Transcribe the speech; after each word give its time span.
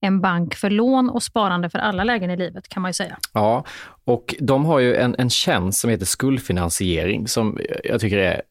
En 0.00 0.20
bank 0.20 0.54
för 0.54 0.70
lån 0.70 1.10
och 1.10 1.22
sparande 1.22 1.70
för 1.70 1.78
alla 1.78 2.04
lägen 2.04 2.30
i 2.30 2.36
livet 2.36 2.68
kan 2.68 2.82
man 2.82 2.88
ju 2.88 2.92
säga. 2.92 3.18
Ja, 3.32 3.64
och 4.04 4.34
de 4.40 4.64
har 4.64 4.78
ju 4.78 4.96
en, 4.96 5.16
en 5.18 5.30
tjänst 5.30 5.80
som 5.80 5.90
heter 5.90 6.06
skuldfinansiering 6.06 7.28
som 7.28 7.58
jag 7.84 8.00
tycker 8.00 8.18
är 8.18 8.42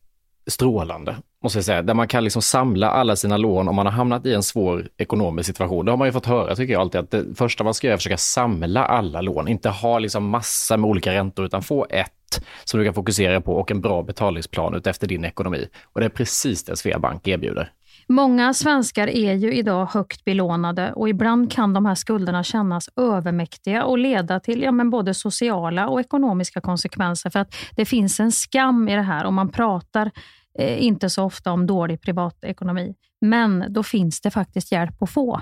strålande, 0.47 1.16
måste 1.43 1.57
jag 1.57 1.66
säga. 1.66 1.81
Där 1.81 1.93
man 1.93 2.07
kan 2.07 2.23
liksom 2.23 2.41
samla 2.41 2.89
alla 2.89 3.16
sina 3.16 3.38
lån 3.38 3.67
om 3.67 3.75
man 3.75 3.85
har 3.85 3.93
hamnat 3.93 4.25
i 4.25 4.33
en 4.33 4.43
svår 4.43 4.88
ekonomisk 4.97 5.47
situation. 5.47 5.85
Det 5.85 5.91
har 5.91 5.97
man 5.97 6.07
ju 6.07 6.11
fått 6.11 6.25
höra, 6.25 6.55
tycker 6.55 6.73
jag 6.73 6.81
alltid, 6.81 7.01
att 7.01 7.11
det 7.11 7.35
första 7.35 7.63
man 7.63 7.73
ska 7.73 7.88
göra 7.88 7.93
är 7.93 7.95
att 7.95 7.99
försöka 7.99 8.17
samla 8.17 8.85
alla 8.85 9.21
lån. 9.21 9.47
Inte 9.47 9.69
ha 9.69 9.99
liksom 9.99 10.29
massa 10.29 10.77
med 10.77 10.89
olika 10.89 11.13
räntor, 11.13 11.45
utan 11.45 11.61
få 11.61 11.88
ett 11.89 12.11
som 12.63 12.79
du 12.79 12.85
kan 12.85 12.93
fokusera 12.93 13.41
på 13.41 13.55
och 13.55 13.71
en 13.71 13.81
bra 13.81 14.03
betalningsplan 14.03 14.81
efter 14.85 15.07
din 15.07 15.25
ekonomi. 15.25 15.67
Och 15.83 15.99
det 15.99 16.05
är 16.05 16.09
precis 16.09 16.63
det 16.63 16.75
Sveabank 16.75 17.27
erbjuder. 17.27 17.71
Många 18.08 18.53
svenskar 18.53 19.08
är 19.08 19.34
ju 19.34 19.53
idag 19.53 19.86
högt 19.86 20.25
belånade 20.25 20.94
och 20.94 21.09
ibland 21.09 21.52
kan 21.52 21.73
de 21.73 21.86
här 21.86 21.95
skulderna 21.95 22.44
kännas 22.44 22.89
övermäktiga 22.95 23.84
och 23.84 23.97
leda 23.97 24.39
till 24.39 24.62
ja, 24.62 24.72
men 24.72 24.89
både 24.89 25.14
sociala 25.14 25.88
och 25.88 26.00
ekonomiska 26.00 26.62
konsekvenser. 26.62 27.30
För 27.30 27.39
att 27.39 27.56
det 27.75 27.86
finns 27.86 28.20
en 28.20 28.31
skam 28.31 28.89
i 28.89 28.95
det 28.95 29.02
här 29.02 29.25
och 29.25 29.34
man 29.34 29.52
pratar 29.52 30.12
eh, 30.59 30.84
inte 30.84 31.09
så 31.09 31.23
ofta 31.23 31.52
om 31.52 31.67
dålig 31.67 32.02
privatekonomi. 32.02 32.95
Men 33.22 33.66
då 33.70 33.84
finns 33.84 34.22
det 34.22 34.31
faktiskt 34.31 34.72
hjälp 34.72 35.02
att 35.02 35.09
få. 35.09 35.42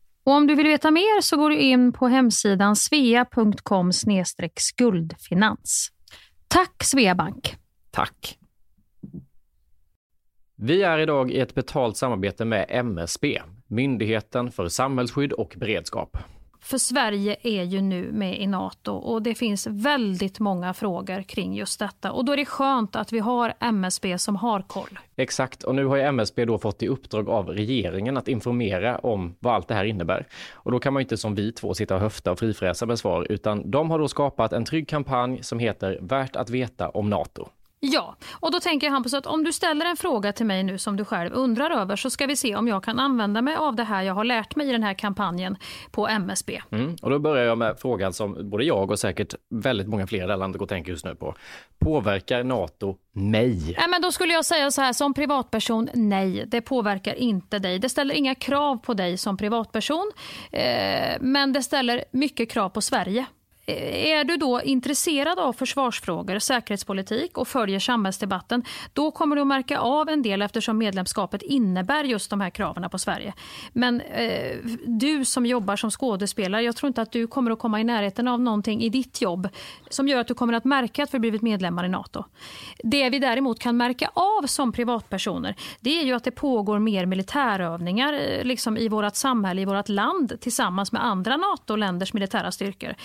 Och 0.23 0.33
om 0.33 0.47
du 0.47 0.55
vill 0.55 0.67
veta 0.67 0.91
mer 0.91 1.21
så 1.21 1.37
går 1.37 1.49
du 1.49 1.57
in 1.57 1.93
på 1.93 2.07
hemsidan 2.07 2.75
svea.com 2.75 3.91
skuldfinans. 4.55 5.91
Tack 6.47 6.83
Sveabank! 6.83 7.55
Tack! 7.91 8.37
Vi 10.55 10.83
är 10.83 10.99
idag 10.99 11.31
i 11.31 11.39
ett 11.39 11.55
betalt 11.55 11.97
samarbete 11.97 12.45
med 12.45 12.65
MSB, 12.69 13.41
Myndigheten 13.67 14.51
för 14.51 14.67
samhällsskydd 14.67 15.33
och 15.33 15.55
beredskap. 15.57 16.17
För 16.63 16.77
Sverige 16.77 17.35
är 17.43 17.63
ju 17.63 17.81
nu 17.81 18.11
med 18.11 18.41
i 18.41 18.47
Nato 18.47 18.91
och 18.91 19.21
det 19.21 19.35
finns 19.35 19.67
väldigt 19.67 20.39
många 20.39 20.73
frågor 20.73 21.21
kring 21.21 21.55
just 21.55 21.79
detta. 21.79 22.11
Och 22.11 22.25
då 22.25 22.31
är 22.31 22.37
det 22.37 22.45
skönt 22.45 22.95
att 22.95 23.13
vi 23.13 23.19
har 23.19 23.53
MSB 23.59 24.17
som 24.17 24.35
har 24.35 24.61
koll. 24.61 24.99
Exakt, 25.15 25.63
och 25.63 25.75
nu 25.75 25.85
har 25.85 25.95
ju 25.95 26.03
MSB 26.03 26.45
då 26.45 26.57
fått 26.57 26.83
i 26.83 26.87
uppdrag 26.87 27.29
av 27.29 27.47
regeringen 27.47 28.17
att 28.17 28.27
informera 28.27 28.97
om 28.97 29.35
vad 29.39 29.55
allt 29.55 29.67
det 29.67 29.73
här 29.73 29.85
innebär. 29.85 30.27
Och 30.53 30.71
då 30.71 30.79
kan 30.79 30.93
man 30.93 31.01
inte 31.01 31.17
som 31.17 31.35
vi 31.35 31.51
två 31.51 31.73
sitta 31.73 31.95
och 31.95 32.01
höfta 32.01 32.31
och 32.31 32.39
frifräsa 32.39 32.85
med 32.85 32.99
svar, 32.99 33.27
utan 33.29 33.71
de 33.71 33.91
har 33.91 33.99
då 33.99 34.07
skapat 34.07 34.53
en 34.53 34.65
trygg 34.65 34.87
kampanj 34.87 35.43
som 35.43 35.59
heter 35.59 35.99
Värt 36.01 36.35
att 36.35 36.49
veta 36.49 36.89
om 36.89 37.09
Nato. 37.09 37.47
Ja, 37.83 38.15
och 38.31 38.51
då 38.51 38.59
tänker 38.59 38.87
jag 38.87 38.91
Hampus 38.91 39.13
att 39.13 39.25
om 39.25 39.43
du 39.43 39.53
ställer 39.53 39.85
en 39.85 39.97
fråga 39.97 40.33
till 40.33 40.45
mig 40.45 40.63
nu 40.63 40.77
som 40.77 40.97
du 40.97 41.05
själv 41.05 41.33
undrar 41.33 41.71
över 41.71 41.95
så 41.95 42.09
ska 42.09 42.25
vi 42.25 42.35
se 42.35 42.55
om 42.55 42.67
jag 42.67 42.83
kan 42.83 42.99
använda 42.99 43.41
mig 43.41 43.55
av 43.55 43.75
det 43.75 43.83
här 43.83 44.03
jag 44.03 44.13
har 44.13 44.23
lärt 44.23 44.55
mig 44.55 44.69
i 44.69 44.71
den 44.71 44.83
här 44.83 44.93
kampanjen 44.93 45.57
på 45.91 46.07
MSB. 46.07 46.61
Mm, 46.71 46.95
och 47.01 47.09
då 47.09 47.19
börjar 47.19 47.45
jag 47.45 47.57
med 47.57 47.79
frågan 47.79 48.13
som 48.13 48.49
både 48.49 48.63
jag 48.63 48.91
och 48.91 48.99
säkert 48.99 49.35
väldigt 49.49 49.87
många 49.87 50.07
fler 50.07 50.23
i 50.23 50.27
det 50.27 50.35
landet 50.35 50.59
går 50.59 50.65
och 50.65 50.69
tänker 50.69 50.91
just 50.91 51.05
nu 51.05 51.15
på. 51.15 51.35
Påverkar 51.79 52.43
NATO 52.43 52.97
mig? 53.11 53.75
Ja, 53.77 53.87
men 53.87 54.01
då 54.01 54.11
skulle 54.11 54.33
jag 54.33 54.45
säga 54.45 54.71
så 54.71 54.81
här 54.81 54.93
som 54.93 55.13
privatperson, 55.13 55.89
nej, 55.93 56.43
det 56.47 56.61
påverkar 56.61 57.13
inte 57.13 57.59
dig. 57.59 57.79
Det 57.79 57.89
ställer 57.89 58.15
inga 58.15 58.35
krav 58.35 58.77
på 58.77 58.93
dig 58.93 59.17
som 59.17 59.37
privatperson, 59.37 60.11
eh, 60.51 61.17
men 61.19 61.53
det 61.53 61.63
ställer 61.63 62.03
mycket 62.11 62.51
krav 62.51 62.69
på 62.69 62.81
Sverige. 62.81 63.25
Eh, 63.71 64.11
är 64.11 64.23
du 64.23 64.37
då 64.37 64.61
intresserad 64.61 65.39
av 65.39 65.53
försvarsfrågor, 65.53 66.39
säkerhetspolitik 66.39 67.37
och 67.37 67.47
följer 67.47 67.79
samhällsdebatten, 67.79 68.63
då 68.93 69.11
kommer 69.11 69.35
du 69.35 69.41
att 69.41 69.47
märka 69.47 69.79
av 69.79 70.09
en 70.09 70.21
del 70.21 70.41
eftersom 70.41 70.77
medlemskapet 70.77 71.41
innebär 71.41 72.03
just 72.03 72.29
de 72.29 72.41
här 72.41 72.49
kraven 72.49 72.89
på 72.89 72.97
Sverige. 72.97 73.33
Men 73.73 74.01
eh, 74.01 74.57
du 74.85 75.25
som 75.25 75.45
jobbar 75.45 75.75
som 75.75 75.91
skådespelare, 75.91 76.61
jag 76.61 76.75
tror 76.75 76.87
inte 76.87 77.01
att 77.01 77.11
du 77.11 77.27
kommer 77.27 77.51
att 77.51 77.59
komma 77.59 77.81
i 77.81 77.83
närheten 77.83 78.27
av 78.27 78.41
någonting 78.41 78.81
i 78.81 78.89
ditt 78.89 79.21
jobb 79.21 79.49
som 79.89 80.07
gör 80.07 80.19
att 80.19 80.27
du 80.27 80.33
kommer 80.33 80.53
att 80.53 80.65
märka 80.65 81.03
att 81.03 81.13
vi 81.13 81.19
blivit 81.19 81.41
medlemmar 81.41 81.85
i 81.85 81.89
NATO. 81.89 82.23
Det 82.83 83.09
vi 83.09 83.19
däremot 83.19 83.59
kan 83.59 83.77
märka 83.77 84.11
av 84.13 84.47
som 84.47 84.71
privatpersoner, 84.71 85.55
det 85.79 85.99
är 85.99 86.03
ju 86.03 86.13
att 86.13 86.23
det 86.23 86.31
pågår 86.31 86.79
mer 86.79 87.05
militärövningar 87.05 88.13
eh, 88.13 88.43
liksom 88.43 88.77
i 88.77 88.87
vårt 88.87 89.15
samhälle, 89.15 89.61
i 89.61 89.65
vårt 89.65 89.89
land 89.89 90.37
tillsammans 90.41 90.91
med 90.91 91.05
andra 91.05 91.37
NATO-länders 91.37 92.13
militära 92.13 92.51
styrkor 92.51 92.95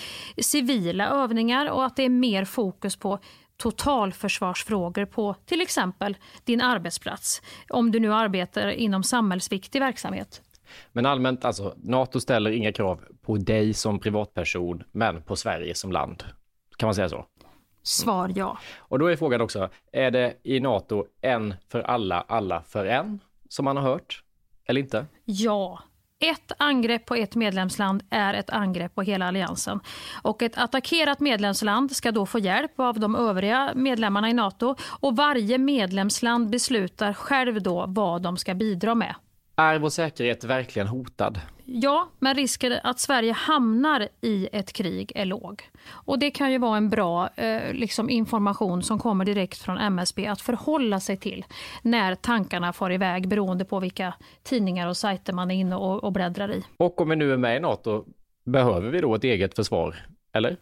civila 0.56 1.08
övningar 1.08 1.70
och 1.70 1.84
att 1.84 1.96
det 1.96 2.02
är 2.02 2.08
mer 2.08 2.44
fokus 2.44 2.96
på 2.96 3.18
totalförsvarsfrågor 3.56 5.04
på 5.04 5.34
till 5.46 5.60
exempel 5.60 6.16
din 6.44 6.60
arbetsplats. 6.60 7.42
Om 7.68 7.92
du 7.92 8.00
nu 8.00 8.12
arbetar 8.12 8.68
inom 8.68 9.02
samhällsviktig 9.02 9.80
verksamhet. 9.80 10.42
Men 10.92 11.06
allmänt, 11.06 11.44
alltså 11.44 11.74
NATO 11.76 12.20
ställer 12.20 12.50
inga 12.50 12.72
krav 12.72 13.00
på 13.22 13.36
dig 13.36 13.74
som 13.74 13.98
privatperson, 13.98 14.82
men 14.92 15.22
på 15.22 15.36
Sverige 15.36 15.74
som 15.74 15.92
land. 15.92 16.24
Kan 16.76 16.86
man 16.86 16.94
säga 16.94 17.08
så? 17.08 17.26
Svar 17.82 18.32
ja. 18.34 18.58
Och 18.76 18.98
då 18.98 19.06
är 19.06 19.16
frågan 19.16 19.40
också, 19.40 19.68
är 19.92 20.10
det 20.10 20.34
i 20.42 20.60
NATO 20.60 21.04
en 21.20 21.54
för 21.68 21.80
alla, 21.80 22.20
alla 22.20 22.62
för 22.62 22.86
en, 22.86 23.20
som 23.48 23.64
man 23.64 23.76
har 23.76 23.84
hört? 23.84 24.22
Eller 24.66 24.80
inte? 24.80 25.06
Ja, 25.24 25.78
ett 26.18 26.52
angrepp 26.58 27.06
på 27.06 27.14
ett 27.14 27.34
medlemsland 27.34 28.02
är 28.10 28.34
ett 28.34 28.50
angrepp 28.50 28.94
på 28.94 29.02
hela 29.02 29.26
alliansen. 29.28 29.80
Och 30.22 30.42
ett 30.42 30.58
attackerat 30.58 31.20
medlemsland 31.20 31.96
ska 31.96 32.12
då 32.12 32.26
få 32.26 32.38
hjälp 32.38 32.80
av 32.80 33.00
de 33.00 33.16
övriga 33.16 33.72
medlemmarna 33.74 34.30
i 34.30 34.32
Nato 34.32 34.76
och 35.00 35.16
varje 35.16 35.58
medlemsland 35.58 36.50
beslutar 36.50 37.12
själv 37.12 37.62
då 37.62 37.84
vad 37.88 38.22
de 38.22 38.36
ska 38.36 38.54
bidra 38.54 38.94
med. 38.94 39.14
Är 39.56 39.78
vår 39.78 39.88
säkerhet 39.88 40.44
verkligen 40.44 40.88
hotad? 40.88 41.40
Ja, 41.68 42.08
men 42.18 42.34
risken 42.34 42.72
att 42.82 43.00
Sverige 43.00 43.32
hamnar 43.32 44.08
i 44.20 44.48
ett 44.52 44.72
krig 44.72 45.12
är 45.14 45.24
låg. 45.24 45.70
Och 45.88 46.18
Det 46.18 46.30
kan 46.30 46.52
ju 46.52 46.58
vara 46.58 46.76
en 46.76 46.90
bra 46.90 47.28
eh, 47.36 47.72
liksom 47.72 48.10
information 48.10 48.82
som 48.82 48.98
kommer 48.98 49.24
direkt 49.24 49.58
från 49.58 49.78
MSB 49.78 50.26
att 50.26 50.40
förhålla 50.40 51.00
sig 51.00 51.16
till 51.16 51.44
när 51.82 52.14
tankarna 52.14 52.72
far 52.72 52.92
iväg 52.92 53.28
beroende 53.28 53.64
på 53.64 53.80
vilka 53.80 54.14
tidningar 54.42 54.88
och 54.88 54.96
sajter 54.96 55.32
man 55.32 55.50
är 55.50 55.54
inne 55.54 55.76
och, 55.76 56.04
och 56.04 56.12
bläddrar 56.12 56.50
i. 56.50 56.64
Och 56.76 57.00
om 57.00 57.08
vi 57.08 57.16
nu 57.16 57.32
är 57.32 57.36
med 57.36 57.56
i 57.56 57.60
NATO, 57.60 58.04
behöver 58.44 58.90
vi 58.90 59.00
då 59.00 59.14
ett 59.14 59.24
eget 59.24 59.56
försvar? 59.56 60.06
Eller? 60.32 60.56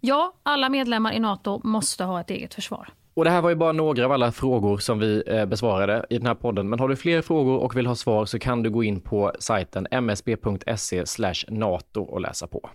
Ja, 0.00 0.32
alla 0.42 0.68
medlemmar 0.68 1.12
i 1.12 1.18
NATO 1.18 1.60
måste 1.64 2.04
ha 2.04 2.20
ett 2.20 2.30
eget 2.30 2.54
försvar. 2.54 2.88
Och 3.14 3.24
det 3.24 3.30
här 3.30 3.42
var 3.42 3.50
ju 3.50 3.56
bara 3.56 3.72
några 3.72 4.04
av 4.04 4.12
alla 4.12 4.32
frågor 4.32 4.78
som 4.78 4.98
vi 4.98 5.22
eh, 5.26 5.46
besvarade 5.46 6.06
i 6.10 6.18
den 6.18 6.26
här 6.26 6.34
podden. 6.34 6.68
Men 6.68 6.78
har 6.78 6.88
du 6.88 6.96
fler 6.96 7.22
frågor 7.22 7.58
och 7.58 7.76
vill 7.76 7.86
ha 7.86 7.94
svar 7.94 8.26
så 8.26 8.38
kan 8.38 8.62
du 8.62 8.70
gå 8.70 8.84
in 8.84 9.00
på 9.00 9.32
sajten 9.38 9.86
msb.se 9.90 11.04
nato 11.48 12.02
och 12.02 12.20
läsa 12.20 12.46
på. 12.46 12.70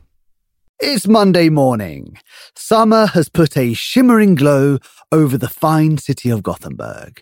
It's 0.84 1.08
Monday 1.08 1.50
morning. 1.50 2.18
Summer 2.54 3.08
has 3.08 3.30
put 3.30 3.58
a 3.58 3.74
shimmering 3.76 4.36
glow 4.36 4.80
over 5.16 5.38
the 5.38 5.48
fine 5.48 5.98
city 5.98 6.34
of 6.34 6.42
Gothenburg. 6.42 7.22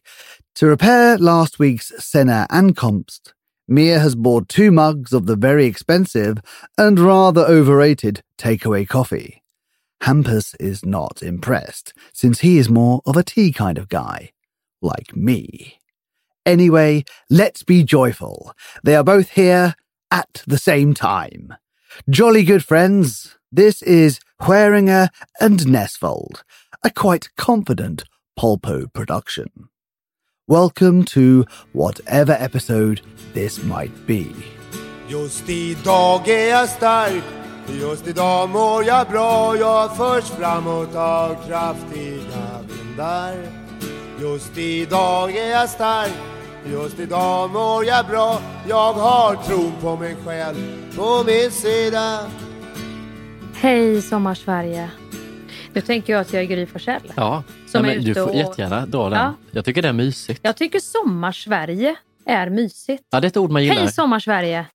To 0.56 0.68
repair 0.68 1.18
last 1.19 1.60
week's 1.60 1.92
Senna 2.00 2.48
Ankomst, 2.50 3.33
Mia 3.68 4.00
has 4.00 4.15
bought 4.15 4.50
two 4.50 4.71
mugs 4.71 5.13
of 5.13 5.27
the 5.27 5.36
very 5.36 5.65
expensive 5.65 6.42
and 6.77 7.00
rather 7.00 7.42
overrated 7.42 8.21
takeaway 8.38 8.88
coffee. 8.88 9.42
Hampus 10.03 10.53
is 10.59 10.85
not 10.85 11.23
impressed, 11.23 11.94
since 12.11 12.41
he 12.41 12.57
is 12.57 12.69
more 12.69 13.01
of 13.05 13.15
a 13.15 13.23
tea 13.23 13.53
kind 13.53 13.77
of 13.77 13.88
guy, 13.88 14.31
like 14.81 15.15
me. 15.15 15.79
Anyway, 16.45 17.05
let's 17.29 17.63
be 17.63 17.85
joyful. 17.85 18.51
They 18.83 18.97
are 18.97 19.03
both 19.05 19.29
here 19.29 19.75
at 20.11 20.44
the 20.45 20.57
same 20.57 20.94
time. 20.94 21.53
Jolly 22.09 22.44
good 22.44 22.65
friends, 22.65 23.38
this 23.50 23.81
is 23.81 24.19
Hueringer 24.41 25.07
and 25.39 25.65
Nesfold, 25.65 26.44
a 26.83 26.89
quite 26.89 27.29
confident 27.38 28.03
Polpo 28.38 28.91
production. 28.91 29.69
Welcome 30.50 31.05
to 31.15 31.45
whatever 31.71 32.33
episode 32.33 33.00
this 33.33 33.63
might 33.63 34.05
be. 34.05 34.35
Just 35.07 35.50
idag 35.50 36.27
är 36.27 36.50
jag 36.50 36.69
stark 36.69 37.42
Just 37.68 38.07
idag 38.07 38.50
mår 38.50 38.83
jag 38.83 39.07
bra 39.07 39.56
Jag 39.57 39.98
förs 39.98 40.24
framåt 40.24 40.95
av 40.95 41.36
kraftiga 41.48 42.60
vindar 42.68 43.33
Just 44.21 44.57
idag 44.57 45.36
är 45.38 45.50
jag 45.51 45.69
stark 45.69 46.12
Just 46.71 47.00
idag 47.00 47.50
mår 47.50 47.86
jag 47.86 48.06
bra 48.07 48.42
Jag 48.69 48.94
har 48.94 49.36
tron 49.36 49.74
på 49.81 49.95
mig 49.95 50.15
själv 50.25 50.56
på 50.95 51.24
min 51.25 51.51
sida 51.51 52.19
Hej 53.56 54.01
Sommarsverige! 54.01 54.89
Nu 55.74 55.81
tänker 55.81 56.13
jag 56.13 56.19
att 56.21 56.33
jag 56.33 56.42
är 56.44 56.48
Gry 56.48 56.65
Forssell. 56.65 57.01
Ja, 57.15 57.44
Som 57.68 57.81
Nej, 57.81 57.92
är 57.92 57.95
men 57.95 58.06
du 58.06 58.13
får 58.13 58.30
och- 58.30 58.36
jättegärna 58.36 58.86
dra 58.86 59.10
den. 59.10 59.19
Ja. 59.19 59.33
Jag 59.51 59.65
tycker 59.65 59.81
det 59.81 59.88
är 59.88 59.94
mysigt. 59.94 60.39
Jag 60.44 60.56
tycker 60.56 60.80
Sommarsverige 60.80 61.95
är 62.25 62.50
mysigt. 62.50 63.04
Ja, 63.12 63.19
det 63.19 63.25
är 63.25 63.30
ett 63.30 63.38
ord 63.38 63.51
man 63.51 63.63
gillar. 63.63 63.75
Hej 63.75 63.92
Sommarsverige! 63.92 64.65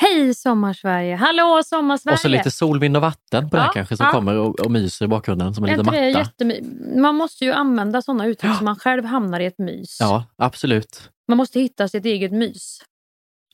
Hej 0.00 0.34
Sommarsverige! 0.34 1.16
Hallå 1.16 1.62
Sommarsverige! 1.64 2.14
och 2.14 2.18
så 2.20 2.28
lite 2.28 2.50
sol, 2.50 2.80
vind 2.80 2.96
och 2.96 3.02
vatten 3.02 3.50
på 3.50 3.56
det 3.56 3.62
Ja, 3.62 3.66
här 3.66 3.72
kanske 3.72 3.96
som 3.96 4.06
ja. 4.06 4.12
kommer 4.12 4.36
och, 4.36 4.60
och 4.60 4.70
myser 4.70 5.04
i 5.04 5.08
bakgrunden 5.08 5.54
som 5.54 5.64
en 5.64 5.70
liten 5.70 5.84
det 5.84 5.90
matta. 6.14 6.22
jättemy- 6.44 7.00
Man 7.00 7.14
måste 7.14 7.44
ju 7.44 7.52
använda 7.52 8.02
sådana 8.02 8.26
uttryck 8.26 8.54
så 8.58 8.64
man 8.64 8.76
själv 8.76 9.04
hamnar 9.04 9.40
i 9.40 9.46
ett 9.46 9.58
mys. 9.58 9.96
Ja, 10.00 10.24
absolut. 10.36 11.10
Man 11.28 11.36
måste 11.36 11.60
hitta 11.60 11.88
sitt 11.88 12.04
eget 12.04 12.32
mys. 12.32 12.78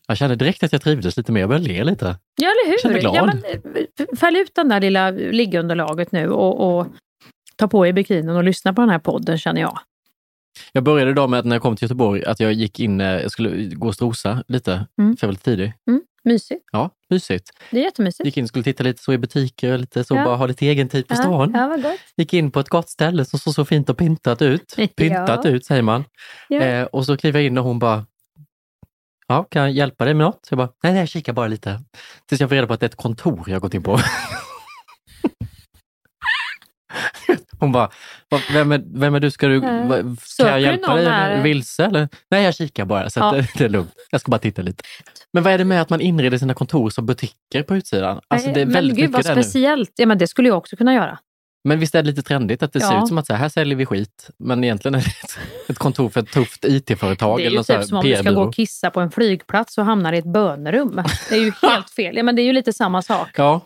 Jag 0.08 0.16
kände 0.16 0.36
direkt 0.36 0.62
att 0.62 0.72
jag 0.72 0.82
trivdes 0.82 1.16
lite 1.16 1.32
mer. 1.32 1.40
Jag 1.40 1.48
började 1.48 1.68
le 1.68 1.84
lite. 1.84 2.16
Ja, 2.36 2.46
eller 2.48 2.70
hur? 2.70 2.78
Känner 2.78 3.00
glad. 3.00 3.16
Ja, 3.16 3.24
men, 3.26 4.16
fäll 4.16 4.36
ut 4.36 4.54
den 4.54 4.68
där 4.68 4.80
lilla 4.80 5.10
liggunderlaget 5.10 6.12
nu 6.12 6.28
och, 6.30 6.78
och 6.78 6.86
ta 7.56 7.68
på 7.68 7.86
er 7.86 7.92
bikinin 7.92 8.28
och 8.28 8.44
lyssna 8.44 8.72
på 8.74 8.80
den 8.80 8.90
här 8.90 8.98
podden 8.98 9.38
känner 9.38 9.60
jag. 9.60 9.78
Jag 10.72 10.84
började 10.84 11.10
idag 11.10 11.30
med 11.30 11.38
att 11.38 11.44
när 11.46 11.54
jag 11.56 11.62
kom 11.62 11.76
till 11.76 11.84
Göteborg 11.84 12.24
att 12.24 12.40
jag 12.40 12.52
gick 12.52 12.80
in, 12.80 13.00
eh, 13.00 13.06
jag 13.22 13.30
skulle 13.30 13.74
gå 13.74 13.86
och 13.88 13.94
strosa 13.94 14.44
lite, 14.48 14.86
Mm. 14.98 15.16
för 15.16 15.26
jag 15.26 15.28
var 15.28 15.32
lite 15.32 15.44
tidig. 15.44 15.72
Mm, 15.88 16.02
mysigt. 16.24 16.64
Ja, 16.72 16.90
mysigt. 17.10 17.50
Det 17.70 17.78
är 17.80 17.82
jättemysigt. 17.84 18.24
Gick 18.26 18.36
in 18.36 18.44
och 18.44 18.48
skulle 18.48 18.64
titta 18.64 18.84
lite 18.84 19.02
så 19.02 19.12
i 19.12 19.18
butiker 19.18 19.78
lite 19.78 20.04
så, 20.04 20.14
Ja. 20.14 20.24
bara 20.24 20.36
ha 20.36 20.46
lite 20.46 20.66
egen 20.66 20.88
tid 20.88 21.08
på 21.08 21.14
Ja, 21.14 21.18
stan. 21.18 21.52
ja, 21.54 21.68
vad 21.68 21.82
gott. 21.82 22.00
Gick 22.16 22.34
in 22.34 22.50
på 22.50 22.60
ett 22.60 22.68
gott 22.68 22.88
ställe 22.90 23.24
som 23.24 23.38
såg 23.38 23.54
så 23.54 23.64
fint 23.64 23.88
och 23.90 23.98
pyntat 23.98 24.42
ut. 24.42 24.74
Ja. 24.76 24.86
Pyntat 24.96 25.46
ut 25.46 25.64
säger 25.66 25.82
man. 25.82 26.04
Ja. 26.48 26.60
Eh, 26.60 26.84
och 26.84 27.06
så 27.06 27.16
kliver 27.16 27.40
jag 27.40 27.46
in 27.46 27.58
och 27.58 27.64
hon 27.64 27.78
bara, 27.78 28.06
ja, 29.26 29.44
kan 29.44 29.62
jag 29.62 29.70
hjälpa 29.70 30.04
dig 30.04 30.14
med 30.14 30.24
något? 30.26 30.46
Så 30.46 30.52
jag 30.52 30.56
bara, 30.58 30.68
nej, 30.82 30.92
nej, 30.92 31.00
jag 31.00 31.08
kikar 31.08 31.32
bara 31.32 31.46
lite. 31.46 31.80
Tills 32.28 32.40
jag 32.40 32.50
får 32.50 32.54
reda 32.56 32.66
på 32.66 32.72
att 32.74 32.80
det 32.80 32.86
är 32.86 32.88
ett 32.88 32.96
kontor 32.96 33.44
jag 33.46 33.60
gått 33.62 33.74
in 33.74 33.82
på. 33.82 33.98
Hon 37.64 37.72
bara, 37.72 37.90
"Va- 38.30 38.40
vem 38.52 38.72
är, 38.72 38.82
vem 38.94 39.14
är 39.14 39.20
du? 39.20 39.30
Ska, 39.30 39.48
du, 39.48 39.60
ska 39.60 40.42
Söker 40.42 40.50
jag 40.50 40.60
hjälpa 40.60 40.94
dig? 40.94 41.06
Är 41.06 41.36
du 41.36 41.42
vilse? 41.42 41.84
Eller? 41.84 42.08
Nej, 42.30 42.44
jag 42.44 42.54
kikar 42.54 42.84
bara, 42.84 43.10
så 43.10 43.20
Ja. 43.20 43.42
det, 43.58 43.64
är 43.64 43.68
lugnt. 43.68 43.92
Jag 44.10 44.20
ska 44.20 44.30
bara 44.30 44.38
titta 44.38 44.62
lite. 44.62 44.84
Men 45.32 45.42
vad 45.42 45.52
är 45.52 45.58
det 45.58 45.64
med 45.64 45.82
att 45.82 45.90
man 45.90 46.00
inreder 46.00 46.38
sina 46.38 46.54
kontor 46.54 46.90
som 46.90 47.06
butiker 47.06 47.62
på 47.62 47.76
utsidan? 47.76 48.20
Alltså, 48.28 48.50
det 48.52 48.60
är 48.60 48.66
men 48.66 48.74
väldigt 48.74 48.96
gud 48.98 49.10
vad 49.12 49.26
nu. 49.26 49.32
speciellt. 49.42 49.92
Ja, 49.96 50.06
men 50.06 50.18
det 50.18 50.26
skulle 50.26 50.48
jag 50.48 50.58
också 50.58 50.76
kunna 50.76 50.94
göra. 50.94 51.18
Men 51.68 51.78
visst 51.78 51.94
är 51.94 52.02
det 52.02 52.08
lite 52.08 52.22
trendigt 52.22 52.62
att 52.62 52.72
det 52.72 52.80
ser 52.80 52.92
Ja. 52.92 53.02
ut 53.02 53.08
som 53.08 53.18
att 53.18 53.26
så 53.26 53.32
här, 53.32 53.40
här 53.40 53.48
säljer 53.48 53.76
vi 53.76 53.86
skit, 53.86 54.30
men 54.38 54.64
egentligen 54.64 54.94
är 54.94 54.98
det 54.98 55.06
ett, 55.06 55.38
ett 55.70 55.78
kontor 55.78 56.08
för 56.08 56.20
ett 56.20 56.32
tufft 56.32 56.64
IT-företag 56.64 57.38
Det 57.38 57.42
är 57.42 57.46
eller 57.46 57.56
ju 57.58 57.64
typ 57.64 57.84
som 57.84 57.98
om 57.98 58.04
du 58.04 58.16
ska 58.16 58.30
gå 58.30 58.42
och 58.42 58.54
kissa 58.54 58.90
på 58.90 59.00
en 59.00 59.10
flygplats 59.10 59.78
och 59.78 59.84
hamnar 59.84 60.12
i 60.12 60.18
ett 60.18 60.32
bönerum. 60.32 61.02
Det 61.28 61.34
är 61.34 61.40
ju 61.40 61.52
helt 61.62 61.90
fel. 61.90 62.16
Ja, 62.16 62.22
men 62.22 62.36
det 62.36 62.42
är 62.42 62.44
ju 62.44 62.52
lite 62.52 62.72
samma 62.72 63.02
sak. 63.02 63.28
Ja, 63.36 63.60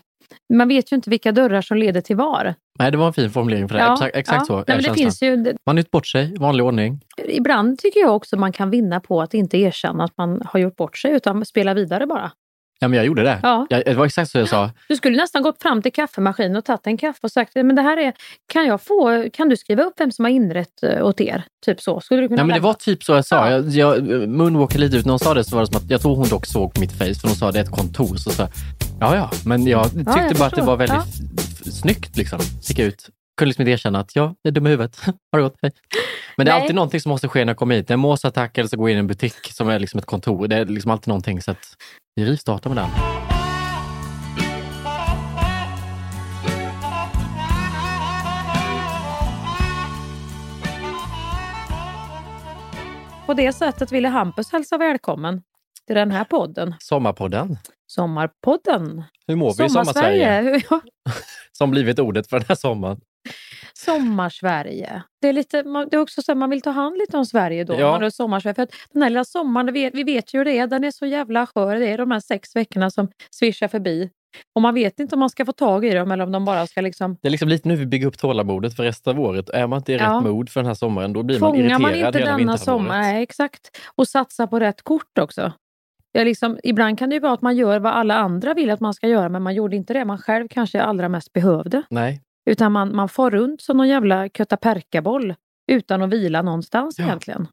Man 0.55 0.69
vet 0.69 0.93
ju 0.93 0.97
inte 0.97 1.11
vilka 1.11 1.33
dörrar 1.33 1.63
som 1.63 1.77
leder 1.77 2.01
till 2.01 2.17
var. 2.17 2.55
nej, 2.79 2.91
det 2.91 2.97
var 2.99 3.07
en 3.07 3.13
fin 3.13 3.31
formulering 3.31 3.69
för 3.69 3.75
det. 3.75 3.83
exakt 3.83 4.17
exakt 4.17 4.39
ja. 4.39 4.45
så 4.45 4.65
Nej, 4.69 4.83
det 4.83 4.95
finns 4.95 5.23
ju, 5.23 5.37
det, 5.37 5.57
Man 5.67 5.77
har 5.77 5.83
gjort 5.83 5.91
bort 5.91 6.07
sig, 6.07 6.35
vanlig 6.39 6.65
ordning. 6.65 7.01
ibland 7.29 7.79
tycker 7.79 8.01
jag 8.01 8.17
också 8.17 8.37
man 8.37 8.53
kan 8.53 8.71
vinna 8.71 9.01
på 9.01 9.23
att 9.23 9.35
inte 9.35 9.59
erkänna 9.59 10.05
att 10.05 10.17
man 10.17 10.43
har 10.45 10.61
gjort 10.61 10.77
bort 10.77 10.99
sig 10.99 11.13
utan 11.13 11.45
spela 11.45 11.75
vidare 11.75 12.07
bara. 12.07 12.31
Ja, 12.81 12.89
men 12.89 12.97
jag 12.97 13.07
gjorde 13.07 13.23
det. 13.23 13.41
Ja. 13.43 13.67
Jag, 13.71 13.85
det 13.85 13.95
var 13.95 14.07
exakt 14.07 14.31
så 14.31 14.39
jag 14.39 14.49
sa. 14.49 14.71
Du 14.89 14.97
skulle 14.97 15.17
nästan 15.17 15.43
gått 15.43 15.63
fram 15.63 15.83
till 15.83 15.93
kaffemaskinen 15.93 16.57
och 16.57 16.65
tagit 16.65 16.87
en 16.87 16.97
kaffe 16.97 17.19
och 17.23 17.33
sagt 17.33 17.55
men 17.55 17.75
det 17.75 17.83
här 17.83 17.97
är, 17.97 18.13
kan 18.53 18.67
jag 18.67 18.83
få, 18.83 19.29
kan 19.33 19.49
du 19.49 19.57
skriva 19.57 19.83
upp 19.83 19.95
vem 19.97 20.13
som 20.13 20.25
har 20.25 20.33
inrett 20.33 20.83
eh, 20.83 21.07
åt 21.07 21.21
er? 21.21 21.45
Typ 21.67 21.81
så. 21.81 22.01
Skulle 22.01 22.21
du 22.21 22.29
kunna 22.29 22.43
Nej, 22.43 22.47
men 22.47 22.55
det 22.55 22.61
var 22.61 22.75
typ 22.75 23.05
så 23.05 23.13
jag 23.13 23.25
sa. 23.25 23.51
Ja. 23.51 23.59
Jag, 23.59 24.09
jag 24.09 24.29
moonwalkade 24.29 24.81
lite 24.81 24.97
ut. 24.97 25.05
När 25.05 25.13
hon 25.13 25.19
sa 25.19 25.35
det 25.35 25.45
så 25.45 25.57
var 25.57 25.63
det 25.63 25.67
som 25.67 25.77
att 25.77 25.91
jag 25.91 26.01
tror 26.01 26.17
hon 26.17 26.29
dock 26.29 26.47
såg 26.47 26.75
på 26.75 26.81
mitt 26.81 26.93
face 26.93 27.15
för 27.15 27.29
hon 27.29 27.37
sa 27.37 27.53
det 27.53 27.59
är 27.59 27.63
ett 27.63 27.71
kontor. 27.71 28.17
Så 28.17 28.43
jag, 28.43 28.49
ja, 29.01 29.17
ja, 29.17 29.31
men 29.45 29.67
jag 29.67 29.85
tyckte 29.91 30.11
jag 30.29 30.37
bara 30.37 30.47
att 30.47 30.55
det 30.55 30.63
var 30.63 30.77
väldigt 30.77 30.97
Ja. 31.65 31.73
snyggt 31.73 32.17
liksom. 32.17 32.39
Gick 32.63 32.79
ut. 32.79 33.09
Kunde 33.37 33.49
liksom 33.49 33.63
inte 33.63 33.71
erkänna 33.71 34.01
att 34.01 34.17
ja, 34.17 34.35
jag 34.43 34.51
är 34.51 34.55
dum 34.55 34.67
i 34.67 34.71
huvudet. 34.71 35.01
Har 35.33 35.39
det 35.39 35.43
gått? 35.43 35.57
Hej. 35.63 35.73
Men 36.37 36.47
det 36.47 36.53
är 36.53 36.55
Nej. 36.55 36.63
alltid 36.63 36.75
någonting 36.77 37.01
som 37.01 37.11
måste 37.11 37.29
ske 37.29 37.45
när 37.45 37.51
jag 37.51 37.57
kommer 37.57 37.75
hit. 37.75 37.91
En 37.91 38.01
måsattack 38.01 38.59
eller 38.59 38.69
så 38.69 38.77
går 38.77 38.89
jag 38.89 38.93
in 38.93 38.99
i 38.99 39.01
en 39.01 39.07
butik 39.07 39.35
som 39.53 39.69
är 39.69 39.79
liksom 39.79 39.99
ett 39.99 40.07
kontor. 40.07 40.49
Det 40.49 40.57
är 40.57 40.65
liksom 40.65 40.91
alltid 40.91 41.09
någonting 41.09 41.43
så 41.43 41.51
att 41.51 41.77
vi 42.17 42.25
rivstartar 42.25 42.71
med 42.71 42.77
den. 42.77 42.89
På 53.27 53.35
det 53.35 53.53
sättet 53.53 53.93
ville 53.93 54.09
Hampus 54.09 54.53
hälsa 54.53 54.79
välkommen 54.79 55.43
till 55.89 55.97
den 55.97 56.11
här 56.11 56.25
podden. 56.25 56.75
Sommarpodden. 56.79 57.59
Sommarpodden. 57.87 59.03
Hur 59.27 59.37
mår 59.37 59.55
vi 59.59 59.65
i 59.65 59.69
Sommarsverige? 59.69 60.61
Som 61.53 61.71
blivit 61.71 61.99
ordet 61.99 62.29
för 62.29 62.39
den 62.39 62.47
här 62.49 62.55
sommaren. 62.55 63.01
Sommarsverige. 63.73 65.03
Det 65.21 65.29
är, 65.29 65.33
lite, 65.33 65.65
man- 65.65 65.89
det 65.91 65.97
är 65.97 66.01
också 66.01 66.23
så 66.23 66.33
att 66.33 66.39
man 66.39 66.51
vill 66.51 66.61
ta 66.63 66.71
hand 66.71 66.99
lite 66.99 67.17
om 67.17 67.27
Sverige 67.27 67.65
då. 67.65 67.75
Ja. 67.81 67.91
Man 67.91 68.03
har 68.03 68.11
sommarsverige. 68.11 68.55
För 68.55 68.63
att 68.63 68.71
den 68.93 69.03
här 69.03 69.11
lilla 69.11 69.25
sommaren, 69.25 69.73
vet, 69.73 69.95
vi 69.95 70.05
vet 70.05 70.35
ju 70.35 70.39
hur 70.39 70.45
det 70.45 70.59
är, 70.59 70.67
den 70.67 70.85
är 70.85 70.91
så 70.91 71.07
jävla 71.07 71.47
skör. 71.47 71.77
Det 71.77 71.87
är 71.87 71.99
de 71.99 72.11
här 72.11 72.21
sex 72.21 72.57
veckorna 72.57 72.91
som 72.91 73.09
svischar 73.31 73.69
förbi. 73.69 74.11
Och 74.55 74.63
man 74.63 74.75
vet 74.75 75.01
inte 75.01 75.15
om 75.15 75.21
man 75.21 75.31
ska 75.31 75.45
få 75.45 75.53
tag 75.53 75.85
i 75.85 75.95
dem 75.95 76.11
eller 76.11 76.25
om 76.25 76.33
de 76.33 76.45
bara 76.45 76.67
ska 76.67 76.81
liksom... 76.81 77.17
Det 77.23 77.29
är 77.29 77.31
liksom 77.31 77.49
lite 77.49 77.69
nu 77.69 77.77
vi 77.77 77.87
bygger 77.87 78.07
upp 78.07 78.19
tålamodet 78.19 78.77
för 78.77 78.83
resten 78.85 79.17
av 79.17 79.21
året. 79.25 79.51
Är 79.51 79.67
man 79.67 79.77
inte 79.77 79.93
i 79.93 79.97
Ja. 79.97 80.17
rätt 80.17 80.23
mod 80.23 80.51
för 80.51 80.61
den 80.61 80.67
här 80.67 80.75
sommaren, 80.75 81.13
då 81.13 81.23
blir 81.23 81.41
man 81.41 81.51
Fångar 81.51 81.61
irriterad 81.61 81.81
man 81.81 81.95
inte 81.95 82.19
hela 82.19 82.37
denna 82.37 82.59
sommar, 82.59 82.99
nej, 82.99 83.23
exakt. 83.23 83.79
Och 83.95 84.09
satsa 84.09 84.47
på 84.47 84.61
rätt 84.61 84.83
kort 84.83 85.19
också. 85.21 85.53
Jag 86.13 86.25
liksom, 86.25 86.59
ibland 86.63 86.99
kan 86.99 87.09
det 87.11 87.15
ju 87.15 87.21
vara 87.21 87.33
att 87.33 87.43
man 87.43 87.57
gör 87.57 87.79
vad 87.81 87.93
alla 87.93 88.15
andra 88.15 88.55
vill 88.55 88.71
att 88.71 88.81
man 88.81 88.95
ska 88.95 89.09
göra, 89.09 89.29
men 89.29 89.43
man 89.43 89.55
gjorde 89.55 89.77
inte 89.77 89.93
det 89.93 90.05
man 90.05 90.19
själv 90.19 90.49
kanske 90.51 90.83
allra 90.83 91.09
mest 91.09 91.33
behövde. 91.33 91.83
Nej, 91.91 92.23
Utan 92.51 92.73
man, 92.73 92.97
man 92.97 93.09
får 93.09 93.31
runt 93.31 93.61
som 93.61 93.77
någon 93.77 93.89
jävla 93.89 94.29
köttaperkaboll 94.29 95.35
utan 95.73 96.03
att 96.03 96.11
vila 96.11 96.43
någonstans 96.43 96.99
Ja. 96.99 97.05
egentligen. 97.05 97.47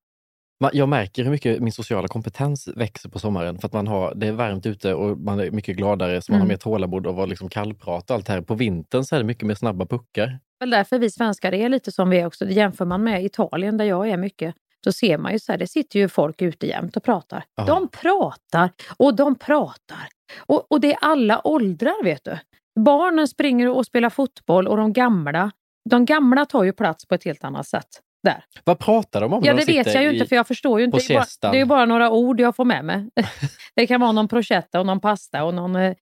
Jag 0.73 0.89
märker 0.89 1.23
hur 1.23 1.31
mycket 1.31 1.59
min 1.59 1.71
sociala 1.73 2.07
kompetens 2.07 2.67
växer 2.75 3.09
på 3.09 3.19
sommaren. 3.19 3.57
För 3.59 3.67
att 3.67 3.73
man 3.73 3.87
har, 3.87 4.15
det 4.15 4.27
är 4.27 4.31
varmt 4.31 4.65
ute 4.65 4.93
och 4.93 5.17
man 5.17 5.39
är 5.39 5.51
mycket 5.51 5.77
gladare, 5.77 6.21
så 6.21 6.31
man 6.31 6.35
Mm. 6.37 6.47
har 6.47 6.53
mer 6.53 6.57
tålamod 6.57 7.07
och 7.07 7.15
var 7.15 7.27
liksom 7.27 7.49
kallprat 7.49 8.09
och 8.09 8.15
allt 8.15 8.25
det 8.25 8.33
här. 8.33 8.41
På 8.41 8.55
vintern 8.55 9.03
så 9.03 9.15
är 9.15 9.19
det 9.19 9.25
mycket 9.25 9.47
mer 9.47 9.55
snabba 9.55 9.85
puckar. 9.85 10.39
väl 10.59 10.69
därför 10.69 10.99
vi 10.99 11.09
svenskar 11.09 11.53
är 11.53 11.69
lite 11.69 11.91
som 11.91 12.09
vi 12.09 12.19
är 12.19 12.25
också. 12.25 12.45
Det 12.45 12.53
jämför 12.53 12.85
man 12.85 13.03
med 13.03 13.25
Italien 13.25 13.77
där 13.77 13.85
jag 13.85 14.09
är 14.09 14.17
mycket. 14.17 14.55
Så 14.85 14.91
ser 14.91 15.17
man 15.17 15.31
ju 15.33 15.39
så 15.39 15.51
här, 15.51 15.59
det 15.59 15.67
sitter 15.67 15.99
ju 15.99 16.09
folk 16.09 16.41
ute 16.41 16.67
jämt 16.67 16.97
och 16.97 17.03
pratar. 17.03 17.43
Ja. 17.55 17.65
De 17.65 17.87
pratar 17.87 18.69
och 18.97 19.15
de 19.15 19.35
pratar. 19.35 20.07
Och, 20.45 20.71
och 20.71 20.81
det 20.81 20.93
är 20.93 20.97
alla 21.01 21.47
åldrar 21.47 22.03
vet 22.03 22.23
du. 22.23 22.37
Barnen 22.79 23.27
springer 23.27 23.69
och 23.69 23.85
spelar 23.85 24.09
fotboll 24.09 24.67
och 24.67 24.77
de 24.77 24.93
gamla, 24.93 25.51
de 25.89 26.05
gamla 26.05 26.45
tar 26.45 26.63
ju 26.63 26.73
plats 26.73 27.05
på 27.07 27.15
ett 27.15 27.23
helt 27.25 27.43
annat 27.43 27.67
sätt. 27.67 27.87
Där. 28.23 28.43
Vad 28.63 28.79
pratar 28.79 29.21
de 29.21 29.33
om? 29.33 29.43
Ja, 29.45 29.53
det 29.53 29.65
de 29.65 29.73
vet 29.73 29.93
jag 29.93 30.03
ju 30.03 30.09
i- 30.09 30.13
inte 30.13 30.25
för 30.29 30.35
jag 30.35 30.47
förstår 30.47 30.79
ju 30.79 30.85
inte. 30.85 30.97
Det 30.97 31.13
är, 31.13 31.17
bara, 31.41 31.51
det 31.51 31.59
är 31.59 31.65
bara 31.65 31.85
några 31.85 32.09
ord 32.11 32.39
jag 32.39 32.55
får 32.55 32.65
med 32.65 32.85
mig. 32.85 33.09
det 33.75 33.87
kan 33.87 34.01
vara 34.01 34.11
någon 34.11 34.27
prosciutto 34.27 34.79
och 34.79 34.85
någon 34.85 34.99
pasta 34.99 35.43
och 35.43 35.53
någon, 35.53 35.75
eh, 35.75 35.93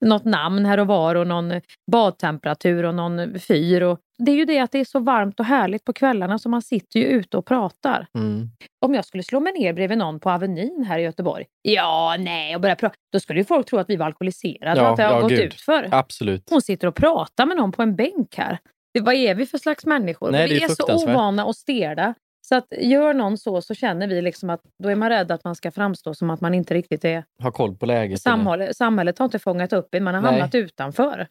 något 0.00 0.24
namn 0.24 0.66
här 0.66 0.80
och 0.80 0.86
var 0.86 1.14
och 1.14 1.26
någon 1.26 1.60
badtemperatur 1.92 2.84
och 2.84 2.94
någon 2.94 3.40
fyr. 3.40 3.82
Och, 3.82 3.98
det 4.18 4.32
är 4.32 4.36
ju 4.36 4.44
det 4.44 4.58
att 4.58 4.72
det 4.72 4.78
är 4.78 4.84
så 4.84 4.98
varmt 4.98 5.40
och 5.40 5.46
härligt 5.46 5.84
på 5.84 5.92
kvällarna 5.92 6.38
så 6.38 6.48
man 6.48 6.62
sitter 6.62 7.00
ju 7.00 7.06
ute 7.06 7.36
och 7.36 7.46
pratar. 7.46 8.06
Mm. 8.18 8.48
Om 8.86 8.94
jag 8.94 9.04
skulle 9.04 9.22
slå 9.22 9.40
mig 9.40 9.52
ner 9.52 9.72
bredvid 9.72 9.98
någon 9.98 10.20
på 10.20 10.30
Avenyn 10.30 10.84
här 10.88 10.98
i 10.98 11.02
Göteborg, 11.02 11.44
ja, 11.62 12.16
nej, 12.18 12.54
och 12.54 12.60
börja 12.60 12.76
prata, 12.76 12.94
då 13.12 13.20
skulle 13.20 13.40
ju 13.40 13.44
folk 13.44 13.66
tro 13.66 13.78
att 13.78 13.90
vi 13.90 13.96
var 13.96 14.06
alkoholiserade 14.06 14.80
och 14.80 14.86
Ja, 14.86 14.90
att 14.90 14.96
det 14.96 15.02
har 15.02 15.12
ja, 15.14 15.20
gått 15.20 15.30
gud. 15.30 15.40
ut 15.40 15.60
för. 15.60 15.88
Absolut. 15.90 16.50
Hon 16.50 16.62
sitter 16.62 16.88
och 16.88 16.94
pratar 16.94 17.46
med 17.46 17.56
någon 17.56 17.72
på 17.72 17.82
en 17.82 17.96
bänk 17.96 18.34
här. 18.36 18.58
Vad 19.00 19.14
är 19.14 19.34
vi 19.34 19.46
för 19.46 19.58
slags 19.58 19.86
människor? 19.86 20.30
Nej, 20.30 20.48
vi 20.48 20.62
är 20.62 20.64
är 20.64 20.68
så 20.68 21.10
ovana 21.10 21.44
och 21.44 21.56
stela. 21.56 22.14
Så 22.48 22.54
att 22.56 22.66
gör 22.80 23.14
någon 23.14 23.38
så, 23.38 23.62
så 23.62 23.74
känner 23.74 24.06
vi 24.08 24.22
liksom 24.22 24.50
att 24.50 24.60
då 24.82 24.88
är 24.88 24.94
man 24.94 25.08
rädd 25.08 25.30
att 25.32 25.44
man 25.44 25.54
ska 25.54 25.70
framstå 25.70 26.14
som 26.14 26.30
att 26.30 26.40
man 26.40 26.54
inte 26.54 26.74
riktigt 26.74 27.04
är... 27.04 27.24
Ha 27.42 27.50
koll 27.52 27.76
på 27.76 27.86
läget. 27.86 28.20
Samhället, 28.22 28.76
samhället 28.76 29.18
har 29.18 29.24
inte 29.24 29.38
fångat 29.38 29.72
upp 29.72 29.94
en, 29.94 30.04
man 30.04 30.14
har 30.14 30.22
Nej. 30.22 30.30
hamnat 30.30 30.54
utanför. 30.54 31.26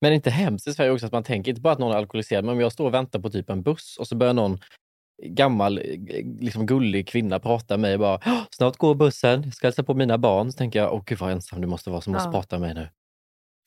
Men 0.00 0.12
inte 0.12 0.30
hemskt 0.30 0.66
i 0.68 0.72
Sverige 0.74 0.90
också 0.90 1.06
att 1.06 1.12
man 1.12 1.22
tänker 1.24 1.50
inte 1.50 1.60
bara 1.60 1.72
att 1.72 1.78
någon 1.78 1.92
är 1.92 1.96
alkoholiserad, 1.96 2.44
men 2.44 2.54
om 2.54 2.60
jag 2.60 2.72
står 2.72 2.86
och 2.86 2.94
väntar 2.94 3.20
på 3.20 3.30
typ 3.30 3.50
en 3.50 3.62
buss 3.62 3.96
och 4.00 4.06
så 4.08 4.16
börjar 4.16 4.34
någon 4.34 4.58
gammal, 5.22 5.78
eh, 5.78 5.84
liksom 6.40 6.66
gullig 6.66 7.08
kvinna 7.08 7.38
prata 7.38 7.74
med 7.76 7.80
mig 7.80 7.94
och 7.94 8.00
bara 8.00 8.20
"Åh, 8.26 8.42
“snart 8.50 8.76
går 8.76 8.94
bussen, 8.94 9.42
jag 9.44 9.54
ska 9.54 9.66
hälsa 9.66 9.82
på 9.82 9.94
mina 9.94 10.18
barn”. 10.18 10.52
Så 10.52 10.58
tänker 10.58 10.78
jag 10.78 10.94
“åh 10.94 11.02
gud 11.06 11.18
vad 11.18 11.32
ensam 11.32 11.60
du 11.60 11.66
måste 11.66 11.90
vara 11.90 12.00
som 12.00 12.12
måste 12.12 12.28
Ja. 12.28 12.32
prata 12.32 12.58
med 12.58 12.74
mig 12.74 12.82
nu”. 12.84 12.88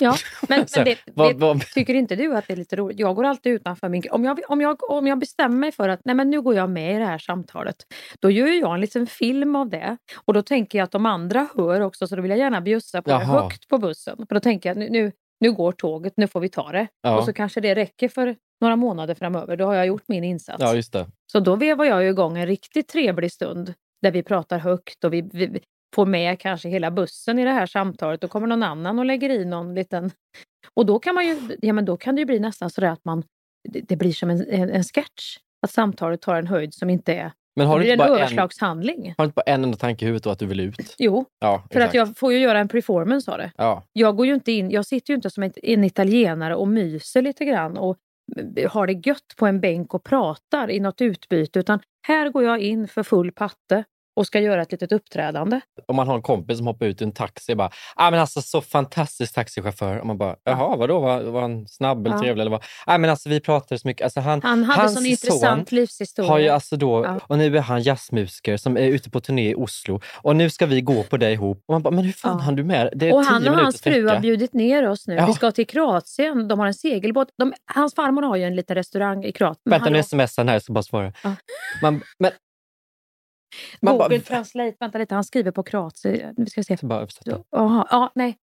Ja, 0.02 0.16
men, 0.50 0.66
men 0.76 0.86
det, 0.86 0.98
vad- 1.14 1.36
vad- 1.40 1.62
tycker 1.62 1.94
inte 1.94 2.16
du 2.16 2.36
att 2.36 2.48
det 2.48 2.54
är 2.54 2.58
lite 2.58 2.76
roligt? 2.76 3.00
Jag 3.00 3.16
går 3.16 3.24
alltid 3.26 3.54
utanför 3.54 3.90
min... 3.90 4.04
Om 4.12 4.24
jag, 4.26 4.40
om 4.48 4.62
jag, 4.62 4.92
om 4.92 5.08
jag 5.08 5.20
bestämmer 5.20 5.58
mig 5.58 5.72
för 5.72 5.90
att 5.90 6.00
nej 6.06 6.16
men 6.16 6.30
nu 6.30 6.42
går 6.42 6.56
jag 6.56 6.70
med 6.70 6.96
i 6.96 7.00
det 7.00 7.06
här 7.06 7.18
samtalet, 7.18 7.76
då 8.20 8.32
gör 8.32 8.48
jag 8.48 8.74
en 8.74 8.82
liten 8.82 9.08
film 9.08 9.56
av 9.56 9.70
det. 9.70 9.98
Och 10.26 10.34
då 10.34 10.42
tänker 10.42 10.78
jag 10.78 10.84
att 10.86 10.92
de 10.92 11.06
andra 11.06 11.48
hör 11.56 11.82
också, 11.82 12.08
så 12.08 12.16
då 12.16 12.22
vill 12.22 12.30
jag 12.32 12.40
gärna 12.40 12.62
bjussa 12.62 13.02
på 13.02 13.10
det 13.10 13.26
högt 13.42 13.68
på 13.68 13.78
bussen. 13.78 14.18
För 14.28 14.36
då 14.36 14.40
tänker 14.40 14.70
jag 14.70 14.78
nu, 14.78 14.90
nu, 14.90 15.12
nu 15.40 15.52
går 15.52 15.72
tåget, 15.72 16.14
nu 16.18 16.28
får 16.28 16.40
vi 16.40 16.50
ta 16.50 16.72
det. 16.72 16.88
Ja. 17.02 17.18
Och 17.18 17.26
så 17.26 17.34
kanske 17.34 17.62
det 17.62 17.76
räcker 17.76 18.10
för 18.10 18.36
några 18.62 18.76
månader 18.76 19.16
framöver. 19.16 19.58
Då 19.58 19.66
har 19.66 19.74
jag 19.74 19.88
gjort 19.88 20.04
min 20.08 20.24
insats. 20.24 20.58
Ja, 20.60 20.76
just 20.76 20.94
det. 20.94 21.08
Så 21.32 21.40
då 21.40 21.56
vevar 21.56 21.86
jag 21.86 22.04
ju 22.04 22.10
igång 22.10 22.38
en 22.38 22.48
riktigt 22.48 22.88
trevlig 22.88 23.32
stund 23.32 23.74
där 24.02 24.12
vi 24.12 24.24
pratar 24.24 24.58
högt 24.58 25.04
och 25.04 25.14
vi 25.14 25.22
vi 25.34 25.60
får 25.96 26.06
med 26.06 26.40
kanske 26.40 26.70
hela 26.70 26.92
bussen 26.92 27.40
i 27.40 27.44
det 27.44 27.52
här 27.52 27.66
samtalet. 27.66 28.22
Då 28.22 28.28
kommer 28.28 28.48
någon 28.48 28.64
annan 28.64 29.00
och 29.00 29.06
lägger 29.06 29.30
i 29.30 29.46
någon 29.46 29.76
liten... 29.76 30.12
Och 30.74 30.86
då 30.86 31.00
kan, 31.00 31.16
man 31.16 31.26
ju, 31.28 31.58
ja, 31.62 31.74
men 31.74 31.86
då 31.86 31.98
kan 31.98 32.16
det 32.16 32.20
ju 32.20 32.26
bli 32.26 32.40
nästan 32.40 32.70
sådär 32.70 32.90
att 32.90 33.06
man, 33.06 33.24
det, 33.70 33.80
det 33.80 33.96
blir 33.96 34.12
som 34.12 34.30
en, 34.30 34.46
en, 34.50 34.70
en 34.70 34.84
sketch. 34.84 35.38
Att 35.62 35.72
samtalet 35.72 36.22
tar 36.22 36.36
en 36.36 36.48
höjd 36.48 36.74
som 36.74 36.90
inte 36.90 37.14
är... 37.14 37.32
Men 37.56 37.68
har 37.68 37.80
det 37.80 37.84
blir 37.84 37.92
en 37.92 37.98
bara 37.98 38.08
en, 38.08 38.14
överslagshandling. 38.16 39.14
har 39.18 39.24
du 39.24 39.28
inte 39.28 39.36
bara 39.36 39.54
en 39.54 39.64
enda 39.64 39.78
tanke 39.78 40.06
i 40.06 40.08
huvudet 40.08 40.24
då 40.24 40.30
att 40.30 40.40
du 40.40 40.46
vill 40.46 40.60
ut? 40.60 40.96
Jo, 40.98 41.26
Ja, 41.40 41.64
för 41.72 41.80
att 41.80 41.94
jag 41.94 42.18
får 42.18 42.34
ju 42.34 42.40
göra 42.40 42.60
en 42.60 42.68
performance 42.68 43.32
av 43.32 43.38
det. 43.38 43.52
Ja, 43.58 43.84
Jag 43.94 44.16
går 44.16 44.26
ju 44.26 44.34
inte 44.34 44.52
in, 44.52 44.72
jag 44.72 44.86
sitter 44.86 45.14
ju 45.14 45.16
inte 45.16 45.30
som 45.30 45.52
en 45.64 45.84
italienare 45.84 46.56
och 46.56 46.68
myser 46.68 47.22
lite 47.22 47.46
grann 47.46 47.78
och 47.78 47.98
har 48.70 48.88
det 48.88 49.08
gött 49.08 49.36
på 49.38 49.48
en 49.48 49.60
bänk 49.60 49.94
och 49.94 50.04
pratar 50.04 50.72
i 50.72 50.80
något 50.80 51.02
utbyte, 51.02 51.60
utan 51.60 51.80
här 52.08 52.30
går 52.30 52.44
jag 52.44 52.60
in 52.60 52.88
för 52.88 53.04
full 53.04 53.32
patte 53.32 53.84
och 54.20 54.28
ska 54.28 54.40
göra 54.40 54.62
ett 54.62 54.72
litet 54.72 54.92
uppträdande. 54.92 55.60
om 55.88 55.96
man 55.96 56.08
har 56.08 56.16
en 56.16 56.22
kompis 56.22 56.58
som 56.58 56.68
hoppar 56.68 56.86
ut 56.86 57.02
i 57.02 57.04
en 57.04 57.12
taxi 57.12 57.54
och 57.54 57.58
bara 57.58 57.70
“ah 57.96 58.12
men 58.12 58.20
alltså 58.20 58.42
så 58.42 58.62
fantastisk 58.62 59.34
taxichaufför” 59.36 59.98
och 60.00 60.08
man 60.08 60.18
bara 60.18 60.36
“jaha, 60.44 60.76
vadå, 60.76 61.00
var, 61.00 61.22
var 61.24 61.42
han 61.42 61.68
snabb 61.68 62.06
eller 62.08 62.16
Ja. 62.16 62.22
trevlig?” 62.22 62.42
eller 62.42 62.52
vad? 62.52 62.64
“Nej 62.88 62.98
men 62.98 63.10
alltså 63.10 63.30
vi 63.30 63.40
pratade 63.40 63.80
så 63.80 63.88
mycket, 63.88 64.04
alltså 64.04 64.20
han, 64.20 64.42
Han 64.42 64.64
hade 64.64 64.82
hans 64.82 64.94
sån 64.94 65.06
intressant 65.06 65.72
livshistoria. 65.72 66.32
har 66.32 66.40
ju 66.40 66.50
alltså 66.50 66.76
då, 66.76 67.04
Ja. 67.06 67.20
och 67.28 67.38
nu 67.38 67.58
är 67.58 67.62
han 67.62 67.82
jazzmusiker 67.82 68.58
som 68.58 68.78
är 68.78 68.82
ute 68.88 69.10
på 69.10 69.20
turné 69.20 69.50
i 69.50 69.56
Oslo 69.56 70.02
och 70.16 70.36
nu 70.36 70.50
ska 70.50 70.66
vi 70.66 70.82
gå 70.82 71.04
på 71.04 71.18
det 71.18 71.32
ihop. 71.32 71.64
Och 71.68 71.74
man 71.74 71.82
bara, 71.82 71.92
men 71.92 72.04
hur 72.06 72.12
fan 72.12 72.38
Ja. 72.38 72.44
hann 72.44 72.56
du 72.56 72.64
med? 72.64 72.90
Det 72.96 73.10
är 73.10 73.14
och 73.14 73.24
han 73.24 73.48
och 73.48 73.56
hans 73.56 73.82
fru 73.82 74.08
har 74.08 74.20
bjudit 74.20 74.54
ner 74.54 74.90
oss 74.90 75.08
nu. 75.08 75.16
Ja. 75.16 75.26
Vi 75.26 75.34
ska 75.34 75.52
till 75.52 75.68
Kroatien. 75.68 76.48
De 76.48 76.60
har 76.60 76.68
en 76.68 76.74
segelbåt. 76.74 77.28
De, 77.38 77.54
hans 77.76 77.96
farmor 77.96 78.22
har 78.22 78.36
ju 78.36 78.44
en 78.44 78.56
liten 78.56 78.76
restaurang 78.76 79.24
i 79.26 79.32
Kroatien. 79.32 79.62
Vänta 79.70 79.84
Han 79.86 79.94
nu 79.94 80.04
smsar 80.04 80.46
här, 80.46 80.54
jag 80.54 80.62
ska 80.62 80.74
bara 80.74 80.84
svara. 80.84 81.14
Ja. 81.24 81.36
Man, 81.82 82.02
men, 82.20 82.32
man 83.82 83.98
Google 83.98 84.10
bara, 84.18 84.22
Translate. 84.22 84.76
Vänta 84.80 84.98
lite, 84.98 85.16
han 85.16 85.24
skriver 85.24 85.52
på 85.52 85.64
kroatiska. 85.64 86.34
Vi 86.38 86.46
ska 86.46 86.64
se. 86.64 86.78
så 86.78 86.86
bara 86.86 87.00
översätta. 87.02 87.44
Ja, 87.52 88.12
nej. 88.16 88.38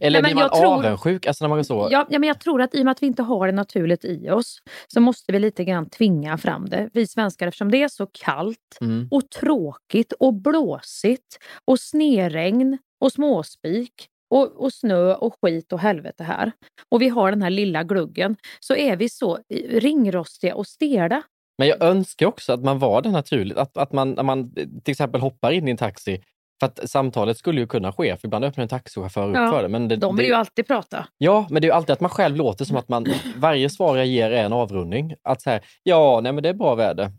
Eller 0.00 0.22
Nej, 0.22 0.34
blir 0.34 0.42
man 0.42 0.50
tror- 0.50 0.86
avundsjuk? 0.86 1.26
Alltså 1.26 1.44
när 1.44 1.48
man 1.48 1.64
så, 1.64 1.88
Ja, 1.90 2.06
ja, 2.10 2.18
men 2.18 2.26
jag 2.28 2.40
tror 2.40 2.62
att 2.62 2.74
i 2.74 2.80
och 2.80 2.84
med 2.84 2.92
att 2.92 3.02
vi 3.02 3.06
inte 3.06 3.22
har 3.22 3.46
det 3.46 3.52
naturligt 3.52 4.04
i 4.04 4.30
oss 4.30 4.58
så 4.86 5.00
måste 5.00 5.32
vi 5.32 5.38
lite 5.38 5.64
grann 5.64 5.90
tvinga 5.90 6.38
fram 6.38 6.68
det. 6.68 6.90
Vi 6.92 7.06
svenskar 7.06 7.46
eftersom 7.46 7.70
det 7.70 7.82
är 7.82 7.88
så 7.88 8.06
kallt 8.12 8.78
mm, 8.80 9.08
och 9.10 9.30
tråkigt 9.30 10.12
och 10.12 10.34
blåsigt 10.34 11.38
och 11.64 11.80
sneregn 11.80 12.78
och 13.00 13.12
småspik 13.12 13.92
och, 14.30 14.52
och 14.52 14.72
snö 14.72 15.14
och 15.14 15.34
skit 15.42 15.72
och 15.72 15.80
helvete 15.80 16.24
här. 16.24 16.52
Och 16.88 17.02
vi 17.02 17.08
har 17.08 17.30
den 17.30 17.42
här 17.42 17.50
lilla 17.50 17.82
gluggen. 17.82 18.36
Så 18.60 18.76
är 18.76 18.96
vi 18.96 19.08
så 19.08 19.38
ringrostiga 19.70 20.54
och 20.54 20.66
stela. 20.66 21.22
Men 21.58 21.68
jag 21.68 21.82
önskar 21.82 22.26
också 22.26 22.52
att 22.52 22.62
man 22.64 22.78
var 22.78 23.02
det 23.02 23.10
naturligt. 23.10 23.58
Att, 23.58 23.76
att 23.76 23.92
man, 23.92 24.10
när 24.12 24.22
man 24.22 24.54
till 24.54 24.92
exempel 24.92 25.20
hoppar 25.20 25.50
in 25.52 25.68
i 25.68 25.70
en 25.70 25.76
taxi, 25.76 26.22
för 26.60 26.66
att 26.66 26.90
samtalet 26.90 27.36
skulle 27.38 27.60
ju 27.60 27.66
kunna 27.66 27.92
ske, 27.92 28.16
för 28.16 28.26
ibland 28.28 28.44
öppnar 28.44 28.62
en 28.62 28.68
taxichaufför 28.68 29.28
upp 29.30 29.36
Ja, 29.36 29.50
för 29.50 29.62
det. 29.62 29.68
Men 29.68 29.88
det, 29.88 29.96
De 29.96 30.16
det, 30.16 30.22
vill 30.22 30.30
ju 30.30 30.36
alltid 30.36 30.66
prata. 30.66 31.06
Ja, 31.18 31.46
men 31.50 31.62
det 31.62 31.66
är 31.66 31.68
ju 31.68 31.74
alltid 31.74 31.90
att 31.92 32.00
man 32.00 32.10
själv 32.10 32.36
låter 32.36 32.64
som 32.64 32.76
att 32.76 32.88
man, 32.88 33.06
varje 33.36 33.70
svar 33.70 33.96
jag 33.96 34.06
ger 34.06 34.30
är 34.30 34.44
en 34.44 34.52
avrundning. 34.52 35.14
Att 35.22 35.42
säga, 35.42 35.60
ja, 35.82 36.20
nej 36.22 36.32
men 36.32 36.42
det 36.42 36.48
är 36.48 36.54
bra 36.54 36.74
väder. 36.74 37.10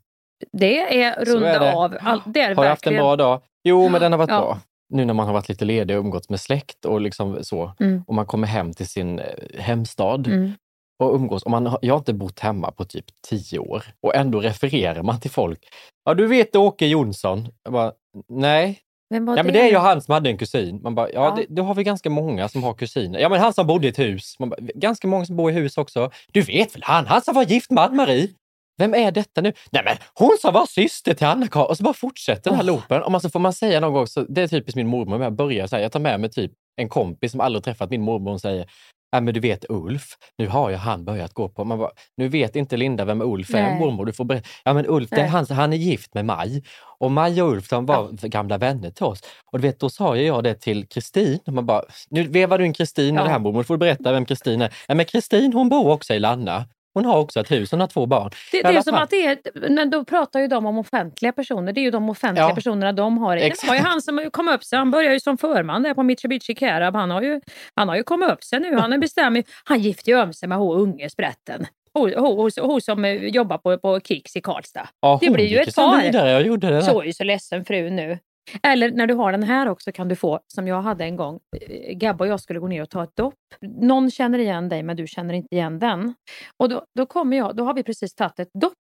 Det 0.51 1.03
är 1.03 1.25
Så 1.25 1.31
runda 1.33 1.55
är 1.55 1.59
det. 1.59 1.73
av. 1.73 1.97
All, 2.01 2.21
det 2.25 2.41
är 2.41 2.55
Har 2.55 2.63
du 2.63 2.69
haft 2.69 2.87
en 2.87 2.93
bra 2.93 3.15
dag? 3.15 3.41
Jo, 3.63 3.89
men 3.89 4.01
den 4.01 4.11
har 4.11 4.17
varit 4.19 4.29
Ja. 4.29 4.39
bra. 4.39 4.59
Nu 4.89 5.05
när 5.05 5.13
man 5.13 5.25
har 5.25 5.33
varit 5.33 5.49
lite 5.49 5.65
ledig 5.65 5.97
och 5.97 6.01
umgåtts 6.03 6.29
med 6.29 6.39
släkt 6.39 6.85
och 6.85 7.01
liksom 7.01 7.43
så. 7.43 7.73
Mm. 7.79 8.03
Och 8.07 8.13
man 8.15 8.25
kommer 8.25 8.47
hem 8.47 8.73
till 8.73 8.87
sin 8.87 9.19
eh, 9.19 9.25
hemstad 9.59 10.27
Mm. 10.27 10.51
Och 10.99 11.15
umgås. 11.15 11.43
Och 11.43 11.51
man 11.51 11.77
jag 11.81 11.93
har 11.93 11.99
inte 11.99 12.13
bott 12.13 12.39
hemma 12.39 12.71
på 12.71 12.85
typ 12.85 13.05
tio 13.29 13.59
år 13.59 13.83
och 14.01 14.15
ändå 14.15 14.39
refererar 14.39 15.03
man 15.03 15.19
till 15.19 15.31
folk. 15.31 15.59
Ja, 16.05 16.13
du 16.13 16.27
vet 16.27 16.55
Åke 16.55 16.87
Jonsson? 16.87 17.47
Jag 17.63 17.73
bara, 17.73 17.91
nej. 18.27 18.79
Ja, 19.09 19.19
men 19.19 19.47
det 19.47 19.61
är 19.61 19.69
ju 19.69 19.77
han 19.77 20.01
som 20.01 20.13
hade 20.13 20.29
en 20.29 20.37
kusin. 20.37 20.79
Man 20.83 20.95
bara, 20.95 21.11
ja, 21.11 21.25
Ja. 21.25 21.35
Det, 21.35 21.55
då 21.55 21.63
har 21.63 21.75
vi 21.75 21.83
ganska 21.83 22.09
många 22.09 22.49
som 22.49 22.63
har 22.63 22.73
kusiner. 22.73 23.19
Ja, 23.19 23.29
men 23.29 23.39
han 23.39 23.53
som 23.53 23.67
bodde 23.67 23.87
i 23.87 23.89
ett 23.89 23.99
hus. 23.99 24.35
Man 24.39 24.49
bara, 24.49 24.57
ganska 24.75 25.07
många 25.07 25.25
som 25.25 25.35
bor 25.35 25.51
i 25.51 25.53
hus 25.53 25.77
också. 25.77 26.11
Du 26.31 26.41
vet 26.41 26.75
väl 26.75 26.83
han, 26.85 27.05
han 27.05 27.21
som 27.21 27.35
var 27.35 27.43
gift 27.43 27.71
med 27.71 27.83
Ann-Marie? 27.83 28.29
Vem 28.77 28.93
är 28.93 29.11
detta 29.11 29.41
nu? 29.41 29.53
Nej 29.71 29.83
men 29.85 29.97
hon 30.13 30.37
som 30.41 30.53
var 30.53 30.65
syster 30.65 31.13
till 31.13 31.27
Anna-Karin. 31.27 31.67
Och 31.69 31.77
så 31.77 31.83
bara 31.83 31.93
fortsätter 31.93 32.49
den 32.49 32.55
här 32.59 32.63
Åh. 32.63 32.67
loopen. 32.67 33.03
Och 33.03 33.21
så 33.21 33.29
får 33.29 33.39
man 33.39 33.53
säga 33.53 33.79
någon 33.79 33.93
gång, 33.93 34.07
så 34.07 34.21
det 34.21 34.41
är 34.41 34.47
typiskt 34.47 34.75
min 34.75 34.87
mormor, 34.87 35.23
jag 35.23 35.33
börjar 35.33 35.67
säga, 35.67 35.81
jag 35.81 35.91
tar 35.91 35.99
med 35.99 36.19
mig 36.19 36.29
typ 36.29 36.51
en 36.75 36.89
kompis 36.89 37.31
som 37.31 37.41
aldrig 37.41 37.63
träffat 37.63 37.89
min 37.89 38.01
mormor 38.01 38.33
och 38.33 38.41
säger 38.41 38.69
Ja 39.11 39.21
men 39.21 39.33
du 39.33 39.39
vet 39.39 39.65
Ulf, 39.69 40.03
nu 40.37 40.47
har 40.47 40.69
ju 40.69 40.75
han 40.75 41.05
börjat 41.05 41.33
gå 41.33 41.49
på... 41.49 41.63
Man 41.63 41.77
bara, 41.77 41.91
nu 42.17 42.27
vet 42.27 42.55
inte 42.55 42.77
Linda 42.77 43.05
vem 43.05 43.21
Ulf 43.21 43.53
är, 43.53 43.61
Nej. 43.63 43.79
mormor. 43.79 44.05
Du 44.05 44.13
får 44.13 44.25
berätta. 44.25 44.47
Ja 44.65 44.73
men 44.73 44.85
Ulf, 44.87 45.09
det 45.09 45.21
är 45.21 45.27
han, 45.27 45.45
han 45.49 45.73
är 45.73 45.77
gift 45.77 46.13
med 46.13 46.25
Maj. 46.25 46.63
Och 46.99 47.11
Maj 47.11 47.41
och 47.41 47.51
Ulf 47.51 47.69
de 47.69 47.85
var 47.85 48.27
gamla 48.27 48.57
vänner 48.57 48.91
till 48.91 49.05
oss. 49.05 49.21
Och 49.51 49.59
du 49.59 49.67
vet, 49.67 49.79
då 49.79 49.89
sa 49.89 50.17
jag 50.17 50.43
det 50.43 50.53
till 50.55 50.87
Kristin. 50.87 51.39
Och 51.45 51.53
Man 51.53 51.65
bara, 51.65 51.81
nu 52.09 52.23
vevar 52.23 52.57
du 52.57 52.65
in 52.65 52.73
Kristin 52.73 53.15
Ja. 53.15 53.23
det 53.23 53.29
här 53.29 53.39
mormor, 53.39 53.59
du 53.59 53.63
får 53.63 53.77
berätta 53.77 54.11
vem 54.11 54.25
Kristin 54.25 54.61
är. 54.61 54.73
Ja 54.87 54.95
men 54.95 55.05
Kristin 55.05 55.53
hon 55.53 55.69
bor 55.69 55.91
också 55.91 56.13
i 56.13 56.19
Lanna. 56.19 56.65
Hon 56.97 57.05
har 57.05 57.17
också 57.19 57.39
ett 57.39 57.51
hus, 57.51 57.71
hon 57.71 57.79
har 57.79 57.87
två 57.87 58.05
barn. 58.05 58.29
Det, 58.51 58.61
det 58.61 58.67
är 58.69 58.81
som 58.81 58.95
att 58.95 59.09
det 59.09 59.25
är, 59.25 59.37
men 59.69 59.89
då 59.89 60.05
pratar 60.05 60.39
ju 60.39 60.47
de 60.47 60.65
om 60.65 60.77
offentliga 60.77 61.31
personer. 61.31 61.73
Det 61.73 61.79
är 61.81 61.83
ju 61.83 61.91
de 61.91 62.09
offentliga 62.09 62.47
Ja. 62.49 62.55
personerna 62.55 62.91
de 62.91 63.17
har. 63.17 63.35
Det 63.35 63.41
Exakt. 63.41 63.67
var 63.67 63.75
ju 63.75 63.81
han 63.81 64.01
som 64.01 64.29
kom 64.31 64.47
upp 64.47 64.63
sig. 64.63 64.77
Han 64.79 64.91
började 64.91 65.13
ju 65.13 65.19
som 65.19 65.37
förman 65.37 65.83
där 65.83 65.93
på 65.93 66.03
Mitsubishi 66.03 66.55
Carab. 66.55 66.95
Han 66.95 67.11
har 67.11 67.21
ju, 67.21 67.41
han 67.75 67.89
har 67.89 67.95
ju 67.95 68.03
kommit 68.03 68.29
upp 68.29 68.43
sig 68.43 68.59
nu. 68.59 68.75
Han 68.77 68.93
är 68.93 68.97
bestämd. 68.97 69.43
Han 69.63 69.79
gifte 69.79 70.09
ju 70.11 70.21
om 70.21 70.33
sig 70.33 70.49
med 70.49 70.57
hon 70.57 70.77
ungespretten. 70.77 71.65
Hon, 71.93 72.13
hon, 72.17 72.37
hon, 72.37 72.51
hon 72.61 72.81
som 72.81 73.05
eh, 73.05 73.13
jobbar 73.13 73.57
på, 73.57 73.77
på 73.77 73.99
Kicks 73.99 74.35
i 74.35 74.41
Karlstad. 74.41 74.87
Ja, 75.01 75.17
det 75.21 75.29
blir 75.29 75.45
ju 75.45 75.57
ett 75.57 75.75
par. 75.75 76.01
vidare. 76.01 76.31
Jag 76.31 76.41
gjorde 76.41 76.69
det. 76.69 76.81
Så 76.81 76.93
Där. 76.93 77.01
är 77.01 77.05
ju 77.05 77.13
så 77.13 77.23
ledsen 77.23 77.65
fru 77.65 77.89
nu. 77.89 78.19
Eller 78.63 78.91
när 78.91 79.07
du 79.07 79.13
har 79.13 79.31
den 79.31 79.43
här 79.43 79.67
också 79.67 79.91
kan 79.91 80.07
du 80.07 80.15
få, 80.15 80.39
som 80.47 80.67
jag 80.67 80.81
hade 80.81 81.03
en 81.03 81.15
gång, 81.15 81.39
eh, 81.61 81.93
Gabba 81.93 82.23
och 82.25 82.31
jag 82.31 82.39
skulle 82.39 82.59
gå 82.59 82.67
ner 82.67 82.81
och 82.81 82.89
ta 82.89 83.03
ett 83.03 83.15
dopp. 83.15 83.35
Någon 83.61 84.11
känner 84.11 84.39
igen 84.39 84.69
dig 84.69 84.83
men 84.83 84.95
du 84.95 85.07
känner 85.07 85.33
inte 85.33 85.55
igen 85.55 85.79
den. 85.79 86.13
Och 86.57 86.69
då, 86.69 86.85
då 86.95 87.05
kommer 87.05 87.37
jag, 87.37 87.55
då 87.55 87.63
har 87.63 87.73
vi 87.73 87.83
precis 87.83 88.15
tagit 88.15 88.39
ett 88.39 88.51
dopp, 88.53 88.73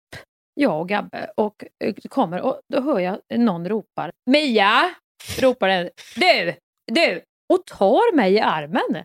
jag 0.55 0.81
och 0.81 0.89
Gabbe, 0.89 1.31
och 1.37 1.65
eh, 1.85 1.95
kommer 2.09 2.41
och 2.41 2.61
då 2.73 2.81
hör 2.81 3.01
jag 3.01 3.21
någon 3.37 3.69
ropar 3.69 4.11
Mia! 4.31 4.95
Ropar 5.39 5.69
den. 5.69 5.91
Du! 6.17 6.55
Du! 6.93 7.23
Och 7.55 7.67
tar 7.67 8.17
mig 8.17 8.33
i 8.33 8.41
armen. 8.41 9.05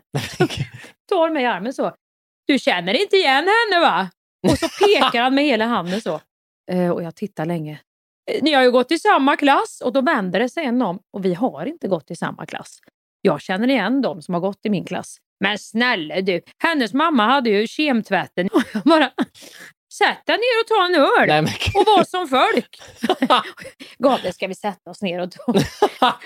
tar 1.08 1.30
mig 1.30 1.42
i 1.42 1.46
armen 1.46 1.72
så. 1.72 1.92
Du 2.46 2.58
känner 2.58 3.02
inte 3.02 3.16
igen 3.16 3.48
henne 3.48 3.80
va? 3.80 4.10
Och 4.48 4.58
så 4.58 4.68
pekar 4.68 5.22
han 5.22 5.34
med 5.34 5.44
hela 5.44 5.66
handen 5.66 6.00
så. 6.00 6.20
Eh, 6.72 6.90
och 6.90 7.02
jag 7.02 7.14
tittar 7.14 7.46
länge. 7.46 7.80
Ni 8.42 8.52
har 8.52 8.62
ju 8.62 8.70
gått 8.70 8.90
i 8.90 8.98
samma 8.98 9.36
klass. 9.36 9.82
Och 9.84 9.92
då 9.92 10.00
vänder 10.00 10.40
det 10.40 10.48
sig 10.48 10.64
en 10.64 10.82
om 10.82 10.98
och 11.12 11.24
vi 11.24 11.34
har 11.34 11.66
inte 11.66 11.88
gått 11.88 12.10
i 12.10 12.16
samma 12.16 12.46
klass. 12.46 12.78
Jag 13.20 13.40
känner 13.40 13.68
igen 13.68 14.02
dem 14.02 14.22
som 14.22 14.34
har 14.34 14.40
gått 14.40 14.66
i 14.66 14.70
min 14.70 14.84
klass. 14.84 15.16
Men 15.40 15.58
snälla 15.58 16.20
du, 16.20 16.40
hennes 16.58 16.94
mamma 16.94 17.26
hade 17.26 17.50
ju 17.50 17.66
kemtvätten. 17.66 18.48
Jag 18.72 18.82
bara, 18.82 19.10
sätt 19.98 20.26
dig 20.26 20.36
ner 20.36 20.60
och 20.62 20.66
ta 20.68 20.86
en 20.86 20.94
öl 20.94 21.28
Nej, 21.28 21.42
men... 21.42 21.52
och 21.74 21.86
var 21.86 22.04
som 22.04 22.28
folk. 22.28 22.80
Gabriel, 23.98 24.34
ska 24.34 24.46
vi 24.46 24.54
sätta 24.54 24.90
oss 24.90 25.02
ner 25.02 25.20
och 25.20 25.30
ta? 25.30 25.52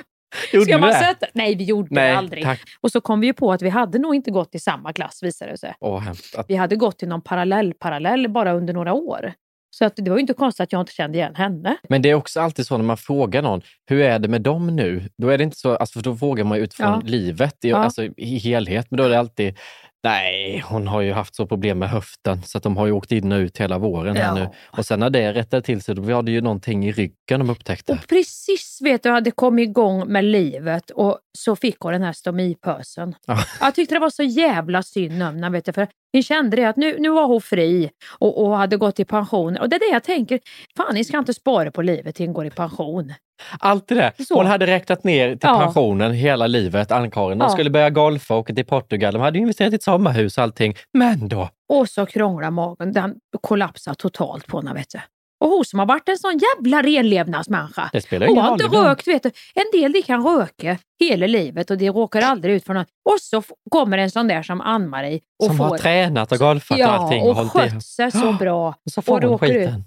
Gjorde 0.53 0.65
Ska 0.67 0.79
man 0.79 0.89
det? 0.89 0.99
sätta? 0.99 1.27
Nej, 1.33 1.55
vi 1.55 1.65
gjorde 1.65 1.89
Nej, 1.91 2.11
det 2.13 2.19
aldrig. 2.19 2.45
tack. 2.45 2.63
Och 2.81 2.93
så 2.93 3.01
kom 3.01 3.21
vi 3.21 3.27
ju 3.27 3.33
på 3.33 3.53
att 3.53 3.63
vi 3.63 3.69
hade 3.69 3.99
nog 3.99 4.15
inte 4.15 4.31
gått 4.31 4.55
i 4.55 4.59
samma 4.59 4.93
klass 4.93 5.23
visade 5.23 5.51
det 5.51 5.59
sig. 5.59 5.75
Åh, 5.81 6.13
Vi 6.49 6.57
hade 6.57 6.77
gått 6.77 7.03
i 7.03 7.07
någon 7.07 7.23
parallell 7.23 7.75
parallell 7.75 8.29
bara 8.29 8.53
under 8.53 8.75
några 8.75 8.93
år. 8.93 9.33
Så 9.79 9.85
att 9.85 9.93
det 9.97 10.11
var 10.11 10.17
ju 10.17 10.21
inte 10.21 10.33
konstigt 10.35 10.61
att 10.65 10.73
jag 10.73 10.81
inte 10.83 10.93
kände 10.93 11.19
igen 11.19 11.35
henne. 11.35 11.77
Men 11.89 12.03
det 12.03 12.11
är 12.11 12.15
också 12.15 12.41
alltid 12.41 12.67
så 12.67 12.77
när 12.77 12.85
man 12.85 12.97
frågar 12.97 13.43
någon, 13.43 13.63
hur 13.87 14.01
är 14.01 14.19
det 14.19 14.29
med 14.29 14.43
dem 14.43 14.77
nu? 14.77 15.09
Då 15.19 15.29
är 15.29 15.39
det 15.39 15.45
inte 15.45 15.59
så, 15.59 15.77
alltså 15.77 15.99
för 15.99 16.05
då 16.05 16.17
frågar 16.17 16.45
man 16.45 16.59
utifrån 16.59 16.87
Ja. 16.87 17.01
livet 17.05 17.65
i, 17.65 17.69
Ja. 17.69 17.77
alltså, 17.77 18.05
i 18.17 18.39
helhet, 18.39 18.87
men 18.91 18.99
då 18.99 19.05
är 19.05 19.09
det 19.09 19.19
alltid, 19.19 19.59
nej, 20.05 20.65
hon 20.69 20.87
har 20.89 21.01
ju 21.01 21.13
haft 21.13 21.35
så 21.35 21.47
problem 21.47 21.79
med 21.79 21.91
höften 21.91 22.43
så 22.43 22.59
att 22.59 22.65
de 22.65 22.77
har 22.77 22.87
ju 22.87 22.93
åkt 22.93 23.13
in 23.13 23.33
och 23.33 23.39
ut 23.39 23.59
hela 23.59 23.79
våren 23.79 24.17
här 24.17 24.25
Ja. 24.25 24.35
nu. 24.35 24.49
Och 24.79 24.87
sen 24.87 25.01
när 25.01 25.11
det 25.11 25.33
rättade 25.33 25.63
till 25.63 25.83
sig, 25.83 25.95
då 25.95 26.03
var 26.03 26.23
det 26.23 26.31
ju 26.33 26.41
någonting 26.41 26.87
i 26.87 26.93
ryggen 26.93 27.15
de 27.41 27.51
upptäckte. 27.51 27.93
Och 27.93 28.09
precis 28.09 28.79
vet 28.83 29.03
du, 29.03 29.11
hade 29.11 29.31
kommit 29.31 29.69
igång 29.69 30.13
med 30.13 30.25
livet 30.25 30.91
och 30.91 31.19
så 31.39 31.57
fick 31.57 31.77
hon 31.81 31.93
den 31.93 32.03
här 32.03 32.13
stomipösen. 32.13 33.15
Ja. 33.27 33.39
Jag 33.61 33.75
tyckte 33.75 33.95
det 33.95 33.99
var 33.99 34.11
så 34.11 34.23
jävla 34.23 34.83
synd 34.83 35.23
om 35.23 35.43
henne, 35.43 35.63
för 35.73 35.89
vi 36.17 36.23
kände 36.23 36.57
det 36.57 36.65
att 36.65 36.77
nu, 36.77 36.97
nu 36.99 37.11
var 37.11 37.27
hon 37.27 37.41
fri 37.41 37.91
och, 38.19 38.45
och 38.45 38.57
hade 38.57 38.77
gått 38.77 39.01
i 39.01 39.05
pension. 39.05 39.57
Och 39.57 39.69
det 39.69 39.77
är 39.77 39.81
det 39.81 39.93
jag 39.93 40.03
tänker, 40.05 40.41
fan 40.77 40.95
ni 40.95 41.05
ska 41.05 41.19
inte 41.19 41.35
spara 41.35 41.71
på 41.71 41.83
livet 41.83 42.15
till 42.15 42.27
hon 42.27 42.35
går 42.35 42.47
i 42.47 42.51
pension. 42.51 43.13
Allt 43.61 43.89
det 43.89 43.95
där. 43.95 44.13
Så. 44.25 44.35
Hon 44.35 44.47
hade 44.47 44.67
räknat 44.67 45.05
ner 45.05 45.29
till 45.31 45.39
Ja. 45.43 45.59
pensionen 45.61 46.13
hela 46.13 46.47
livet, 46.47 46.93
Ann-Karin. 46.93 47.39
De 47.39 47.45
Ja. 47.45 47.49
skulle 47.51 47.71
börja 47.71 47.91
golfa 47.91 48.35
och 48.35 48.41
åka 48.41 48.55
till 48.55 48.65
Portugal. 48.67 49.13
De 49.13 49.23
hade 49.23 49.39
investerat 49.39 49.73
i 49.73 49.77
ett 49.77 49.83
sommarhus 49.83 50.39
och 50.39 50.45
allting. 50.45 50.75
Men 50.93 51.29
då, 51.29 51.49
Och 51.69 51.89
så 51.89 52.07
krånglar 52.07 52.51
magen, 52.51 52.93
den 52.93 53.15
kollapsar 53.41 53.95
totalt 53.95 54.47
på 54.47 54.59
henne 54.59 54.75
vet 54.75 54.91
du. 54.91 54.99
Och 55.41 55.49
hon 55.49 55.65
som 55.65 55.79
har 55.79 55.87
varit 55.87 56.09
en 56.09 56.19
sån 56.19 56.39
jävla 56.39 56.83
renlevnadsmänniska. 56.83 57.91
det 57.93 58.01
spelar 58.01 58.27
Hon 58.27 58.39
har 58.39 58.53
inte 58.53 58.65
rökt, 58.65 59.07
vet 59.09 59.23
du. 59.23 59.31
En 59.55 59.81
del 59.81 59.93
de 59.93 60.03
kan 60.03 60.25
röka 60.25 60.79
hela 61.01 61.27
livet 61.27 61.71
och 61.71 61.79
de 61.79 61.91
råkar 61.91 62.21
aldrig 62.23 62.55
ut 62.55 62.65
för 62.65 62.75
något. 62.75 62.89
Och 63.11 63.21
så 63.21 63.43
kommer 63.71 63.99
en 63.99 64.11
sån 64.11 64.29
där 64.29 64.43
som 64.43 64.61
Ann-Marie 64.61 65.21
och 65.39 65.47
Som 65.47 65.57
får... 65.57 65.65
har 65.65 65.79
tränat 65.79 66.33
och 66.33 66.39
golfat 66.39 66.75
och 66.75 66.79
ja, 66.81 66.87
allting. 66.89 67.23
och 67.23 67.45
i- 67.45 67.49
skött 67.49 67.83
sig 67.85 68.11
så 68.13 68.33
bra. 68.39 68.69
Och 68.69 68.93
så 68.93 69.03
får 69.03 69.25
och 69.25 69.41
hon 69.41 69.51
ut. 69.51 69.57
skiten. 69.57 69.85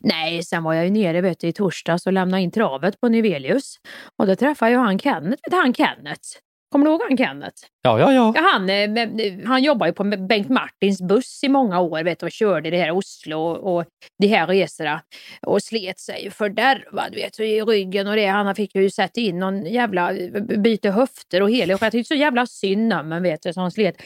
Nej, 0.00 0.42
sen 0.42 0.62
var 0.62 0.74
jag 0.74 0.84
ju 0.84 0.90
nere 0.90 1.20
vet 1.20 1.40
du, 1.40 1.46
i 1.48 1.52
torsdags 1.52 2.06
och 2.06 2.12
lämnade 2.12 2.42
in 2.42 2.50
travet 2.50 3.00
på 3.00 3.08
Nivelius. 3.08 3.76
Och 4.18 4.26
då 4.26 4.36
träffade 4.36 4.70
jag 4.72 4.80
han 4.80 4.98
Kenneth. 4.98 5.42
Vet 5.50 5.52
han 5.60 5.74
Kenneth? 5.74 6.20
Kommer 6.74 6.86
du 6.86 6.92
ihåg 6.92 7.00
han 7.08 7.16
Kenneth? 7.16 7.62
Ja, 7.82 7.98
ja, 7.98 8.12
ja. 8.12 8.32
Ja, 8.36 8.40
han, 8.52 8.70
eh, 8.70 9.46
han 9.46 9.62
jobbar 9.62 9.86
ju 9.86 9.92
på 9.92 10.04
Bengt 10.04 10.48
Martins 10.48 11.02
buss 11.02 11.44
i 11.44 11.48
många 11.48 11.80
år 11.80 12.04
vet 12.04 12.20
du, 12.20 12.26
och 12.26 12.32
körde 12.32 12.70
det 12.70 12.78
här 12.78 12.90
Oslo 12.90 13.38
och, 13.38 13.76
och 13.76 13.84
de 14.18 14.26
här 14.26 14.46
resorna. 14.46 15.00
Och 15.46 15.62
slet 15.62 15.98
sig 15.98 16.30
fördärvad 16.30 17.14
vet 17.14 17.36
du, 17.36 17.46
i 17.46 17.62
ryggen 17.62 18.06
och 18.06 18.16
det. 18.16 18.26
Han 18.26 18.54
fick 18.54 18.74
ju 18.74 18.90
sätta 18.90 19.20
in 19.20 19.38
någon 19.38 19.66
jävla 19.66 20.12
byte 20.58 20.90
höfter 20.90 21.42
och 21.42 21.50
hela. 21.50 21.78
Jag 21.80 21.92
tyckte 21.92 22.14
så 22.14 22.14
jävla 22.14 22.46
synd 22.46 22.92
om 22.92 23.08
men 23.08 23.22
vet 23.22 23.42
du, 23.42 23.52
så 23.52 23.60
han 23.60 23.70
slet. 23.70 23.96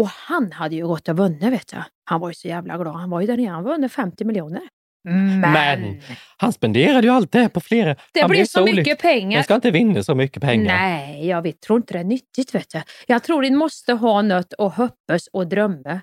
Och 0.00 0.08
han 0.08 0.52
hade 0.52 0.76
ju 0.76 0.86
gått 0.86 1.08
och 1.08 1.16
vunnit 1.16 1.52
vet 1.52 1.68
du. 1.68 1.76
Han 2.04 2.20
var 2.20 2.28
ju 2.28 2.34
så 2.34 2.48
jävla 2.48 2.78
glad. 2.78 2.94
Han 2.94 3.10
var 3.10 3.20
ju 3.20 3.26
där 3.26 3.36
nere. 3.36 3.50
Han 3.50 3.64
vunnit 3.64 3.92
50 3.92 4.24
miljoner. 4.24 4.62
Men, 5.10 5.40
Men 5.40 6.00
han 6.36 6.52
spenderade 6.52 7.06
ju 7.06 7.12
allt 7.12 7.32
det 7.32 7.48
på 7.48 7.60
flera. 7.60 7.96
det 8.12 8.20
han 8.20 8.30
blir 8.30 8.44
så 8.44 8.62
olycklig. 8.62 8.80
mycket 8.80 9.02
pengar. 9.02 9.36
Man 9.36 9.44
ska 9.44 9.54
inte 9.54 9.70
vinna 9.70 10.02
så 10.02 10.14
mycket 10.14 10.42
pengar. 10.42 10.78
Nej, 10.78 11.26
jag 11.28 11.42
vet, 11.42 11.60
tror 11.60 11.76
inte 11.76 11.92
det 11.92 11.98
är 12.00 12.04
nyttigt. 12.04 12.54
Vet 12.54 12.70
du. 12.70 12.82
Jag 13.06 13.22
tror 13.22 13.42
ni 13.42 13.50
måste 13.50 13.92
ha 13.92 14.22
något 14.22 14.52
och 14.52 14.72
hoppas 14.72 15.28
och 15.32 15.46
drömma. 15.46 16.00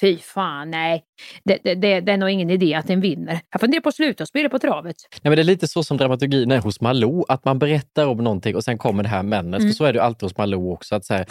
Fy 0.00 0.18
fan, 0.18 0.70
nej. 0.70 1.02
Det, 1.44 1.58
det, 1.64 1.74
det, 1.74 2.00
det 2.00 2.12
är 2.12 2.16
nog 2.16 2.30
ingen 2.30 2.50
idé 2.50 2.74
att 2.74 2.90
en 2.90 3.00
vinner. 3.00 3.40
Jag 3.52 3.60
funderar 3.60 3.80
på 3.80 3.88
att 3.88 3.94
sluta 3.94 4.26
spela 4.26 4.48
på 4.48 4.58
travet. 4.58 4.96
Nej, 5.12 5.20
men 5.30 5.32
det 5.36 5.42
är 5.42 5.44
lite 5.44 5.68
så 5.68 5.84
som 5.84 5.96
dramaturgin 5.96 6.50
är 6.50 6.58
hos 6.58 6.80
Malou, 6.80 7.24
att 7.28 7.44
man 7.44 7.58
berättar 7.58 8.06
om 8.06 8.16
någonting 8.18 8.56
och 8.56 8.64
sen 8.64 8.78
kommer 8.78 9.02
det 9.02 9.08
här 9.08 9.22
männet. 9.22 9.60
Mm. 9.60 9.70
För 9.70 9.76
så 9.76 9.84
är 9.84 9.92
det 9.92 9.96
ju 9.96 10.02
alltid 10.02 10.22
hos 10.22 10.36
Malou 10.36 10.72
också. 10.72 10.94
Att 10.94 11.04
så 11.04 11.14
här, 11.14 11.26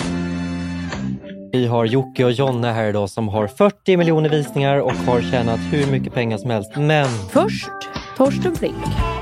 vi 1.52 1.68
har 1.68 1.86
Jocke 1.86 2.26
och 2.26 2.32
Jonna 2.32 2.74
här 2.74 2.90
idag 2.90 3.10
som 3.10 3.28
har 3.28 3.48
40 3.48 3.98
miljoner 3.98 4.30
visningar 4.30 4.80
och 4.80 4.92
har 4.92 5.22
tjänat 5.22 5.60
hur 5.72 5.92
mycket 5.92 6.14
pengar 6.14 6.38
som 6.38 6.50
helst. 6.50 6.72
Men 6.76 7.08
Först 7.08 7.72
Torsten 8.18 8.56
Flink. 8.56 9.21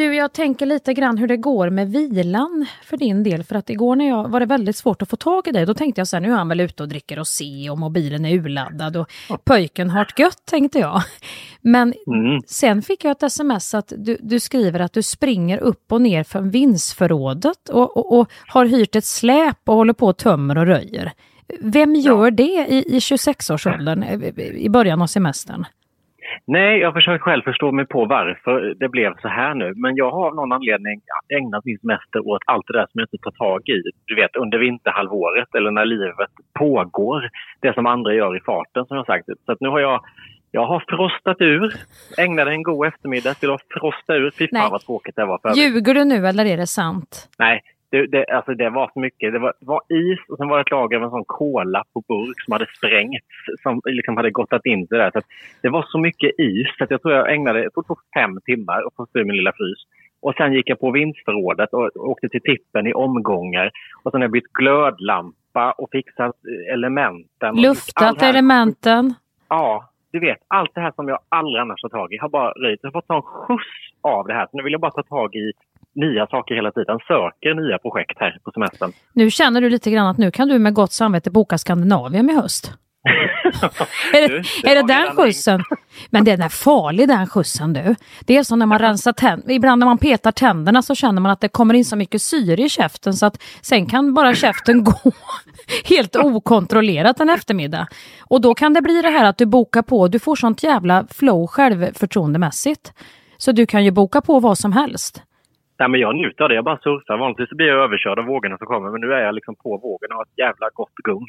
Du, 0.00 0.14
jag 0.14 0.32
tänker 0.32 0.66
lite 0.66 0.94
grann 0.94 1.18
hur 1.18 1.28
det 1.28 1.36
går 1.36 1.70
med 1.70 1.92
vilan 1.92 2.66
för 2.84 2.96
din 2.96 3.22
del. 3.22 3.44
För 3.44 3.54
att 3.56 3.70
igår 3.70 3.96
när 3.96 4.08
jag 4.08 4.28
var 4.28 4.40
det 4.40 4.46
väldigt 4.46 4.76
svårt 4.76 5.02
att 5.02 5.10
få 5.10 5.16
tag 5.16 5.48
i 5.48 5.52
dig, 5.52 5.66
då 5.66 5.74
tänkte 5.74 6.00
jag 6.00 6.08
så 6.08 6.16
här, 6.16 6.20
nu 6.20 6.32
är 6.32 6.36
han 6.36 6.48
väl 6.48 6.60
ute 6.60 6.82
och 6.82 6.88
dricker 6.88 7.18
och 7.18 7.26
se 7.26 7.70
och 7.70 7.78
mobilen 7.78 8.24
är 8.24 8.34
urladdad 8.34 8.96
och 8.96 9.08
pöjken 9.44 9.90
har 9.90 10.08
det 10.16 10.22
gött, 10.22 10.42
tänkte 10.44 10.78
jag. 10.78 11.02
Men 11.60 11.94
Mm. 12.06 12.40
sen 12.46 12.82
fick 12.82 13.04
jag 13.04 13.10
ett 13.10 13.22
sms 13.22 13.74
att 13.74 13.92
du, 13.96 14.18
du 14.20 14.40
skriver 14.40 14.80
att 14.80 14.92
du 14.92 15.02
springer 15.02 15.58
upp 15.58 15.92
och 15.92 16.02
ner 16.02 16.24
från 16.24 16.50
vindsförrådet 16.50 17.68
och, 17.68 17.96
och, 17.96 18.18
och 18.18 18.30
har 18.46 18.66
hyrt 18.66 18.96
ett 18.96 19.04
släp 19.04 19.68
och 19.68 19.74
håller 19.74 19.92
på 19.92 20.06
och 20.06 20.16
tömmer 20.16 20.58
och 20.58 20.66
röjer. 20.66 21.12
Vem 21.60 21.94
gör 21.94 22.30
det 22.30 22.66
i, 22.68 22.96
i 22.96 22.98
26-årsåldern 22.98 24.02
eh, 24.02 24.38
i 24.44 24.68
början 24.68 25.02
av 25.02 25.06
semestern? 25.06 25.64
Nej, 26.46 26.78
jag 26.78 26.94
försöker 26.94 27.24
själv 27.24 27.42
förstå 27.42 27.72
mig 27.72 27.86
på 27.86 28.04
varför 28.04 28.74
det 28.80 28.88
blev 28.88 29.16
så 29.22 29.28
här 29.28 29.54
nu. 29.54 29.72
Men 29.76 29.96
jag 29.96 30.10
har 30.10 30.26
av 30.26 30.34
någon 30.34 30.52
anledning 30.52 31.00
ägnat 31.38 31.64
min 31.64 31.78
semester 31.78 32.28
åt 32.28 32.42
allt 32.46 32.66
det 32.66 32.78
där 32.78 32.86
som 32.90 32.98
jag 33.00 33.06
inte 33.12 33.24
tar 33.24 33.30
tag 33.30 33.68
i. 33.68 33.82
Du 34.06 34.14
vet, 34.14 34.36
under 34.36 34.58
vinterhalvåret 34.58 35.54
eller 35.54 35.70
när 35.70 35.84
livet 35.84 36.30
pågår. 36.58 37.30
Det 37.60 37.74
som 37.74 37.86
andra 37.86 38.14
gör 38.14 38.36
i 38.36 38.40
farten, 38.40 38.86
som 38.86 38.96
jag 38.96 39.06
sagt. 39.06 39.26
Så 39.46 39.56
nu 39.60 39.68
har 39.68 39.80
jag 39.80 40.00
jag 40.52 40.66
har 40.66 40.84
frostat 40.88 41.36
ur, 41.40 41.74
ägnade 42.18 42.50
en 42.50 42.62
god 42.62 42.86
eftermiddag 42.86 43.34
till 43.34 43.50
att 43.50 43.60
frosta 43.70 44.14
ur. 44.14 44.30
Fy 44.30 44.48
Nej. 44.52 44.62
fan 44.62 44.70
vad 44.70 44.80
tråkigt 44.80 45.16
det 45.16 45.24
var 45.24 45.38
för 45.38 45.54
Ljuger 45.54 45.94
du 45.94 46.04
nu 46.04 46.26
eller 46.26 46.44
är 46.44 46.56
det 46.56 46.66
sant? 46.66 47.28
Nej, 47.38 47.62
det, 47.90 48.06
det, 48.06 48.24
alltså 48.26 48.54
det 48.54 48.70
var 48.70 48.90
så 48.94 49.00
mycket. 49.00 49.32
Det 49.32 49.38
var, 49.38 49.52
det 49.60 49.66
var 49.66 49.80
is 49.88 50.18
och 50.28 50.36
sen 50.36 50.48
var 50.48 50.56
det 50.56 50.60
ett 50.60 50.70
lager 50.70 50.96
av 50.96 51.02
en 51.02 51.10
sån 51.10 51.24
kola 51.24 51.84
på 51.92 52.00
burk 52.08 52.40
som 52.44 52.52
hade 52.52 52.66
sprängts, 52.76 53.26
som 53.62 53.80
liksom 53.84 54.16
hade 54.16 54.30
gottat 54.30 54.66
in 54.66 54.86
sig 54.86 54.98
där. 54.98 55.10
Så 55.10 55.20
det 55.62 55.68
var 55.68 55.82
så 55.82 55.98
mycket 55.98 56.30
is 56.38 56.68
så 56.78 56.84
att 56.84 56.90
jag 56.90 57.02
tror 57.02 57.14
jag 57.14 57.34
ägnade 57.34 57.62
jag 57.62 57.72
tror 57.74 57.98
fem 58.14 58.40
timmar 58.44 58.82
att 58.86 58.94
få 58.96 59.06
ur 59.14 59.24
min 59.24 59.36
lilla 59.36 59.52
frys. 59.52 59.78
Och 60.22 60.34
sen 60.34 60.52
gick 60.52 60.68
jag 60.68 60.80
på 60.80 60.90
vindsförrådet 60.90 61.72
och, 61.72 61.90
åkte 61.96 62.28
till 62.28 62.40
tippen 62.40 62.86
i 62.86 62.92
omgångar. 62.92 63.70
Och 64.02 64.10
sen 64.10 64.20
har 64.20 64.24
jag 64.24 64.32
bytt 64.32 64.52
glödlampa 64.52 65.72
och 65.72 65.88
fixat 65.92 66.36
elementen. 66.72 67.56
Luftat 67.56 68.22
elementen? 68.22 69.14
Ja, 69.48 69.90
du 70.12 70.20
vet, 70.20 70.38
allt 70.48 70.74
det 70.74 70.80
här 70.80 70.92
som 70.92 71.08
jag 71.08 71.18
aldrig 71.28 71.60
annars 71.60 71.80
tar 71.80 71.88
tag 71.88 72.12
i 72.12 72.16
har 72.16 72.28
bara 72.28 72.52
röjt. 72.52 72.80
Jag 72.82 72.90
har 72.90 73.00
fått 73.00 73.10
en 73.10 73.22
skjuts 73.22 73.64
av 74.00 74.26
det 74.26 74.34
här. 74.34 74.46
Så 74.50 74.56
nu 74.56 74.62
vill 74.62 74.72
jag 74.72 74.80
bara 74.80 74.90
ta 74.90 75.02
tag 75.02 75.34
i 75.34 75.52
nya 75.94 76.26
saker 76.26 76.54
hela 76.54 76.72
tiden. 76.72 76.98
Söker 77.08 77.54
nya 77.54 77.78
projekt 77.78 78.16
här 78.20 78.38
på 78.44 78.50
semestern. 78.50 78.92
Nu 79.12 79.30
känner 79.30 79.60
du 79.60 79.70
lite 79.70 79.90
grann 79.90 80.06
att 80.06 80.18
nu 80.18 80.30
kan 80.30 80.48
du 80.48 80.58
med 80.58 80.74
gott 80.74 80.92
samvete 80.92 81.30
boka 81.30 81.58
Skandinavien 81.58 82.30
i 82.30 82.34
höst. 82.34 82.72
Är 84.12 84.28
Du, 84.28 84.38
det, 84.38 84.44
det 84.62 84.70
är 84.70 84.82
det 84.82 84.94
den 84.94 85.16
skjutsen? 85.16 85.64
Men 86.10 86.24
den 86.24 86.42
är 86.42 86.48
farlig 86.48 87.08
den 87.08 87.26
skjutsen 87.26 87.72
du. 87.72 87.94
Det 88.24 88.36
är 88.36 88.42
som 88.42 88.58
när 88.58 88.66
man 88.66 88.78
rensar 88.78 89.12
tänderna. 89.12 89.52
Ibland 89.52 89.78
när 89.78 89.86
man 89.86 89.98
petar 89.98 90.32
tänderna 90.32 90.82
så 90.82 90.94
känner 90.94 91.20
man 91.20 91.32
att 91.32 91.40
det 91.40 91.48
kommer 91.48 91.74
in 91.74 91.84
så 91.84 91.96
mycket 91.96 92.22
syre 92.22 92.62
i 92.62 92.68
käften 92.68 93.14
så 93.14 93.26
att 93.26 93.42
sen 93.62 93.86
kan 93.86 94.14
bara 94.14 94.34
käften 94.34 94.84
gå 94.84 95.12
helt 95.84 96.16
okontrollerat 96.16 97.20
en 97.20 97.28
eftermiddag. 97.30 97.86
Och 98.20 98.40
då 98.40 98.54
kan 98.54 98.74
det 98.74 98.82
bli 98.82 99.02
det 99.02 99.10
här 99.10 99.24
att 99.24 99.38
du 99.38 99.46
bokar 99.46 99.82
på, 99.82 100.08
du 100.08 100.18
får 100.18 100.36
sånt 100.36 100.62
jävla 100.62 101.06
flow 101.10 101.46
självförtroendemässigt. 101.46 102.92
Så 103.36 103.52
du 103.52 103.66
kan 103.66 103.84
ju 103.84 103.90
boka 103.90 104.20
på 104.20 104.40
vad 104.40 104.58
som 104.58 104.72
helst. 104.72 105.22
Nej, 105.80 105.88
men 105.88 106.00
jag 106.00 106.16
njuter 106.16 106.44
av 106.44 106.48
det. 106.48 106.54
Jag 106.54 106.64
bara 106.64 106.78
surfar. 106.78 107.18
Vanligtvis 107.18 107.48
så 107.48 107.56
blir 107.56 107.66
jag 107.66 107.84
överkörd 107.84 108.18
av 108.18 108.24
vågorna 108.24 108.58
som 108.58 108.66
kommer. 108.66 108.90
Men 108.90 109.00
nu 109.00 109.12
är 109.12 109.20
jag 109.20 109.34
liksom 109.34 109.54
på 109.56 109.76
vågen 109.76 110.10
och 110.10 110.16
har 110.16 110.22
ett 110.22 110.38
jävla 110.38 110.68
gott 110.74 110.94
gung. 111.04 111.26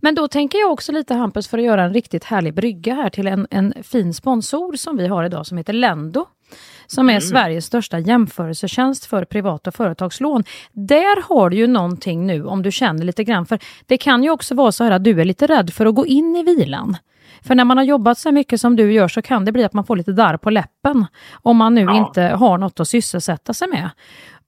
Men 0.00 0.14
då 0.14 0.28
tänker 0.28 0.58
jag 0.58 0.72
också 0.72 0.92
lite 0.92 1.14
Hampus 1.14 1.48
för 1.48 1.58
att 1.58 1.64
göra 1.64 1.82
en 1.82 1.94
riktigt 1.94 2.24
härlig 2.24 2.54
brygga 2.54 2.94
här 2.94 3.10
till 3.10 3.26
en, 3.26 3.46
en 3.50 3.74
fin 3.82 4.14
sponsor 4.14 4.72
som 4.72 4.96
vi 4.96 5.06
har 5.06 5.24
idag 5.24 5.46
som 5.46 5.58
heter 5.58 5.72
Lendo. 5.72 6.26
Som 6.86 7.10
är 7.10 7.20
Sveriges 7.20 7.64
största 7.64 7.98
jämförelsetjänst 7.98 9.06
för 9.06 9.24
privat 9.24 9.66
och 9.66 9.74
företagslån. 9.74 10.44
Där 10.72 11.28
har 11.28 11.50
du 11.50 11.56
ju 11.56 11.66
någonting 11.66 12.26
nu 12.26 12.44
om 12.44 12.62
du 12.62 12.72
känner 12.72 13.04
lite 13.04 13.24
grann. 13.24 13.46
För 13.46 13.58
det 13.86 13.98
kan 13.98 14.22
ju 14.22 14.30
också 14.30 14.54
vara 14.54 14.72
så 14.72 14.84
här 14.84 14.90
att 14.90 15.04
du 15.04 15.20
är 15.20 15.24
lite 15.24 15.46
rädd 15.46 15.72
för 15.72 15.86
att 15.86 15.94
gå 15.94 16.06
in 16.06 16.36
i 16.36 16.42
vilan. 16.42 16.96
För 17.42 17.54
när 17.54 17.64
man 17.64 17.76
har 17.76 17.84
jobbat 17.84 18.18
så 18.18 18.32
mycket 18.32 18.60
som 18.60 18.76
du 18.76 18.92
gör 18.92 19.08
så 19.08 19.22
kan 19.22 19.44
det 19.44 19.52
bli 19.52 19.64
att 19.64 19.72
man 19.72 19.84
får 19.84 19.96
lite 19.96 20.12
darr 20.12 20.36
på 20.36 20.50
läppen. 20.50 21.06
Om 21.32 21.56
man 21.56 21.74
nu 21.74 21.80
Ja. 21.80 21.96
inte 22.06 22.22
har 22.22 22.58
något 22.58 22.80
att 22.80 22.88
sysselsätta 22.88 23.54
sig 23.54 23.68
med. 23.68 23.90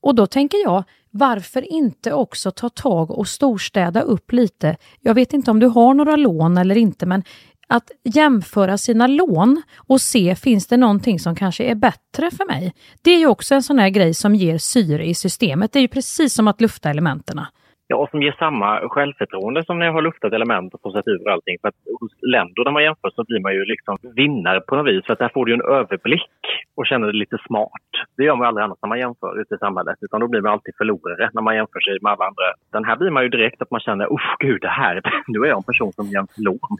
Och 0.00 0.14
då 0.14 0.26
tänker 0.26 0.58
jag, 0.62 0.84
varför 1.10 1.72
inte 1.72 2.12
också 2.12 2.50
ta 2.50 2.68
tag 2.68 3.10
och 3.10 3.28
storstäda 3.28 4.00
upp 4.00 4.32
lite? 4.32 4.76
Jag 5.00 5.14
vet 5.14 5.32
inte 5.32 5.50
om 5.50 5.60
du 5.60 5.66
har 5.66 5.94
några 5.94 6.16
lån 6.16 6.58
eller 6.58 6.76
inte, 6.76 7.06
men 7.06 7.22
att 7.70 7.90
jämföra 8.04 8.78
sina 8.78 9.06
lån 9.06 9.62
och 9.76 10.00
se, 10.00 10.34
finns 10.34 10.66
det 10.66 10.76
någonting 10.76 11.20
som 11.20 11.36
kanske 11.36 11.64
är 11.64 11.74
bättre 11.74 12.30
för 12.30 12.46
mig? 12.46 12.74
Det 13.02 13.10
är 13.10 13.18
ju 13.18 13.26
också 13.26 13.54
en 13.54 13.62
sån 13.62 13.78
här 13.78 13.88
grej 13.88 14.14
som 14.14 14.34
ger 14.34 14.58
syre 14.58 15.06
i 15.06 15.14
systemet. 15.14 15.72
Det 15.72 15.78
är 15.78 15.80
ju 15.80 15.88
precis 15.88 16.34
som 16.34 16.48
att 16.48 16.60
lufta 16.60 16.90
elementerna. 16.90 17.48
Ja, 17.90 17.96
och 17.96 18.10
som 18.10 18.22
ger 18.22 18.34
samma 18.38 18.88
självförtroende 18.88 19.64
som 19.64 19.78
när 19.78 19.86
jag 19.86 19.92
har 19.92 20.02
luftat 20.02 20.32
element 20.32 20.74
och 20.74 20.82
processat 20.82 21.08
ur 21.08 21.28
allting. 21.28 21.56
För 21.60 21.68
att 21.68 21.74
hos 22.00 22.12
länder 22.22 22.64
där 22.64 22.70
man 22.70 22.82
jämför 22.82 23.10
så 23.10 23.24
blir 23.24 23.40
man 23.40 23.54
ju 23.54 23.64
liksom 23.64 23.98
vinnare 24.16 24.60
på 24.60 24.76
något 24.76 24.86
vis. 24.86 25.06
För 25.06 25.12
att 25.12 25.18
där 25.18 25.30
får 25.34 25.46
du 25.46 25.54
en 25.54 25.62
överblick 25.62 26.40
och 26.76 26.86
känner 26.86 27.06
dig 27.06 27.16
lite 27.16 27.38
smart. 27.46 27.88
Det 28.16 28.24
gör 28.24 28.36
man 28.36 28.44
ju 28.44 28.48
aldrig 28.48 28.64
annars 28.64 28.78
när 28.82 28.88
man 28.88 28.98
jämför 28.98 29.40
ute 29.40 29.54
i 29.54 29.58
samhället. 29.58 29.96
Utan 30.00 30.20
då 30.20 30.28
blir 30.28 30.40
man 30.40 30.52
alltid 30.52 30.74
förlorare 30.76 31.30
när 31.32 31.42
man 31.42 31.56
jämför 31.56 31.80
sig 31.80 31.98
med 32.02 32.12
alla 32.12 32.24
andra. 32.24 32.46
Den 32.72 32.84
här 32.84 32.96
blir 32.96 33.10
man 33.10 33.22
ju 33.22 33.28
direkt 33.28 33.62
att 33.62 33.70
man 33.70 33.80
känner, 33.80 34.12
usch 34.12 34.36
gud, 34.38 34.60
det 34.60 34.68
här, 34.82 34.94
nu 35.26 35.38
är 35.38 35.46
jag 35.46 35.56
en 35.56 35.70
person 35.70 35.92
som 35.92 36.06
jämför 36.06 36.40
lån. 36.42 36.72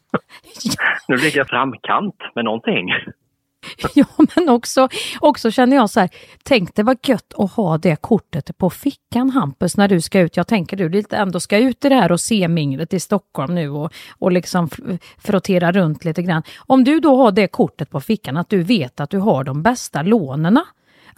nu 1.09 1.17
ligger 1.17 1.39
jag 1.39 1.49
framkant 1.49 2.19
med 2.35 2.45
någonting. 2.45 2.87
Ja, 3.95 4.07
men 4.37 4.49
också, 4.49 4.89
också 5.21 5.51
känner 5.51 5.77
jag 5.77 5.91
så 5.91 6.01
här, 6.01 6.11
tänk 6.43 6.75
det 6.75 6.83
var 6.83 6.97
gött 7.03 7.35
att 7.37 7.53
ha 7.53 7.79
det 7.79 7.97
kortet 7.97 8.59
på 8.59 8.71
fickan 8.71 9.31
Hampus 9.31 9.77
när 9.77 9.89
du 9.89 10.01
ska 10.01 10.21
ut. 10.21 10.37
Jag 10.37 10.47
tänker 10.47 10.77
du 10.77 10.89
lite 10.89 11.17
ändå 11.17 11.41
ska 11.41 11.59
ut 11.59 11.85
i 11.85 11.89
det 11.89 11.95
här 11.95 12.13
och 12.13 12.21
se 12.21 12.49
minglet 12.49 12.95
i 12.95 13.01
Stockholm 13.01 13.55
nu 13.55 13.71
och, 13.71 13.93
och 14.19 14.33
liksom 14.33 14.71
frottera 15.19 15.73
runt 15.73 16.05
lite 16.05 16.23
grann. 16.23 16.43
Om 16.59 16.85
du 16.85 17.01
då 17.01 17.17
har 17.17 17.33
det 17.33 17.49
kortet 17.49 17.91
på 17.91 18.01
fickan, 18.01 18.37
att 18.37 18.49
du 18.49 18.63
vet 18.63 19.01
att 19.01 19.11
du 19.11 19.19
har 19.19 19.45
de 19.45 19.63
bästa 19.63 20.03
lånena 20.03 20.65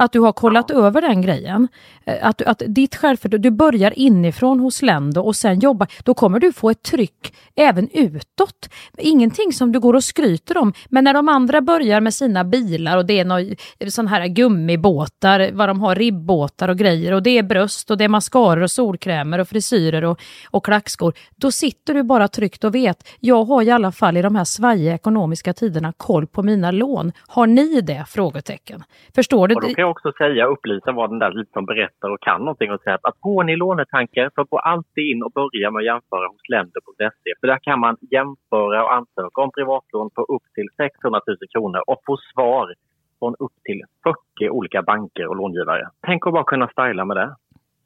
att 0.00 0.12
du 0.12 0.20
har 0.20 0.32
kollat 0.32 0.66
ja. 0.68 0.74
över 0.86 1.00
den 1.00 1.22
grejen. 1.22 1.68
Eh, 2.04 2.26
att, 2.26 2.42
att 2.42 2.62
ditt 2.66 2.96
självförtroende, 2.96 3.48
du 3.48 3.50
börjar 3.50 3.98
inifrån 3.98 4.60
hos 4.60 4.82
Lendo 4.82 5.20
och 5.20 5.36
sen 5.36 5.60
jobbar, 5.60 5.88
då 6.04 6.14
kommer 6.14 6.40
du 6.40 6.52
få 6.52 6.70
ett 6.70 6.82
tryck 6.82 7.34
även 7.56 7.88
utåt. 7.92 8.68
Ingenting 8.98 9.52
som 9.52 9.72
du 9.72 9.80
går 9.80 9.94
och 9.94 10.04
skryter 10.04 10.58
om, 10.58 10.72
men 10.88 11.04
när 11.04 11.14
de 11.14 11.28
andra 11.28 11.60
börjar 11.60 12.00
med 12.00 12.14
sina 12.14 12.44
bilar 12.44 12.96
och 12.96 13.06
det 13.06 13.20
är 13.20 13.24
några 13.24 13.44
sån 13.88 14.06
här 14.06 14.26
gummibåtar, 14.26 15.50
vad 15.52 15.68
de 15.68 15.80
har, 15.80 15.94
ribbåtar 15.94 16.68
och 16.68 16.78
grejer 16.78 17.12
och 17.12 17.22
det 17.22 17.38
är 17.38 17.42
bröst 17.42 17.90
och 17.90 17.98
det 17.98 18.04
är 18.04 18.08
mascaror 18.08 18.62
och 18.62 18.70
solkrämer 18.70 19.38
och 19.38 19.48
frisyrer 19.48 20.04
och, 20.04 20.20
och 20.50 20.64
klackskor. 20.64 21.12
Då 21.36 21.50
sitter 21.50 21.94
du 21.94 22.02
bara 22.02 22.28
tryggt 22.28 22.64
och 22.64 22.74
vet, 22.74 23.08
jag 23.20 23.44
har 23.44 23.62
i 23.62 23.70
alla 23.70 23.92
fall 23.92 24.16
i 24.16 24.22
de 24.22 24.36
här 24.36 24.44
svajiga 24.44 24.94
ekonomiska 24.94 25.52
tiderna 25.52 25.92
koll 25.96 26.26
på 26.26 26.42
mina 26.42 26.70
lån. 26.70 27.12
Har 27.26 27.46
ni 27.46 27.80
det? 27.80 28.04
Frågetecken. 28.08 28.84
Förstår 29.14 29.48
du? 29.48 29.54
Också 29.90 30.12
säga, 30.12 30.46
upplysa 30.46 30.92
vad 30.92 31.10
den 31.10 31.18
där 31.18 31.32
lite 31.32 31.52
som 31.52 31.66
berättar 31.66 32.08
och 32.10 32.20
kan 32.20 32.40
någonting 32.40 32.70
och 32.72 32.80
säga 32.80 32.94
att, 32.94 33.04
att 33.04 33.20
går 33.20 33.44
ni 33.44 33.56
lånetankar 33.56 34.30
så 34.34 34.44
gå 34.44 34.58
alltid 34.58 35.04
in 35.12 35.22
och 35.22 35.32
börja 35.32 35.70
med 35.70 35.80
att 35.80 35.84
jämföra 35.84 36.26
hos 36.28 36.48
länder.se. 36.48 37.30
För 37.40 37.46
där 37.46 37.58
kan 37.62 37.80
man 37.80 37.96
jämföra 38.00 38.84
och 38.84 38.94
ansöka 38.94 39.40
om 39.40 39.50
privatlån 39.52 40.10
på 40.10 40.22
upp 40.22 40.42
till 40.54 40.68
600 40.76 41.20
000 41.26 41.36
kronor 41.52 41.80
och 41.86 42.00
få 42.06 42.16
svar 42.32 42.74
från 43.18 43.34
upp 43.38 43.56
till 43.64 43.80
40 44.02 44.50
olika 44.50 44.82
banker 44.82 45.26
och 45.26 45.36
långivare. 45.36 45.88
Tänk 46.06 46.26
att 46.26 46.32
bara 46.32 46.44
kunna 46.44 46.68
styla 46.68 47.04
med 47.04 47.16
det. 47.16 47.36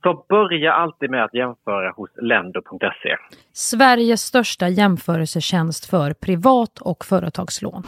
Så 0.02 0.24
börja 0.28 0.72
alltid 0.72 1.10
med 1.10 1.24
att 1.24 1.34
jämföra 1.34 1.90
hos 1.96 2.10
länder.se. 2.22 3.16
Sveriges 3.52 4.20
största 4.20 4.68
jämförelsetjänst 4.68 5.90
för 5.90 6.12
privat 6.12 6.78
och 6.80 7.04
företagslån. 7.04 7.82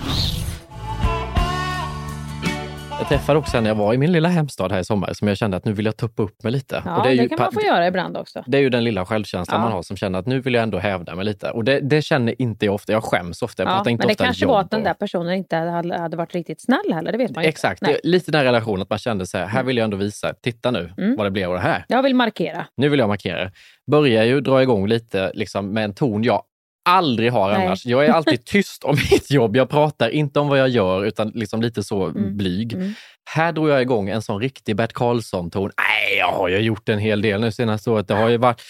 Jag 3.07 3.19
träffade 3.19 3.39
också 3.39 3.61
när 3.61 3.71
jag 3.71 3.75
var 3.75 3.95
i 3.95 3.99
min 3.99 4.13
lilla 4.13 4.29
hemstad 4.29 4.73
här 4.73 4.81
i 4.81 4.85
sommar 4.85 5.13
som 5.13 5.29
jag 5.29 5.37
kände 5.37 5.57
att 5.57 5.65
nu 5.65 5.73
vill 5.73 5.87
jag 5.87 5.97
tuppa 5.97 6.23
upp 6.23 6.43
mig 6.43 6.53
lite. 6.53 6.83
Ja, 6.85 6.97
och 6.97 7.03
det, 7.03 7.09
är 7.09 7.17
det 7.17 7.23
ju, 7.23 7.29
kan 7.29 7.39
man 7.39 7.53
få 7.53 7.61
göra 7.61 7.87
ibland 7.87 8.17
också. 8.17 8.45
Det 8.47 8.59
är 8.59 8.63
ju 8.63 8.71
den 8.71 8.85
lilla 8.85 9.05
självkänslan 9.05 9.61
ja. 9.61 9.65
man 9.65 9.73
har 9.73 9.83
som 9.83 9.97
känner 9.97 10.19
att 10.19 10.27
nu 10.27 10.41
vill 10.41 10.55
jag 10.55 10.63
ändå 10.63 10.79
hävda 10.79 11.15
mig 11.15 11.25
lite. 11.25 11.51
Och 11.51 11.65
det, 11.65 11.81
det 11.81 12.03
känner 12.03 12.43
inte 12.43 12.67
jag 12.67 12.75
ofta. 12.75 12.93
Jag 12.93 13.05
skäms 13.05 13.43
ofta. 13.43 13.63
Jag 13.63 13.71
ja, 13.71 13.77
pratar 13.77 13.91
inte 13.91 14.07
men 14.07 14.09
det 14.09 14.25
kanske 14.25 14.47
var 14.47 14.61
att 14.61 14.71
den 14.71 14.85
där 14.85 14.95
personen 14.95 15.35
inte 15.35 15.57
hade, 15.57 15.99
hade 15.99 16.17
varit 16.17 16.35
riktigt 16.35 16.61
snäll 16.61 16.93
heller, 16.93 17.13
det 17.13 17.19
vet 17.19 17.35
man 17.35 17.45
Exakt, 17.45 17.83
inte. 17.83 17.91
Exakt, 17.91 18.07
lite 18.07 18.31
den 18.31 18.45
relationen 18.45 18.83
att 18.83 18.91
man 18.91 18.99
kände 18.99 19.27
så 19.27 19.39
här, 19.39 19.47
här 19.47 19.63
vill 19.63 19.77
jag 19.77 19.85
ändå 19.85 19.97
visa, 19.97 20.35
titta 20.43 20.71
nu 20.71 20.95
mm. 20.99 21.17
vad 21.17 21.27
det 21.27 21.31
blir 21.31 21.47
av 21.47 21.55
det 21.55 21.61
här. 21.61 21.85
Jag 21.89 22.03
vill 22.03 22.15
markera. 22.15 22.67
Nu 22.77 22.89
vill 22.89 22.99
jag 22.99 23.09
markera. 23.09 23.51
Börjar 23.91 24.25
ju 24.25 24.41
dra 24.41 24.63
igång 24.63 24.89
lite 24.89 25.31
liksom, 25.35 25.73
med 25.73 25.85
en 25.85 25.95
ton 25.95 26.23
jag 26.23 26.43
aldrig 26.87 27.33
har 27.33 27.53
Nej. 27.53 27.67
annars. 27.67 27.87
Jag 27.87 28.05
är 28.05 28.13
alltid 28.13 28.45
tyst 28.45 28.85
om 28.85 28.97
mitt 29.11 29.31
jobb. 29.31 29.57
Jag 29.57 29.69
pratar 29.69 30.09
inte 30.09 30.41
om 30.41 30.49
vad 30.49 30.59
jag 30.59 30.69
gör 30.69 31.05
utan 31.05 31.33
liksom 31.35 31.63
lite 31.63 31.83
så 31.83 32.05
mm. 32.05 32.37
blyg. 32.37 32.73
Mm. 32.73 32.95
Här 33.31 33.53
drog 33.53 33.69
jag 33.69 33.83
igång 33.83 34.09
en 34.09 34.23
sån 34.23 34.41
riktig 34.41 34.77
Bert 34.77 34.93
Karlsson-ton. 34.93 35.71
Nej, 35.77 36.19
jag 36.19 36.33
har 36.33 36.49
ju 36.49 36.59
gjort 36.59 36.89
en 36.89 36.99
hel 36.99 37.23
del 37.23 37.41
nu 37.41 37.53
senaste 37.53 37.91
året. 37.91 38.09
Det 38.09 38.15
har 38.15 38.29
ju 38.29 38.37
varit 38.37 38.63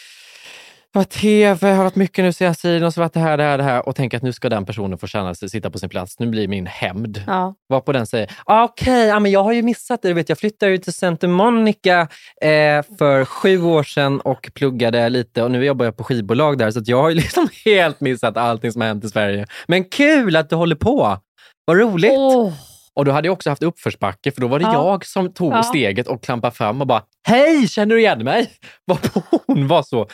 var 0.97 1.05
tv, 1.05 1.73
har 1.73 1.85
varit 1.85 1.97
mycket 1.97 2.25
nu 2.25 2.33
senaste 2.33 2.63
tiden 2.63 2.85
och 2.85 2.95
så 2.95 3.01
varit 3.01 3.13
det 3.13 3.21
här, 3.21 3.37
det 3.37 3.43
här, 3.43 3.59
det 3.59 3.65
här 3.65 3.89
och 3.89 3.97
tänker 3.97 4.17
att 4.17 4.23
nu 4.23 4.33
ska 4.33 4.49
den 4.49 4.67
personen 4.67 4.99
få 4.99 5.07
känna 5.07 5.35
sig, 5.35 5.51
sitta 5.51 5.71
på 5.71 5.79
sin 5.79 5.89
plats. 5.89 6.19
Nu 6.19 6.27
blir 6.27 6.49
min 6.49 6.67
hämnd. 6.67 7.23
Ja. 7.27 7.55
Varpå 7.69 7.93
den 7.93 8.07
säger, 8.07 8.31
ah, 8.45 8.65
okej, 8.65 9.11
okay, 9.11 9.29
ja, 9.29 9.29
jag 9.29 9.45
har 9.45 9.53
ju 9.53 9.63
missat 9.63 10.03
det. 10.03 10.09
Du 10.09 10.15
vet, 10.15 10.29
jag 10.29 10.39
flyttade 10.39 10.73
ju 10.73 10.79
till 10.79 10.93
Santa 10.93 11.29
Monica 11.29 12.01
eh, 12.43 12.83
för 12.99 13.25
sju 13.25 13.63
år 13.63 13.83
sedan 13.83 14.21
och 14.21 14.51
pluggade 14.55 15.09
lite 15.09 15.43
och 15.43 15.51
nu 15.51 15.65
jobbar 15.65 15.85
jag 15.85 15.97
på 15.97 16.05
skivbolag 16.05 16.59
där 16.59 16.71
så 16.71 16.81
jag 16.85 17.03
har 17.03 17.09
ju 17.09 17.15
liksom 17.25 17.49
helt 17.65 18.01
missat 18.01 18.37
allting 18.37 18.73
som 18.73 18.81
har 18.81 18.89
hänt 18.89 19.05
i 19.05 19.09
Sverige. 19.09 19.47
Men 19.67 19.85
kul 19.85 20.37
att 20.37 20.51
du 20.51 20.57
håller 20.57 20.77
på! 20.77 21.19
Vad 21.65 21.79
roligt! 21.79 22.13
Oh. 22.13 22.53
Och 22.95 23.05
då 23.05 23.13
hade 23.13 23.29
jag 23.29 23.33
också 23.33 23.51
haft 23.51 23.63
uppförsbacke 23.63 24.31
för 24.31 24.41
då 24.41 24.49
var 24.49 24.59
det 24.59 24.65
ja. 24.65 24.73
jag 24.73 25.07
som 25.07 25.33
tog 25.33 25.53
ja. 25.53 25.63
steget 25.63 26.07
och 26.07 26.23
klampade 26.23 26.55
fram 26.55 26.81
och 26.81 26.87
bara 26.87 27.03
Hej, 27.29 27.69
känner 27.69 27.95
du 27.95 28.01
igen 28.01 28.25
mig? 28.25 28.51
Varpå 28.87 29.23
hon 29.47 29.69
var 29.69 29.83
så 29.83 30.09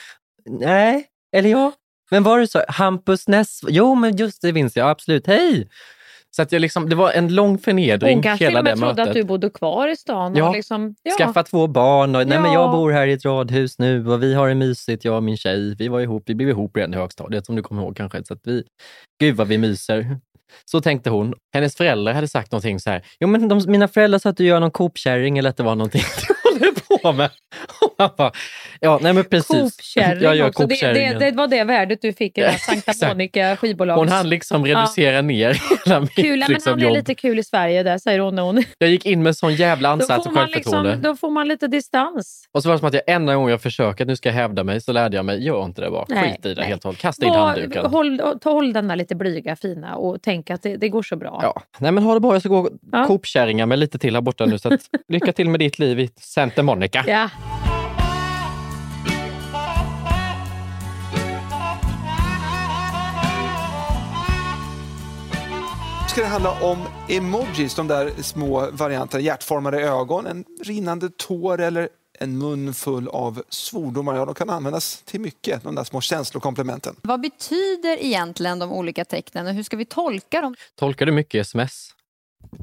Nej, 0.47 1.07
eller 1.37 1.51
ja. 1.51 1.73
Men 2.11 2.23
var 2.23 2.41
det 2.41 2.47
så? 2.47 2.63
Hampus 2.69 3.29
Ness? 3.29 3.61
Jo, 3.69 3.95
men 3.95 4.17
just 4.17 4.43
det 4.43 4.53
minns 4.53 4.77
jag 4.77 4.91
absolut. 4.91 5.27
Hej! 5.27 5.69
Så 6.37 6.43
att 6.43 6.53
jag 6.53 6.61
liksom, 6.61 6.89
det 6.89 6.97
var 6.97 7.13
en 7.13 7.35
lång 7.35 7.59
förnedring. 7.59 8.15
Hon 8.15 8.23
kanske 8.23 8.45
hela 8.45 8.59
och 8.59 8.65
med 8.65 8.79
trodde 8.79 9.03
att 9.03 9.13
du 9.13 9.25
bodde 9.25 9.51
kvar 9.51 9.89
i 9.89 9.97
stan. 9.97 10.37
Ja, 10.37 10.49
och 10.49 10.55
liksom, 10.55 10.95
ja. 11.03 11.15
skaffa 11.19 11.43
två 11.43 11.67
barn. 11.67 12.17
Och, 12.17 12.27
nej, 12.27 12.37
ja. 12.37 12.43
men 12.43 12.53
jag 12.53 12.71
bor 12.71 12.91
här 12.91 13.07
i 13.07 13.13
ett 13.13 13.25
radhus 13.25 13.79
nu 13.79 14.09
och 14.09 14.23
vi 14.23 14.35
har 14.35 14.49
det 14.49 14.55
mysigt, 14.55 15.05
jag 15.05 15.17
och 15.17 15.23
min 15.23 15.37
tjej. 15.37 15.75
Vi 15.79 15.89
var 15.89 16.01
ihop, 16.01 16.23
vi 16.27 16.35
blev 16.35 16.49
ihop 16.49 16.77
redan 16.77 16.95
i 16.95 16.97
högstadiet 16.97 17.47
som 17.47 17.57
du 17.57 17.63
kommer 17.63 17.83
ihåg 17.83 17.97
kanske. 17.97 18.25
Så 18.25 18.35
att 18.35 18.41
vi, 18.45 18.65
gud 19.21 19.37
vad 19.37 19.49
vi 19.49 19.59
myser. 19.59 20.17
Så 20.65 20.81
tänkte 20.81 21.11
hon. 21.11 21.35
Hennes 21.55 21.77
föräldrar 21.77 22.15
hade 22.15 22.29
sagt 22.29 22.53
någonting 22.53 22.81
så 22.81 22.91
här. 22.91 23.03
Jo, 23.21 23.29
men 23.29 23.49
de, 23.49 23.65
mina 23.67 23.89
föräldrar 23.89 24.19
sa 24.19 24.29
att 24.29 24.37
du 24.37 24.45
gör 24.45 24.61
någon 24.61 24.71
Coop-kärring 24.71 25.39
eller 25.39 25.51
att 25.51 25.57
det 25.57 25.63
var 25.63 25.75
någonting 25.75 26.03
på 26.99 27.13
med. 27.13 27.31
ja, 28.81 28.99
nej 29.03 29.13
men 29.13 29.25
precis. 29.25 29.97
Jag 29.97 30.37
gör 30.37 30.49
också. 30.49 30.67
Det, 30.67 30.93
det, 30.93 31.19
det, 31.19 31.31
var 31.31 31.49
det 31.49 31.65
värdet 31.65 32.03
du 32.03 32.13
fick 32.13 32.39
i 32.39 32.43
Sankta 32.67 33.09
Monica 33.09 33.57
skivbolags... 33.57 33.99
Hon 33.99 34.09
hann 34.09 34.29
liksom 34.29 34.67
reducera 34.67 35.17
ja. 35.17 35.23
ner 35.23 35.61
hela 35.85 36.01
mitt 36.01 36.15
kul, 36.15 36.39
liksom, 36.39 36.55
men 36.65 36.73
han 36.73 36.81
jobb. 36.81 36.91
är 36.91 36.95
lite 36.95 37.15
kul 37.15 37.39
i 37.39 37.45
Sverige 37.45 37.83
där, 37.83 37.99
säger 37.99 38.19
hon. 38.19 38.39
hon. 38.39 38.65
Jag 38.79 38.91
gick 38.91 39.07
in 39.07 39.23
med 39.23 39.37
sån 39.37 39.55
jävla 39.55 39.89
ansats 39.89 40.27
och 40.27 40.35
självförtroende. 40.35 40.91
Liksom, 40.91 41.03
då 41.03 41.17
får 41.17 41.31
man 41.31 41.49
lite 41.49 41.67
distans. 41.67 42.49
Och 42.53 42.63
så 42.63 42.69
var 42.69 42.75
det 42.75 42.79
som 42.79 42.89
att 42.89 42.95
jag 42.95 43.03
enda 43.07 43.35
gång 43.35 43.51
jag 43.51 43.63
försöker 43.63 44.05
att 44.05 44.09
nu 44.09 44.17
ska 44.17 44.29
jag 44.29 44.35
hävda 44.35 44.65
mig 44.65 44.81
så 44.81 44.93
lärde 44.93 45.17
jag 45.17 45.25
mig, 45.25 45.45
gör 45.45 45.65
inte 45.65 45.81
det 45.81 45.91
bara. 45.91 46.05
Nej, 46.09 46.33
Skit 46.33 46.47
i 46.47 46.55
det 46.55 46.61
nej. 46.61 46.69
helt 46.69 46.81
och 46.81 46.85
hållet. 46.85 47.01
Kasta 47.01 47.27
in 47.27 47.33
handduken. 47.33 47.87
Håll, 47.87 48.21
håll 48.45 48.73
denna 48.73 48.95
lite 48.95 49.15
blyga, 49.15 49.57
fina 49.57 49.97
och 49.97 50.23
tänk 50.23 50.51
att 50.51 50.63
det, 50.63 50.77
det 50.77 50.89
går 50.89 51.03
så 51.03 51.17
bra. 51.17 51.41
Ja. 51.43 51.63
Nej 51.79 51.93
men 51.93 52.05
ha 52.05 52.15
det 52.15 52.21
bra, 52.21 52.33
jag 52.33 52.43
ska 52.43 52.49
gå 52.49 52.71
ja. 52.93 53.07
Coop-kärringar 53.07 53.67
med 53.67 53.79
lite 53.79 53.99
till 53.99 54.15
här 54.15 54.21
borta 54.21 54.47
nu. 54.47 54.59
Så 54.59 54.75
att, 54.75 54.81
lycka 55.09 55.33
till 55.33 55.49
med 55.49 55.61
ditt 55.61 55.79
liv 55.79 56.01
i 56.01 56.11
Santa 56.21 56.63
Monica. 56.63 56.82
Ja. 56.91 57.31
ska 66.13 66.21
det 66.21 66.27
handla 66.27 66.61
om 66.61 66.79
emojis, 67.09 67.75
de 67.75 67.89
där 67.89 68.23
små 68.23 68.71
varianterna, 68.71 69.21
hjärtformade 69.21 69.81
ögon, 69.81 70.27
en 70.27 70.45
rinnande 70.65 71.11
tår 71.11 71.61
eller 71.61 71.89
en 72.19 72.39
mun 72.39 72.75
full 72.75 73.09
av 73.09 73.43
svordomar. 73.49 74.17
Ja, 74.17 74.25
de 74.25 74.35
kan 74.35 74.51
användas 74.51 75.03
till 75.03 75.21
mycket, 75.21 75.63
de 75.63 75.75
där 75.75 75.85
små 75.85 76.01
känslokomplementen. 76.01 76.97
Vad 77.03 77.21
betyder 77.21 78.05
egentligen 78.05 78.59
de 78.59 78.73
olika 78.73 79.05
tecknen 79.05 79.47
och 79.47 79.53
hur 79.53 79.63
ska 79.63 79.77
vi 79.77 79.85
tolka 79.85 80.41
dem? 80.41 80.55
Tolkar 80.75 81.07
du 81.07 81.13
mycket 81.13 81.41
sms? 81.41 81.95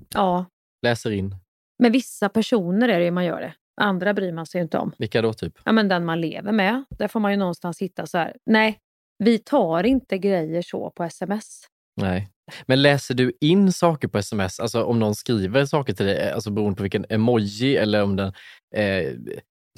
Ja. 0.09 0.45
Läser 0.81 1.11
in? 1.11 1.35
Med 1.79 1.91
vissa 1.91 2.29
personer 2.29 2.89
är 2.89 2.99
det 2.99 3.11
man 3.11 3.25
gör 3.25 3.41
det. 3.41 3.53
Andra 3.79 4.13
bryr 4.13 4.31
man 4.31 4.45
sig 4.45 4.61
inte 4.61 4.77
om. 4.77 4.91
Vilka 4.97 5.21
då 5.21 5.33
typ? 5.33 5.59
Ja, 5.63 5.71
men 5.71 5.87
den 5.87 6.05
man 6.05 6.21
lever 6.21 6.51
med. 6.51 6.83
Där 6.89 7.07
får 7.07 7.19
man 7.19 7.31
ju 7.31 7.37
någonstans 7.37 7.81
hitta 7.81 8.05
så 8.05 8.17
här. 8.17 8.35
Nej, 8.45 8.79
vi 9.23 9.37
tar 9.37 9.85
inte 9.85 10.17
grejer 10.17 10.61
så 10.61 10.89
på 10.89 11.03
sms. 11.03 11.61
Nej. 12.01 12.29
Men 12.65 12.81
läser 12.81 13.13
du 13.13 13.33
in 13.41 13.73
saker 13.73 14.07
på 14.07 14.17
sms? 14.17 14.59
Alltså 14.59 14.83
om 14.83 14.99
någon 14.99 15.15
skriver 15.15 15.65
saker 15.65 15.93
till 15.93 16.05
dig, 16.05 16.31
alltså 16.31 16.51
beroende 16.51 16.77
på 16.77 16.83
vilken 16.83 17.05
emoji 17.09 17.77
eller 17.77 18.03
om 18.03 18.15
den 18.15 18.33
eh, 18.75 19.13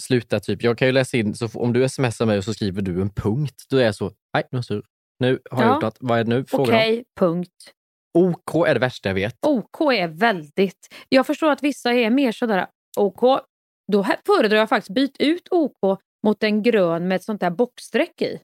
slutar 0.01 0.39
typ. 0.39 0.63
Jag 0.63 0.77
kan 0.77 0.87
ju 0.87 0.91
läsa 0.91 1.17
in, 1.17 1.35
så 1.35 1.49
om 1.53 1.73
du 1.73 1.89
smsar 1.89 2.25
mig 2.25 2.37
och 2.37 2.43
så 2.43 2.53
skriver 2.53 2.81
du 2.81 3.01
en 3.01 3.09
punkt, 3.09 3.65
då 3.69 3.77
är 3.77 3.85
jag 3.85 3.95
så, 3.95 4.11
nej 4.33 4.43
nu 4.51 4.57
är 4.57 4.57
jag 4.57 4.65
sur. 4.65 4.83
Nu 5.19 5.39
har 5.51 5.61
ja. 5.63 5.67
jag 5.67 5.73
gjort 5.73 5.83
något. 5.83 5.97
Vad 5.99 6.19
är 6.19 6.23
det 6.23 6.29
nu? 6.29 6.45
Okej, 6.51 6.63
okay, 6.63 7.03
punkt. 7.19 7.73
OK 8.13 8.67
är 8.67 8.73
det 8.73 8.79
värsta 8.79 9.09
jag 9.09 9.13
vet. 9.13 9.35
OK 9.41 9.81
är 9.81 10.07
väldigt... 10.07 10.87
Jag 11.09 11.27
förstår 11.27 11.51
att 11.51 11.63
vissa 11.63 11.93
är 11.93 12.09
mer 12.09 12.31
sådär, 12.31 12.67
OK, 12.97 13.41
då 13.91 14.05
föredrar 14.25 14.57
jag 14.57 14.69
faktiskt 14.69 14.95
byt 14.95 15.15
ut 15.19 15.47
OK 15.51 15.99
mot 16.23 16.43
en 16.43 16.63
grön 16.63 17.07
med 17.07 17.15
ett 17.15 17.23
sånt 17.23 17.41
där 17.41 17.49
bockstreck 17.49 18.21
i. 18.21 18.39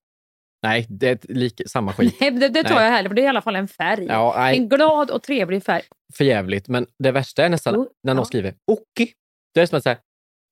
Nej, 0.64 0.86
det 0.90 1.08
är 1.08 1.14
ett 1.14 1.26
lik, 1.30 1.62
samma 1.68 1.94
skit. 1.94 2.18
Nej, 2.22 2.32
det, 2.32 2.50
det 2.50 2.64
tar 2.64 2.76
Nej. 2.76 2.84
jag 2.84 2.92
hellre, 2.92 3.10
för 3.10 3.16
det 3.16 3.22
är 3.22 3.26
i 3.26 3.28
alla 3.28 3.42
fall 3.42 3.56
en 3.56 3.68
färg. 3.68 4.06
Ja. 4.06 4.50
En 4.50 4.70
glad 4.70 5.12
och 5.12 5.24
trevlig 5.24 5.64
färg. 5.64 5.84
För 6.14 6.24
jävligt. 6.24 6.68
Men 6.68 6.88
det 7.04 7.12
värsta 7.12 7.46
är 7.46 7.50
nästan 7.50 7.74
Jo, 7.76 7.90
när 8.04 8.14
någon 8.14 8.22
ja. 8.22 8.26
skriver 8.26 8.54
Oki. 8.72 9.14
Det 9.54 9.62
är 9.62 9.66
som 9.66 9.78
att 9.78 9.84
säga 9.84 9.98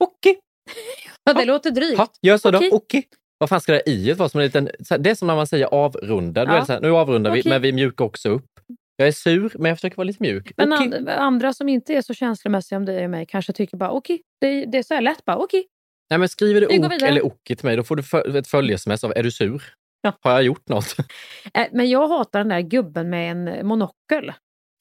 Oki. 0.03 0.35
Ja, 1.23 1.33
det 1.33 1.45
låter 1.45 1.71
drygt. 1.71 1.97
Ha, 1.97 2.07
gör 2.21 2.37
så 2.37 2.49
Okej. 2.49 2.69
då. 2.69 2.75
Oki. 2.75 3.03
Vad 3.37 3.49
fan 3.49 3.61
ska 3.61 3.71
det 3.73 3.89
i 3.89 4.13
vara? 4.13 4.29
Som 4.29 4.39
en 4.39 4.45
liten, 4.45 4.69
så 4.83 4.93
här, 4.93 4.99
det 5.01 5.09
är 5.09 5.15
som 5.15 5.27
när 5.27 5.35
man 5.35 5.47
säger 5.47 5.65
avrunda. 5.65 6.43
Ja. 6.43 6.55
är 6.55 6.59
det 6.59 6.65
så 6.65 6.73
här, 6.73 6.81
nu 6.81 6.91
avrundar 6.91 7.31
vi, 7.31 7.41
Okej. 7.41 7.49
men 7.49 7.61
vi 7.61 7.71
mjukar 7.71 8.05
också 8.05 8.29
upp. 8.29 8.49
Jag 8.95 9.07
är 9.07 9.11
sur, 9.11 9.51
men 9.55 9.69
jag 9.69 9.77
försöker 9.77 9.97
vara 9.97 10.05
lite 10.05 10.23
mjuk. 10.23 10.51
Men 10.57 10.73
Okej. 10.73 10.97
and, 10.97 11.09
andra 11.09 11.53
som 11.53 11.69
inte 11.69 11.93
är 11.93 12.01
så 12.01 12.13
känslomässiga 12.13 12.77
om 12.77 12.85
dig 12.85 13.03
och 13.03 13.09
mig 13.09 13.25
kanske 13.25 13.53
tycker 13.53 13.77
bara 13.77 13.91
okej, 13.91 14.21
det, 14.41 14.65
det 14.65 14.77
är 14.77 14.83
så 14.83 14.93
här 14.93 15.01
lätt 15.01 15.25
bara 15.25 15.37
okej. 15.37 15.65
Nej, 16.09 16.19
men 16.19 16.29
skriver 16.29 16.61
du 16.61 16.67
ok 16.67 17.01
eller 17.01 17.25
oki 17.25 17.55
till 17.55 17.65
mig, 17.65 17.75
då 17.77 17.83
får 17.83 17.95
du 17.95 18.03
för, 18.03 18.35
ett 18.35 18.47
följesms 18.47 19.03
av 19.03 19.13
är 19.15 19.23
du 19.23 19.31
sur? 19.31 19.63
Ja. 20.01 20.13
Har 20.21 20.31
jag 20.31 20.43
gjort 20.43 20.69
något? 20.69 20.95
Äh, 21.53 21.67
Men 21.71 21.89
jag 21.89 22.07
hatar 22.07 22.39
den 22.39 22.49
där 22.49 22.61
gubben 22.61 23.09
med 23.09 23.31
en 23.31 23.67
monokel 23.67 24.33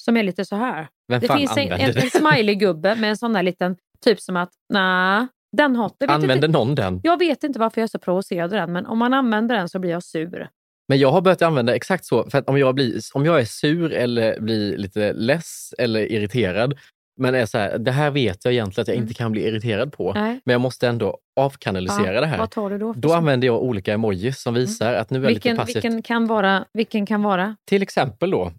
som 0.03 0.17
är 0.17 0.23
lite 0.23 0.45
så 0.45 0.57
här. 0.57 0.89
Vem 1.09 1.21
det 1.21 1.37
finns 1.37 1.57
en, 1.57 1.73
en, 1.73 1.81
en 1.81 2.11
smiley-gubbe 2.11 2.97
med 2.97 3.11
en 3.11 3.17
sån 3.17 3.33
där 3.33 3.43
liten, 3.43 3.77
typ 4.05 4.21
som 4.21 4.37
att 4.37 4.51
nej, 4.73 5.27
den 5.57 5.77
hatar 5.77 6.09
Använder 6.09 6.35
inte, 6.35 6.49
någon 6.49 6.75
den? 6.75 7.01
Jag 7.03 7.19
vet 7.19 7.45
inte 7.45 7.59
varför 7.59 7.81
jag 7.81 7.85
är 7.85 7.89
så 7.89 7.99
provocerad 7.99 8.53
av 8.53 8.61
den, 8.61 8.73
men 8.73 8.87
om 8.87 8.99
man 8.99 9.15
använder 9.15 9.57
den 9.57 9.69
så 9.69 9.79
blir 9.79 9.91
jag 9.91 10.03
sur. 10.03 10.49
Men 10.89 10.99
jag 10.99 11.11
har 11.13 11.21
börjat 11.21 11.43
använda 11.43 11.77
exakt 11.77 12.05
så, 12.05 12.31
för 12.31 12.39
att 12.39 12.49
om 12.49 12.59
jag, 12.59 12.75
blir, 12.75 13.01
om 13.15 13.25
jag 13.27 13.41
är 13.41 13.45
sur 13.45 13.93
eller 13.93 14.41
blir 14.41 14.77
lite 14.77 15.13
less 15.13 15.75
eller 15.79 16.13
irriterad, 16.13 16.75
men 17.21 17.35
är 17.35 17.47
så 17.47 17.59
här, 17.59 17.79
det 17.79 17.91
här 17.91 18.11
vet 18.11 18.45
jag 18.45 18.53
egentligen 18.55 18.83
att 18.83 18.89
jag 18.89 18.97
inte 18.97 19.15
kan 19.15 19.33
bli 19.33 19.47
irriterad 19.47 19.93
på, 19.93 20.11
Mm. 20.11 20.23
Nej. 20.25 20.41
men 20.45 20.53
jag 20.53 20.61
måste 20.61 20.89
ändå 20.89 21.19
avkanalisera 21.41 22.13
Ja, 22.15 22.21
det 22.21 22.27
här. 22.27 22.39
Vad 22.39 22.51
tar 22.51 22.71
du 22.71 22.79
då? 22.79 22.93
Då 22.97 23.13
använder 23.13 23.47
jag 23.47 23.63
olika 23.63 23.93
emojis 23.93 24.41
som 24.43 24.55
visar 24.55 24.95
att 24.95 25.11
nu 25.11 25.19
är 25.19 25.23
jag 25.23 25.29
vilken, 25.29 25.53
lite 25.53 25.61
passivt. 25.63 25.77
vilken, 25.77 26.03
kan 26.03 26.27
vara, 26.27 26.65
vilken 26.73 27.07
kan 27.07 27.23
vara? 27.23 27.57
Till 27.69 27.83
exempel 27.83 28.31
då, 28.31 28.53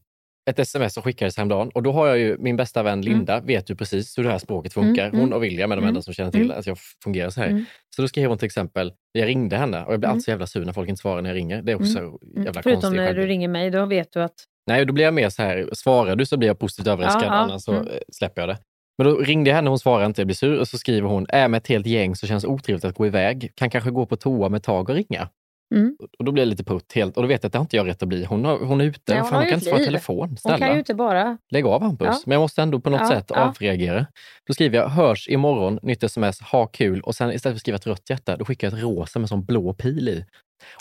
ett 0.49 0.59
sms 0.59 0.93
som 0.93 1.03
skickades 1.03 1.37
häromdagen 1.37 1.69
och 1.69 1.83
då 1.83 1.91
har 1.91 2.07
jag 2.07 2.17
ju 2.17 2.37
min 2.39 2.55
bästa 2.57 2.83
vän 2.83 3.01
Linda, 3.01 3.39
vet 3.39 3.69
ju 3.69 3.75
precis 3.75 4.17
hur 4.17 4.23
det 4.23 4.31
här 4.31 4.37
språket 4.37 4.73
funkar. 4.73 5.03
Mm, 5.03 5.15
mm. 5.15 5.21
Hon 5.21 5.33
och 5.33 5.43
William 5.43 5.71
är 5.71 5.75
de 5.75 5.79
Mm. 5.79 5.87
enda 5.89 6.01
som 6.01 6.13
känner 6.13 6.31
till 6.31 6.41
Mm. 6.45 6.59
att 6.59 6.67
jag 6.67 6.77
fungerar 7.03 7.29
så 7.29 7.41
här. 7.41 7.47
Mm. 7.47 7.65
Så 7.95 8.01
då 8.01 8.07
skrev 8.07 8.29
hon 8.29 8.37
till 8.37 8.45
exempel, 8.45 8.93
jag 9.11 9.27
ringde 9.27 9.57
henne 9.57 9.83
och 9.85 9.93
jag 9.93 9.99
blir 9.99 10.07
Mm. 10.07 10.13
alltid 10.13 10.23
så 10.23 10.31
jävla 10.31 10.47
sur 10.47 10.65
när 10.65 10.73
folk 10.73 10.89
inte 10.89 11.01
svarar 11.01 11.21
när 11.21 11.29
jag 11.29 11.35
ringer. 11.37 11.61
Det 11.61 11.71
är 11.71 11.75
också 11.75 11.99
Mm. 11.99 12.43
jävla 12.45 12.63
Förutom 12.63 12.93
när 12.95 13.13
du 13.13 13.25
ringer 13.27 13.47
mig, 13.47 13.69
då 13.69 13.85
vet 13.85 14.13
du 14.13 14.23
att... 14.23 14.33
Nej, 14.67 14.85
då 14.85 14.93
blir 14.93 15.05
jag 15.05 15.13
mer 15.13 15.29
så 15.29 15.41
här, 15.43 15.69
svarar 15.73 16.15
du 16.15 16.25
så 16.25 16.37
blir 16.37 16.47
jag 16.47 16.59
positivt 16.59 16.87
överraskad, 16.87 17.23
Ja, 17.23 17.27
ja. 17.27 17.33
annars 17.33 17.61
så 17.63 17.71
Mm. 17.71 17.87
eh, 17.87 17.93
släpper 18.13 18.41
jag 18.41 18.49
det. 18.49 18.57
Men 18.97 19.07
då 19.07 19.15
ringde 19.19 19.49
jag 19.49 19.55
henne, 19.55 19.69
hon 19.69 19.79
svarade 19.79 20.05
inte, 20.05 20.21
jag 20.21 20.27
blir 20.27 20.35
sur 20.35 20.59
och 20.59 20.67
så 20.67 20.77
skriver 20.77 21.07
hon, 21.09 21.25
är 21.29 21.47
med 21.47 21.57
ett 21.57 21.67
helt 21.67 21.85
gäng 21.85 22.15
så 22.15 22.27
känns 22.27 22.43
det 22.43 22.49
otrevligt 22.49 22.85
att 22.85 22.95
gå 22.95 23.07
iväg. 23.07 23.51
Kan 23.55 23.69
kanske 23.69 23.91
gå 23.91 24.05
på 24.05 24.15
toa 24.15 24.49
med 24.49 24.63
tag 24.63 24.89
och 24.89 24.95
ringa. 24.95 25.29
Mm. 25.75 25.95
Och 26.19 26.25
då 26.25 26.31
blir 26.31 26.43
jag 26.43 26.47
lite 26.49 26.63
putt 26.63 26.93
helt, 26.93 27.17
och 27.17 27.23
då 27.23 27.27
vet 27.27 27.43
jag 27.43 27.47
att 27.47 27.53
det 27.53 27.57
har 27.59 27.63
inte 27.63 27.75
jag 27.75 27.87
rätt 27.87 28.03
att 28.03 28.09
bli. 28.09 28.25
Hon, 28.25 28.45
har, 28.45 28.59
hon 28.59 28.81
är 28.81 28.85
ute, 28.85 28.99
Nej, 29.07 29.19
hon 29.19 29.29
fan, 29.29 29.39
hon 29.39 29.45
kan 29.45 29.53
inte 29.53 29.69
svara 29.69 29.83
telefon. 29.83 30.29
Hon 30.29 30.37
Snälla. 30.37 30.57
kan 30.57 30.71
ju 30.73 30.79
inte 30.79 30.93
bara... 30.95 31.37
Lägg 31.51 31.65
av 31.65 31.81
Hampus. 31.81 32.07
Ja. 32.07 32.19
Men 32.25 32.31
jag 32.35 32.41
måste 32.41 32.61
ändå 32.61 32.79
på 32.79 32.89
något 32.89 33.01
Ja, 33.01 33.07
sätt 33.07 33.25
ja. 33.29 33.35
avreagera. 33.35 34.07
Då 34.47 34.53
skriver 34.53 34.77
jag 34.77 34.89
hörs 34.89 35.27
imorgon, 35.29 35.79
nytt 35.81 36.03
sms, 36.03 36.41
ha 36.41 36.67
kul 36.67 37.01
och 37.01 37.15
sen 37.15 37.31
istället 37.31 37.53
för 37.53 37.55
att 37.57 37.59
skriva 37.59 37.75
ett 37.75 37.87
rött 37.87 38.09
hjärta, 38.09 38.37
då 38.37 38.45
skickar 38.45 38.67
jag 38.67 38.77
ett 38.77 38.83
rosa 38.83 39.19
med 39.19 39.29
sån 39.29 39.45
blå 39.45 39.73
pil 39.73 40.09
i. 40.09 40.25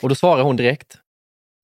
Och 0.02 0.08
då 0.08 0.14
svarar 0.14 0.42
hon 0.42 0.56
direkt. 0.56 0.98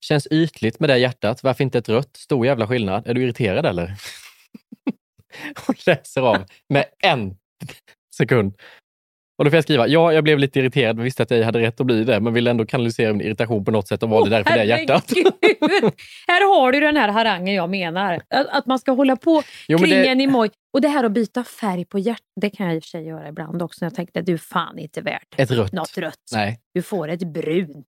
Känns 0.04 0.26
ytligt 0.26 0.80
med 0.80 0.90
det 0.90 0.98
hjärtat. 0.98 1.42
Varför 1.42 1.64
inte 1.64 1.78
ett 1.78 1.88
rött? 1.88 2.16
Stor 2.16 2.46
jävla 2.46 2.66
skillnad. 2.66 3.06
Är 3.06 3.14
du 3.14 3.22
irriterad 3.22 3.66
eller? 3.66 3.86
Hon 5.66 5.74
läser 5.86 6.20
av 6.22 6.44
med 6.68 6.84
en 7.02 7.36
sekund. 8.16 8.54
Och 9.40 9.44
då 9.44 9.50
får 9.50 9.56
jag 9.56 9.64
skriva, 9.64 9.86
ja, 9.88 10.12
jag 10.12 10.24
blev 10.24 10.38
lite 10.38 10.58
irriterad 10.58 10.96
men 10.96 11.04
visste 11.04 11.22
att 11.22 11.30
jag 11.30 11.44
hade 11.44 11.60
rätt 11.60 11.80
att 11.80 11.86
bli 11.86 12.04
det, 12.04 12.20
men 12.20 12.32
ville 12.32 12.50
ändå 12.50 12.66
kanalisera 12.66 13.12
min 13.12 13.20
irritation 13.26 13.64
på 13.64 13.70
något 13.70 13.88
sätt 13.88 14.02
och 14.02 14.08
valde 14.08 14.30
därför 14.30 14.50
det 14.58 14.64
hjärtat. 14.64 15.12
Här 16.28 16.56
har 16.56 16.72
du 16.72 16.80
den 16.80 16.96
här 16.96 17.08
harangen 17.08 17.54
jag 17.54 17.70
menar. 17.70 18.14
Att, 18.28 18.46
att 18.46 18.66
man 18.66 18.78
ska 18.78 18.92
hålla 18.92 19.16
på 19.16 19.42
Jo, 19.68 19.78
kring 19.78 19.90
det- 19.90 20.08
en 20.08 20.20
emoji. 20.20 20.50
Och 20.72 20.80
det 20.80 20.88
här 20.88 21.04
att 21.04 21.12
byta 21.12 21.44
färg 21.44 21.84
på 21.84 21.98
hjärtat, 21.98 22.24
det 22.40 22.50
kan 22.50 22.66
jag 22.66 22.76
i 22.76 22.78
och 22.78 22.82
för 22.82 22.88
sig 22.88 23.06
göra 23.06 23.28
ibland 23.28 23.62
också. 23.62 23.84
Jag 23.84 23.94
tänkte, 23.94 24.22
du 24.22 24.32
är 24.32 24.38
fan 24.38 24.78
inte 24.78 25.00
värt 25.00 25.34
Ett 25.36 25.50
rött. 25.50 25.72
något 25.72 25.98
rött. 25.98 26.14
Nej. 26.32 26.60
Du 26.74 26.82
får 26.82 27.08
ett 27.08 27.22
brunt. 27.32 27.86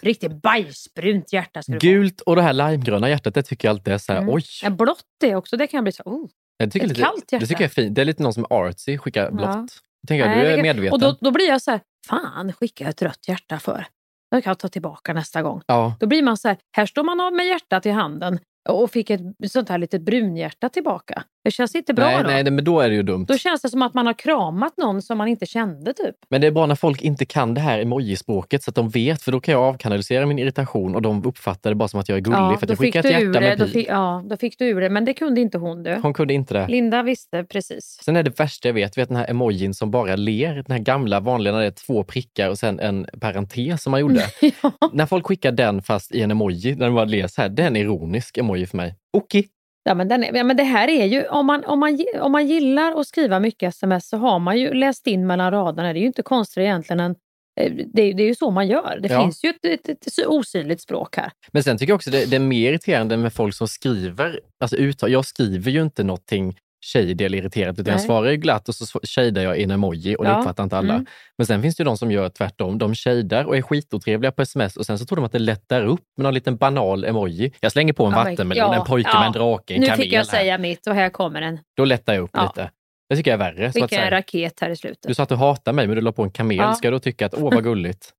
Riktigt 0.00 0.42
bajsbrunt 0.42 1.32
hjärta 1.32 1.62
ska 1.62 1.72
du. 1.72 1.78
Gult 1.78 2.20
och 2.20 2.36
det 2.36 2.42
här 2.42 2.52
limegröna 2.52 3.08
hjärtat, 3.08 3.34
det 3.34 3.42
tycker 3.42 3.68
jag 3.68 3.72
alltid 3.72 3.94
är 3.94 3.98
så 3.98 4.12
här, 4.12 4.20
Mm. 4.20 4.34
oj. 4.34 4.42
Ja, 4.62 4.70
blått 4.70 5.02
det 5.20 5.34
också, 5.36 5.56
det 5.56 5.66
kan 5.66 5.84
bli 5.84 5.92
så, 5.92 6.02
oh. 6.06 6.28
Jag 6.58 6.72
tycker 6.72 6.86
Ett 6.86 6.88
lite, 6.90 7.00
kallt 7.02 7.32
hjärta. 7.32 7.38
Det 7.42 7.46
tycker 7.46 7.60
jag 7.62 7.70
är 7.70 7.74
fint. 7.74 7.94
Det 7.94 8.00
är 8.00 8.04
lite 8.04 8.22
någon 8.22 8.34
som 8.34 8.42
är 8.50 8.52
artsy, 8.52 8.98
skickar 8.98 9.30
blått. 9.30 9.46
Ja. 9.48 9.66
Tänker 10.06 10.28
jag, 10.28 10.36
du 10.38 10.46
är 10.46 10.56
det- 10.56 10.62
medveten. 10.62 10.92
Och 10.92 10.98
då, 11.00 11.16
då 11.20 11.30
blir 11.30 11.48
jag 11.48 11.62
så 11.62 11.70
här, 11.70 11.80
fan 12.08 12.52
skickar 12.52 12.84
jag 12.84 12.90
ett 12.90 13.02
rött 13.02 13.28
hjärta 13.28 13.58
för? 13.58 13.86
Jag 14.30 14.44
kan 14.44 14.56
ta 14.56 14.68
tillbaka 14.68 15.12
nästa 15.12 15.42
gång. 15.42 15.62
Ja. 15.66 15.96
Då 16.00 16.06
blir 16.06 16.22
man 16.22 16.36
så 16.36 16.48
här, 16.48 16.56
här 16.76 16.86
står 16.86 17.04
man 17.04 17.20
av 17.20 17.32
med 17.32 17.46
hjärtat 17.46 17.86
i 17.86 17.90
handen 17.90 18.38
och 18.68 18.90
fick 18.90 19.10
ett 19.10 19.20
sånt 19.48 19.68
här 19.68 19.78
litet 19.78 20.02
brunhjärta 20.02 20.68
tillbaka. 20.68 21.22
Det 21.46 21.50
känns 21.50 21.74
inte 21.74 21.94
bra 21.94 22.04
nej, 22.04 22.16
då. 22.22 22.28
nej, 22.28 22.42
nej, 22.42 22.52
men 22.52 22.64
då 22.64 22.80
är 22.80 22.88
det 22.88 22.94
ju 22.94 23.02
dumt. 23.02 23.24
Då 23.28 23.38
känns 23.38 23.62
det 23.62 23.68
som 23.68 23.82
att 23.82 23.94
man 23.94 24.06
har 24.06 24.14
kramat 24.14 24.76
någon 24.76 25.02
som 25.02 25.18
man 25.18 25.28
inte 25.28 25.46
kände 25.46 25.92
typ. 25.92 26.14
Men 26.28 26.40
det 26.40 26.46
är 26.46 26.50
bra 26.50 26.66
när 26.66 26.74
folk 26.74 27.02
inte 27.02 27.24
kan 27.24 27.54
det 27.54 27.60
här 27.60 27.78
emojispråket 27.78 28.62
så 28.62 28.70
att 28.70 28.74
de 28.74 28.88
vet, 28.88 29.22
för 29.22 29.32
då 29.32 29.40
kan 29.40 29.52
jag 29.52 29.62
avkanalisera 29.62 30.26
min 30.26 30.38
irritation 30.38 30.94
och 30.94 31.02
de 31.02 31.24
uppfattar 31.26 31.70
det 31.70 31.76
bara 31.76 31.88
som 31.88 32.00
att 32.00 32.08
jag 32.08 32.16
är 32.16 32.20
gullig 32.20 32.58
för 32.58 32.66
att 32.66 32.68
jag 32.68 32.78
skickar 32.78 33.00
ett 33.00 33.10
hjärta 33.10 33.40
med 33.40 33.58
Då 33.58 33.66
fick, 33.66 33.88
ja, 33.88 34.24
då 34.26 34.36
fick 34.36 34.58
du 34.58 34.64
ur 34.66 34.80
det. 34.80 34.90
Men 34.90 35.04
det 35.04 35.14
kunde 35.14 35.40
inte 35.40 35.58
hon 35.58 35.82
du. 35.82 35.98
Hon 36.02 36.14
kunde 36.14 36.34
inte 36.34 36.54
det. 36.54 36.66
Linda 36.68 37.02
visste 37.02 37.44
precis. 37.44 37.98
Sen 38.02 38.16
är 38.16 38.22
det 38.22 38.40
värsta 38.40 38.68
jag 38.68 38.74
vet, 38.74 38.98
vet 38.98 39.08
den 39.08 39.16
här 39.16 39.30
emojin 39.30 39.74
som 39.74 39.90
bara 39.90 40.16
ler, 40.16 40.54
den 40.54 40.76
här 40.76 40.78
gamla 40.78 41.20
vanliga 41.20 41.52
när 41.52 41.60
det 41.60 41.66
är 41.66 41.70
två 41.70 42.04
prickar 42.04 42.50
och 42.50 42.58
sen 42.58 42.80
en 42.80 43.06
parentes 43.20 43.82
som 43.82 43.90
man 43.90 44.00
gjorde. 44.00 44.22
ja. 44.62 44.72
När 44.92 45.06
folk 45.06 45.26
skickar 45.26 45.52
den 45.52 45.82
fast 45.82 46.12
i 46.12 46.22
en 46.22 46.30
emoji, 46.30 46.74
när 46.74 46.86
den 46.86 46.94
bara 46.94 47.04
ler 47.04 47.26
så 47.26 47.42
här, 47.42 47.48
det 47.48 47.62
är 47.62 47.66
en 47.66 47.76
ironisk 47.76 48.38
emoji 48.38 48.66
för 48.66 48.76
mig. 48.76 48.94
Okej. 49.12 49.48
Ja, 49.88 49.94
men, 49.94 50.08
den 50.08 50.22
ja, 50.34 50.44
men 50.44 50.56
det 50.56 50.62
här 50.62 50.88
är 50.88 51.04
ju, 51.04 51.26
om 51.26 51.46
man, 51.46 51.64
om, 51.64 51.78
man, 51.80 51.98
om 52.20 52.32
man 52.32 52.46
gillar 52.46 53.00
att 53.00 53.06
skriva 53.06 53.40
mycket 53.40 53.68
sms 53.68 54.08
så 54.08 54.16
har 54.16 54.38
man 54.38 54.58
ju 54.58 54.74
läst 54.74 55.06
in 55.06 55.26
mellan 55.26 55.50
raderna. 55.50 55.92
Det 55.92 55.98
är 55.98 56.00
ju 56.00 56.06
inte 56.06 56.22
konstigt 56.22 56.58
egentligen 56.58 57.00
än 57.00 57.14
eh, 57.60 57.72
det, 57.94 58.02
är- 58.02 58.14
det 58.14 58.22
är 58.22 58.26
ju 58.26 58.34
så 58.34 58.50
man 58.50 58.68
gör. 58.68 58.98
Det 59.02 59.08
Ja. 59.08 59.22
finns 59.22 59.44
ju 59.44 59.48
ett, 59.50 59.64
ett, 59.64 59.88
ett, 59.88 60.06
ett 60.06 60.26
osynligt 60.26 60.80
språk 60.82 61.16
här. 61.16 61.30
Men 61.52 61.62
sen 61.62 61.78
tycker 61.78 61.90
jag 61.90 61.96
också 61.96 62.10
det, 62.10 62.30
det 62.30 62.36
är 62.36 62.40
mer 62.40 62.70
irriterande 62.70 63.16
med 63.16 63.32
folk 63.32 63.54
som 63.54 63.68
skriver, 63.68 64.40
alltså 64.60 64.76
uttal, 64.76 65.12
jag 65.12 65.24
skriver 65.24 65.70
ju 65.70 65.82
inte 65.82 66.04
någonting 66.04 66.58
eller 66.94 67.34
irriterat, 67.34 67.78
utan 67.78 67.92
jag 67.92 68.00
svarar 68.00 68.30
ju 68.30 68.36
glatt 68.36 68.68
och 68.68 68.74
så 68.74 69.00
shadar 69.02 69.42
jag 69.42 69.58
i 69.58 69.62
en 69.62 69.70
emoji 69.70 70.16
och 70.18 70.24
det 70.24 70.30
Ja. 70.30 70.38
uppfattar 70.38 70.64
inte 70.64 70.78
alla. 70.78 70.94
Mm. 70.94 71.06
Men 71.38 71.46
sen 71.46 71.62
finns 71.62 71.76
det 71.76 71.80
ju 71.80 71.84
de 71.84 71.96
som 71.98 72.10
gör 72.10 72.28
tvärtom. 72.28 72.78
De 72.78 72.94
shadar 72.94 73.44
och 73.44 73.56
är 73.56 73.62
skitotrevliga 73.62 74.32
på 74.32 74.42
sms 74.42 74.76
och 74.76 74.86
sen 74.86 74.98
så 74.98 75.04
tror 75.06 75.16
de 75.16 75.24
att 75.24 75.32
det 75.32 75.38
lättar 75.38 75.84
upp 75.84 76.00
med 76.16 76.24
någon 76.24 76.34
liten 76.34 76.56
banal 76.56 77.04
emoji. 77.04 77.52
Jag 77.60 77.72
slänger 77.72 77.92
på 77.92 78.04
en 78.04 78.12
men- 78.12 78.24
vattenmelon, 78.24 78.72
ja, 78.72 78.74
en 78.80 78.84
pojke 78.84 79.10
ja. 79.12 79.18
med 79.20 79.26
en 79.26 79.32
drake, 79.32 79.74
en 79.74 79.80
Nu 79.80 79.86
kamel 79.86 80.00
fick 80.02 80.12
jag 80.12 80.18
här. 80.18 80.24
säga 80.24 80.58
mitt 80.58 80.86
och 80.86 80.94
här 80.94 81.08
kommer 81.10 81.42
en. 81.42 81.58
Då 81.76 81.84
lättar 81.84 82.14
jag 82.14 82.22
upp 82.22 82.30
Ja. 82.32 82.42
lite. 82.42 82.70
Det 83.08 83.16
tycker 83.16 83.30
jag 83.30 83.40
är 83.40 83.52
värre. 83.52 83.62
Så 83.62 83.68
att 83.68 83.76
Vilken 83.76 83.88
säga, 83.88 84.10
raket 84.10 84.60
här 84.60 84.70
i 84.70 84.76
slutet. 84.76 85.02
du 85.08 85.14
sa 85.14 85.22
att 85.22 85.28
du 85.28 85.34
hatar 85.34 85.72
mig, 85.72 85.86
men 85.86 85.96
du 85.96 86.02
la 86.02 86.12
på 86.12 86.22
en 86.22 86.30
kamel. 86.30 86.56
Ja. 86.56 86.74
Ska 86.74 86.86
jag 86.86 86.94
då 86.94 86.98
tycka 86.98 87.26
att 87.26 87.34
åh 87.34 87.54
vad 87.54 87.64
gulligt? 87.64 88.12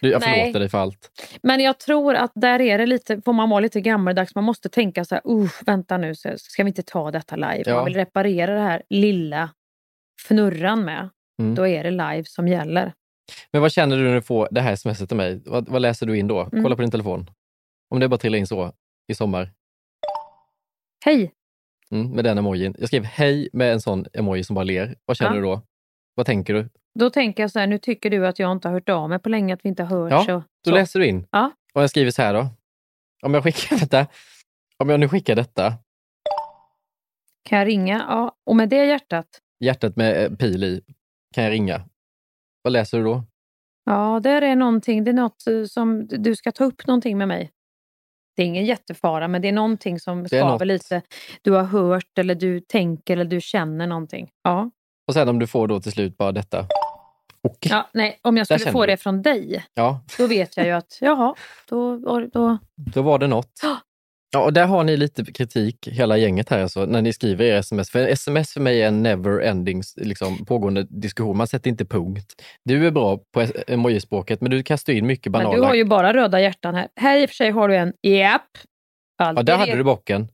Du, 0.00 0.10
jag 0.10 0.20
Nej. 0.26 0.40
förlåter 0.40 0.60
dig 0.60 0.68
för 0.68 0.78
allt. 0.78 1.10
Men 1.42 1.60
jag 1.60 1.78
tror 1.78 2.14
att 2.14 2.32
där 2.34 2.60
är 2.60 2.78
det 2.78 2.86
lite, 2.86 3.22
får 3.24 3.32
man 3.32 3.50
vara 3.50 3.60
lite 3.60 3.80
gammaldags. 3.80 4.34
Man 4.34 4.44
måste 4.44 4.68
tänka 4.68 5.04
så 5.04 5.14
här, 5.14 5.30
uh, 5.30 5.50
vänta 5.66 5.98
nu, 5.98 6.14
så 6.14 6.28
ska 6.36 6.64
vi 6.64 6.68
inte 6.68 6.82
ta 6.82 7.10
detta 7.10 7.36
live? 7.36 7.62
Ja. 7.66 7.74
Man 7.74 7.84
vill 7.84 7.94
reparera 7.94 8.54
det 8.54 8.60
här 8.60 8.82
lilla 8.90 9.50
fnurran 10.26 10.84
med. 10.84 11.08
Mm. 11.42 11.54
Då 11.54 11.66
är 11.66 11.84
det 11.84 11.90
live 11.90 12.24
som 12.24 12.48
gäller. 12.48 12.92
Men 13.52 13.62
vad 13.62 13.72
känner 13.72 13.96
du 13.96 14.02
när 14.02 14.14
du 14.14 14.22
får 14.22 14.48
det 14.50 14.60
här 14.60 14.76
smset 14.76 15.08
till 15.08 15.16
mig? 15.16 15.42
Vad, 15.46 15.68
vad 15.68 15.82
läser 15.82 16.06
du 16.06 16.18
in 16.18 16.28
då? 16.28 16.40
Mm. 16.40 16.62
Kolla 16.64 16.76
på 16.76 16.82
din 16.82 16.90
telefon. 16.90 17.30
Om 17.94 18.00
det 18.00 18.08
bara 18.08 18.18
trillar 18.18 18.38
in 18.38 18.46
så 18.46 18.72
i 19.08 19.14
sommar. 19.14 19.52
Hej! 21.04 21.32
Mm, 21.94 22.10
med 22.10 22.24
den 22.24 22.38
emojin. 22.38 22.74
Jag 22.78 22.88
skrev 22.88 23.04
hej 23.04 23.48
med 23.52 23.72
en 23.72 23.80
sån 23.80 24.06
emoji 24.12 24.44
som 24.44 24.54
bara 24.54 24.64
ler. 24.64 24.96
Vad 25.04 25.16
känner 25.16 25.30
Ja. 25.30 25.36
du 25.36 25.42
då? 25.42 25.62
Vad 26.14 26.26
tänker 26.26 26.54
du? 26.54 26.68
Då 26.98 27.10
tänker 27.10 27.42
jag 27.42 27.50
så 27.50 27.58
här, 27.58 27.66
nu 27.66 27.78
tycker 27.78 28.10
du 28.10 28.26
att 28.26 28.38
jag 28.38 28.52
inte 28.52 28.68
har 28.68 28.72
hört 28.72 28.88
av 28.88 29.08
mig 29.08 29.18
på 29.18 29.28
länge, 29.28 29.54
att 29.54 29.64
vi 29.64 29.68
inte 29.68 29.82
har 29.82 29.96
hörts. 30.10 30.28
Ja, 30.28 30.34
och 30.34 30.42
Då 30.64 30.70
så. 30.70 30.74
läser 30.74 31.00
du 31.00 31.06
in. 31.06 31.26
Ja. 31.30 31.50
Och 31.74 31.82
jag 31.82 31.90
skriver 31.90 32.10
så 32.10 32.22
här 32.22 32.34
då. 32.34 32.46
Om 33.22 33.34
jag 33.34 33.44
skickar 33.44 33.76
detta. 33.80 34.06
Om 34.78 34.88
jag 34.88 35.00
nu 35.00 35.08
skickar 35.08 35.36
detta. 35.36 35.74
Kan 37.44 37.58
jag 37.58 37.68
ringa? 37.68 38.04
Ja. 38.08 38.36
Och 38.46 38.56
med 38.56 38.68
det 38.68 38.84
hjärtat, 38.86 39.26
Hjärtat 39.60 39.96
med 39.96 40.24
eh, 40.24 40.36
pil 40.36 40.64
i. 40.64 40.80
Kan 41.34 41.44
jag 41.44 41.50
ringa? 41.50 41.82
Vad 42.62 42.72
läser 42.72 42.98
du 42.98 43.04
då? 43.04 43.24
ja, 43.84 44.20
där 44.22 44.42
är 44.42 44.56
någonting, 44.56 45.04
det 45.04 45.10
är 45.10 45.14
något 45.14 45.46
eh, 45.46 45.64
som 45.64 46.06
du 46.06 46.36
ska 46.36 46.52
ta 46.52 46.64
upp 46.64 46.86
någonting 46.86 47.18
med 47.18 47.28
mig. 47.28 47.50
Det 48.40 48.44
är 48.44 48.46
ingen 48.46 48.64
jättefara, 48.64 49.28
men 49.28 49.42
det 49.42 49.48
är 49.48 49.52
någonting 49.52 50.00
som 50.00 50.26
skaver 50.26 50.64
lite. 50.64 51.02
Du 51.42 51.50
har 51.50 51.64
hört 51.64 52.18
eller 52.18 52.34
du 52.34 52.60
tänker 52.60 53.12
eller 53.12 53.24
du 53.24 53.40
känner 53.40 53.86
någonting. 53.86 54.30
Ja. 54.42 54.70
Och 55.06 55.14
sen 55.14 55.28
om 55.28 55.38
du 55.38 55.46
får 55.46 55.68
då 55.68 55.80
till 55.80 55.92
slut 55.92 56.16
bara 56.16 56.32
detta. 56.32 56.66
Och. 57.42 57.56
ja 57.60 57.88
nej, 57.92 58.18
om 58.22 58.36
jag 58.36 58.46
skulle 58.46 58.72
få 58.72 58.80
du. 58.80 58.92
det 58.92 58.96
från 58.96 59.22
dig, 59.22 59.64
Ja, 59.74 60.00
då 60.18 60.26
vet 60.26 60.56
jag 60.56 60.66
ju 60.66 60.72
att 60.72 60.98
jaha, 61.00 61.34
då, 61.68 61.96
då 61.96 62.58
då 62.94 63.02
var 63.02 63.18
det 63.18 63.26
något. 63.26 63.60
Ja, 64.32 64.44
och 64.44 64.52
där 64.52 64.66
har 64.66 64.84
ni 64.84 64.96
lite 64.96 65.24
kritik, 65.24 65.88
hela 65.88 66.16
gänget 66.16 66.48
här, 66.48 66.62
alltså, 66.62 66.86
när 66.86 67.02
ni 67.02 67.12
skriver 67.12 67.44
er 67.44 67.56
sms. 67.56 67.90
För 67.90 67.98
sms 68.06 68.52
för 68.52 68.60
mig 68.60 68.82
är 68.82 68.88
en 68.88 69.02
never 69.02 69.40
ending 69.40 69.82
liksom, 69.96 70.44
pågående 70.44 70.82
diskussion. 70.82 71.36
Man 71.36 71.46
sätter 71.46 71.70
inte 71.70 71.84
punkt. 71.84 72.42
Du 72.64 72.86
är 72.86 72.90
bra 72.90 73.18
på 73.34 73.46
emojispråket, 73.66 74.40
men 74.40 74.50
du 74.50 74.62
kastar 74.62 74.92
in 74.92 75.06
mycket 75.06 75.32
banala... 75.32 75.50
Men 75.50 75.60
du 75.60 75.66
har 75.66 75.74
ju 75.74 75.84
bara 75.84 76.14
röda 76.14 76.40
hjärtan 76.40 76.74
här. 76.74 76.88
Här 76.96 77.18
i 77.18 77.24
och 77.26 77.30
för 77.30 77.34
sig 77.34 77.50
har 77.50 77.68
du 77.68 77.76
en 77.76 77.92
japp. 78.02 78.42
Ja, 79.18 79.32
där 79.32 79.56
hade 79.56 79.76
du 79.76 79.84
bocken. 79.84 80.28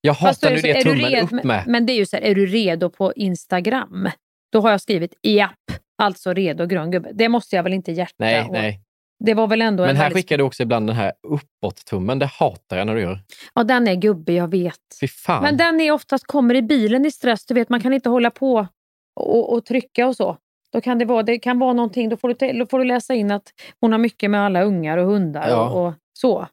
Jag 0.00 0.14
hatar 0.14 0.50
nu 0.50 0.56
det 0.56 0.82
så- 0.82 0.88
tummen 0.88 1.10
red- 1.10 1.22
upp 1.24 1.44
med. 1.44 1.64
Men 1.66 1.86
det 1.86 1.92
är 1.92 1.96
ju 1.96 2.06
så 2.06 2.16
här, 2.16 2.22
är 2.22 2.34
du 2.34 2.46
redo 2.46 2.90
på 2.90 3.12
Instagram? 3.12 4.08
Då 4.52 4.60
har 4.60 4.70
jag 4.70 4.80
skrivit 4.80 5.14
japp, 5.22 5.58
alltså 6.02 6.32
redo 6.32 6.66
grön 6.66 6.90
gubbe. 6.90 7.10
Det 7.14 7.28
måste 7.28 7.56
jag 7.56 7.62
väl 7.62 7.72
inte 7.72 7.92
hjärta 7.92 8.14
Nej, 8.18 8.40
och- 8.44 8.52
nej. 8.52 8.80
Det 9.24 9.34
var 9.34 9.46
väl 9.46 9.62
ändå 9.62 9.82
Men 9.82 9.90
en 9.90 9.96
här 9.96 10.04
väldigt- 10.04 10.16
skickar 10.24 10.38
du 10.38 10.44
också 10.44 10.62
ibland 10.62 10.86
den 10.86 10.96
här 10.96 11.12
uppåt-tummen. 11.28 12.18
Det 12.18 12.26
hatar 12.26 12.76
jag 12.78 12.86
när 12.86 12.94
du 12.94 13.00
gör. 13.00 13.18
Ja, 13.54 13.64
den 13.64 13.88
är 13.88 13.94
gubbig, 13.94 14.34
jag 14.36 14.48
vet. 14.50 14.76
Fy 15.00 15.08
fan. 15.08 15.42
Men 15.42 15.56
den 15.56 15.80
är 15.80 15.92
oftast 15.92 16.26
kommer 16.26 16.54
i 16.54 16.62
bilen 16.62 17.06
i 17.06 17.10
stress. 17.10 17.46
Du 17.46 17.54
vet, 17.54 17.68
man 17.68 17.80
kan 17.80 17.92
inte 17.92 18.08
hålla 18.08 18.30
på 18.30 18.66
och, 19.20 19.52
och 19.52 19.64
trycka 19.64 20.06
och 20.08 20.16
så. 20.16 20.36
Då 20.72 20.80
kan 20.80 20.98
det, 20.98 21.04
vara, 21.04 21.22
det 21.22 21.38
kan 21.38 21.58
vara 21.58 21.72
någonting, 21.72 22.08
då 22.08 22.16
får, 22.16 22.28
du, 22.38 22.58
då 22.58 22.66
får 22.66 22.78
du 22.78 22.84
läsa 22.84 23.14
in 23.14 23.30
att 23.30 23.42
hon 23.80 23.92
har 23.92 23.98
mycket 23.98 24.30
med 24.30 24.40
alla 24.40 24.62
ungar 24.62 24.98
och 24.98 25.06
hundar 25.06 25.48
Ja. 25.48 25.70
och, 25.70 25.86
och 25.86 25.94
så. 26.12 26.46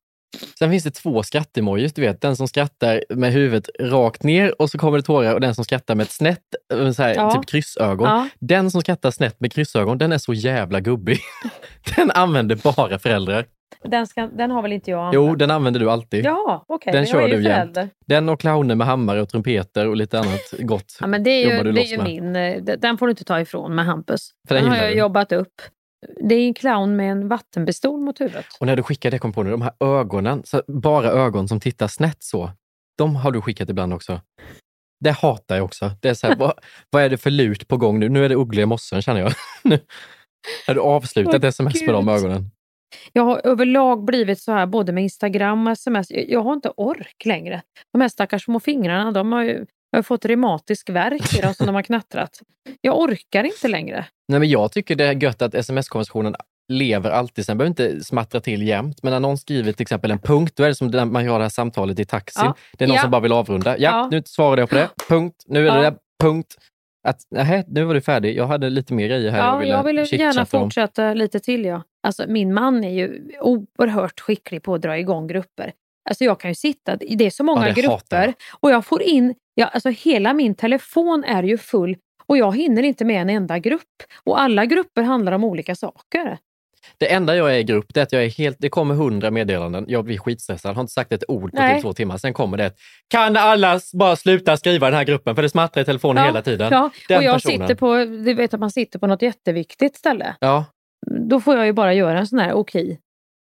Sen 0.60 0.70
finns 0.72 0.84
det 0.84 0.92
två 0.92 1.24
skrattemojis, 1.24 1.94
du 1.94 2.02
vet. 2.02 2.22
Den 2.22 2.36
som 2.36 2.48
skrattar 2.48 3.04
med 3.10 3.32
huvudet 3.34 3.70
rakt 3.80 4.24
ner 4.24 4.62
och 4.62 4.70
så 4.70 4.78
kommer 4.78 4.98
det 4.98 5.04
tårar 5.04 5.34
och 5.34 5.42
den 5.42 5.56
som 5.56 5.64
skrattar 5.66 5.96
med 5.96 6.04
ett 6.04 6.12
snett, 6.12 6.44
eh, 6.74 6.92
så 6.92 7.04
här, 7.04 7.16
Ja. 7.16 7.32
typ 7.32 7.46
kryssögon. 7.50 8.08
Ja. 8.10 8.28
Den 8.40 8.72
som 8.72 8.82
skrattar 8.82 9.12
snett 9.12 9.40
med 9.40 9.54
kryssögon, 9.54 9.98
den 9.98 10.12
är 10.12 10.18
så 10.18 10.34
jävla 10.34 10.80
gubbig. 10.80 11.20
den 11.96 12.12
använder 12.12 12.56
bara 12.56 13.00
föräldrar. 13.00 13.46
Den, 13.84 14.08
ska, 14.08 14.28
den 14.28 14.52
har 14.52 14.62
väl 14.62 14.74
inte 14.74 14.92
jag 14.92 15.14
Jo, 15.16 15.36
den 15.36 15.52
använder 15.52 15.80
du 15.80 15.92
alltid. 15.92 16.26
Ja, 16.26 16.66
okej. 16.68 16.94
Den 16.94 17.06
kör 17.06 17.28
du 17.28 17.44
jämt. 17.44 17.78
Den 18.08 18.30
och 18.30 18.40
clowner 18.40 18.76
med 18.76 18.88
hammare 18.88 19.22
och 19.22 19.30
trumpeter 19.30 19.88
och 19.88 19.96
lite 19.96 20.20
annat 20.20 20.42
gott 20.60 20.98
Ja, 21.02 21.08
men 21.08 21.24
det 21.24 21.30
är 21.30 21.64
ju, 21.64 21.72
det 21.72 21.82
är 21.82 21.86
ju 21.86 22.04
min. 22.04 22.36
eh, 22.36 22.58
Den 22.78 22.98
får 22.98 23.08
du 23.08 23.12
inte 23.12 23.24
ta 23.24 23.40
ifrån 23.40 23.76
med 23.76 23.86
Hampus. 23.86 24.32
För 24.48 24.56
den 24.56 24.64
den 24.64 24.74
har 24.74 24.80
jag 24.84 24.92
du. 24.94 24.98
jobbat 24.98 25.32
upp. 25.32 25.54
Det 26.30 26.36
är 26.36 26.48
en 26.48 26.54
clown 26.54 26.96
med 26.96 27.12
en 27.12 27.28
vattenpistol 27.28 28.00
mot 28.00 28.22
huvudet. 28.22 28.46
Och 28.60 28.66
när 28.66 28.76
du 28.76 28.84
skickar 28.84 29.12
det, 29.12 29.20
kom 29.20 29.34
på 29.34 29.44
nu, 29.44 29.52
de 29.52 29.62
här 29.62 29.74
ögonen, 29.80 30.42
så 30.46 30.64
bara 30.68 31.08
ögon 31.08 31.48
som 31.48 31.60
tittar 31.60 31.88
snett 31.88 32.24
så, 32.24 32.52
de 32.98 33.16
har 33.16 33.32
du 33.32 33.42
skickat 33.42 33.70
ibland 33.70 33.94
också. 33.94 34.22
Det 35.00 35.12
hatar 35.12 35.56
jag 35.56 35.66
också. 35.66 35.92
Det 36.02 36.10
är 36.10 36.14
så 36.14 36.28
här, 36.28 36.36
vad, 36.36 36.54
vad 36.90 37.04
är 37.04 37.10
det 37.10 37.18
för 37.18 37.30
lut 37.30 37.68
på 37.68 37.78
gång 37.78 38.00
nu? 38.00 38.10
Nu 38.10 38.26
är 38.26 38.30
det 38.30 38.36
uggliga 38.36 38.66
mossen 38.66 39.02
känner 39.02 39.22
jag. 39.22 39.32
Nu 39.64 39.80
har 40.68 40.74
du 40.74 40.82
avslutat 40.82 41.44
Åh, 41.44 41.48
sms 41.50 41.82
med 41.82 41.94
de 41.94 42.06
Gud. 42.06 42.16
ögonen? 42.16 42.52
Jag 43.14 43.24
har 43.24 43.42
överlag 43.44 44.06
blivit 44.06 44.40
så 44.42 44.52
här 44.52 44.66
både 44.66 44.92
med 44.92 45.04
Instagram 45.04 45.68
och 45.68 45.74
sms. 45.74 46.12
Jag 46.12 46.30
jag 46.30 46.44
har 46.44 46.54
inte 46.54 46.70
ork 46.70 47.26
längre. 47.26 47.62
De 47.94 48.02
här 48.02 48.10
stackars 48.10 48.44
små 48.46 48.60
fingrarna, 48.60 49.12
de 49.12 49.32
har 49.32 49.44
ju 49.44 49.66
jag 49.92 49.98
har 49.98 50.04
fått 50.04 50.26
reumatisk 50.26 50.90
värk 50.90 51.34
i 51.38 51.42
dem 51.42 51.54
som 51.54 51.66
de 51.66 51.76
har 51.76 51.82
knattrat. 51.82 52.40
Jag 52.82 53.00
orkar 53.00 53.44
inte 53.44 53.68
längre. 53.68 54.06
Nej, 54.28 54.40
men 54.40 54.50
jag 54.50 54.72
tycker 54.72 54.96
det 54.96 55.06
är 55.06 55.24
gött 55.24 55.42
att 55.42 55.54
sms-konversationen 55.56 56.36
lever 56.72 57.12
alltid. 57.12 57.46
Sen 57.46 57.58
behöver 57.58 57.70
inte 57.70 58.04
smattra 58.06 58.42
till 58.42 58.68
jämt, 58.68 59.04
men 59.04 59.12
när 59.14 59.20
någon 59.20 59.38
skriver 59.38 59.72
till 59.72 59.82
exempel 59.82 60.12
en 60.12 60.20
punkt, 60.20 60.54
då 60.56 60.64
är 60.64 60.68
det 60.68 60.76
som 60.76 60.88
när 60.88 61.06
man 61.06 61.26
gör 61.26 61.38
det 61.40 61.44
här 61.46 61.50
samtalet 61.50 62.00
i 62.00 62.06
taxin. 62.06 62.44
Ja. 62.46 62.56
Det 62.78 62.84
är 62.84 62.88
någon 62.88 62.96
Ja. 62.96 63.02
som 63.02 63.12
bara 63.12 63.22
vill 63.22 63.32
avrunda. 63.32 63.78
Ja, 63.78 63.90
Ja. 63.92 64.08
nu 64.12 64.24
svarade 64.26 64.62
jag 64.62 64.70
på 64.70 64.76
det. 64.76 64.90
Punkt. 65.10 65.44
Nu 65.48 65.68
är 65.68 65.76
det 65.76 65.82
där. 65.82 65.96
Punkt. 66.24 66.56
Att, 67.08 67.18
nähä, 67.32 67.64
nu 67.68 67.84
var 67.84 67.94
du 67.94 68.02
färdig. 68.02 68.38
Jag 68.38 68.48
hade 68.48 68.70
lite 68.70 68.94
mer 68.94 69.08
grejer 69.08 69.32
här 69.32 69.38
Ja, 69.40 69.64
jag 69.66 69.84
ville 69.84 70.02
gärna 70.06 70.34
chitchatta 70.34 70.58
om. 70.58 70.64
fortsätta 70.64 71.14
lite 71.14 71.40
till. 71.40 71.66
Ja. 71.66 71.84
Alltså, 72.04 72.24
min 72.28 72.54
man 72.54 72.84
är 72.84 72.90
ju 72.90 73.22
oerhört 73.42 74.20
skicklig 74.20 74.64
på 74.64 74.74
att 74.74 74.82
dra 74.82 74.98
igång 74.98 75.28
grupper. 75.28 75.72
Alltså, 76.10 76.24
jag 76.24 76.40
kan 76.40 76.52
ju 76.52 76.56
sitta, 76.56 76.96
det 76.96 77.26
är 77.26 77.30
så 77.30 77.44
många 77.44 77.68
Ja, 77.68 77.74
grupper 77.74 78.34
och 78.60 78.72
jag 78.72 78.86
får 78.86 79.02
in, 79.02 79.36
ja, 79.56 79.66
alltså, 79.66 79.90
hela 79.90 80.34
min 80.34 80.56
telefon 80.56 81.24
är 81.24 81.44
ju 81.44 81.58
full 81.58 81.98
och 82.26 82.38
jag 82.38 82.58
hinner 82.58 82.84
inte 82.84 83.06
med 83.06 83.22
en 83.22 83.30
enda 83.30 83.60
grupp. 83.60 83.84
Och 84.24 84.42
alla 84.42 84.66
grupper 84.66 85.02
handlar 85.02 85.32
om 85.32 85.44
olika 85.44 85.76
saker. 85.76 86.38
Det 86.98 87.14
enda 87.14 87.36
jag 87.36 87.56
är 87.56 87.60
i 87.60 87.64
grupp, 87.64 87.86
det 87.94 88.00
är 88.00 88.04
att 88.04 88.12
jag 88.12 88.24
är 88.26 88.30
helt, 88.30 88.58
det 88.60 88.70
kommer 88.70 88.96
hundra 88.96 89.32
meddelanden. 89.32 89.86
Jag 89.88 90.06
blir 90.06 90.18
skitstressad, 90.18 90.76
har 90.76 90.82
inte 90.82 90.94
sagt 90.94 91.12
ett 91.12 91.24
ord 91.28 91.52
på 91.52 91.58
Nej. 91.62 91.74
typ 91.76 91.82
två 91.82 91.94
timmar. 91.94 92.18
Sen 92.18 92.34
kommer 92.34 92.58
det 92.58 92.66
ett, 92.66 92.76
kan 93.08 93.38
alla 93.38 93.80
bara 93.94 94.16
sluta 94.16 94.58
skriva 94.58 94.88
den 94.90 94.98
här 94.98 95.04
gruppen? 95.06 95.36
För 95.36 95.42
det 95.42 95.50
smattrar 95.50 95.82
i 95.82 95.86
telefonen 95.86 96.26
hela 96.26 96.42
tiden. 96.42 96.68
Ja, 96.72 96.90
Den 97.08 97.18
och 97.18 97.24
jag 97.24 97.36
personen. 97.36 97.68
sitter 97.68 97.76
på, 97.76 97.96
du 97.96 98.34
vet 98.34 98.54
att 98.54 98.60
man 98.60 98.72
sitter 98.72 99.00
på 99.00 99.08
något 99.08 99.22
jätteviktigt 99.22 99.96
ställe. 99.96 100.36
Ja, 100.40 100.66
Då 101.30 101.42
får 101.42 101.56
jag 101.56 101.66
ju 101.66 101.74
bara 101.74 101.94
göra 101.94 102.20
en 102.20 102.28
sån 102.28 102.40
här 102.40 102.54
okej. 102.54 103.00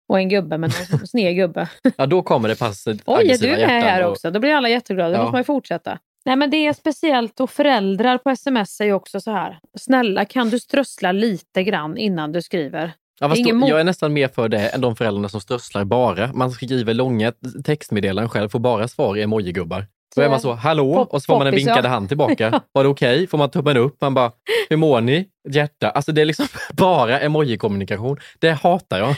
Och 0.09 0.19
en 0.19 0.29
gubbe 0.29 0.59
med 0.59 0.73
en 0.93 1.07
sned 1.07 1.37
gubbe. 1.37 1.69
ja, 1.97 2.07
då 2.07 2.23
kommer 2.23 2.49
det 2.49 2.59
passivt 2.59 3.03
Oj, 3.07 3.31
är 3.31 3.39
du 3.39 3.49
med 3.51 3.69
här 3.83 4.05
och- 4.05 4.11
också? 4.13 4.31
Då 4.31 4.41
blir 4.41 4.55
alla 4.55 4.69
jätteglada. 4.69 5.11
Då 5.11 5.15
Ja. 5.17 5.21
måste 5.21 5.33
man 5.33 5.41
ju 5.41 5.45
fortsätta. 5.45 5.99
Nej, 6.25 6.37
men 6.37 6.51
det 6.51 6.57
är 6.67 6.73
speciellt 6.73 7.41
och 7.41 7.51
föräldrar 7.51 8.19
på 8.19 8.31
sms 8.31 8.81
är 8.81 8.85
ju 8.85 8.93
också 8.93 9.21
så 9.21 9.31
här. 9.31 9.59
Snälla, 9.79 10.25
kan 10.25 10.51
du 10.51 10.59
strössla 10.59 11.13
lite 11.13 11.63
grann 11.63 11.97
innan 11.97 12.33
du 12.33 12.43
skriver? 12.43 12.93
Ja, 13.21 13.29
fast 13.29 13.45
då, 13.45 13.67
jag 13.69 13.81
är 13.81 13.85
nästan 13.85 14.13
mer 14.13 14.29
för 14.29 14.49
det 14.49 14.69
än 14.69 14.81
de 14.81 14.97
föräldrarna 14.97 15.29
som 15.29 15.41
strösslar 15.41 15.85
bara. 15.85 16.33
Man 16.33 16.51
skriver 16.51 16.95
långa 16.95 17.33
textmeddelanden 17.65 18.29
själv, 18.29 18.49
får 18.49 18.59
bara 18.59 18.89
svar 18.89 19.17
i 19.17 19.23
emojigubbar. 19.23 19.87
Då 20.17 20.23
är 20.23 20.29
man 20.29 20.41
så, 20.41 20.53
hallå, 20.53 20.95
Pop- 20.95 21.09
och 21.13 21.23
så 21.23 21.27
får 21.27 21.39
man 21.39 21.47
en 21.47 21.53
poppis, 21.53 21.67
vinkade 21.67 21.89
ja. 21.89 21.93
hand 21.93 22.09
tillbaka. 22.09 22.61
Var 22.73 22.83
det 22.83 22.89
okej? 22.89 23.27
Får 23.27 23.39
man 23.39 23.51
tummen 23.51 23.77
upp? 23.77 24.01
Man 24.01 24.15
bara, 24.15 24.33
hur 24.69 24.77
mår 24.77 25.01
ni? 25.01 25.29
Hjärta. 25.49 25.91
Alltså 25.91 26.13
det 26.13 26.21
är 26.21 26.25
liksom 26.25 26.47
bara 26.73 27.21
emojikommunikation. 27.21 28.17
Det 28.39 28.51
hatar 28.51 28.99
jag. 28.99 29.15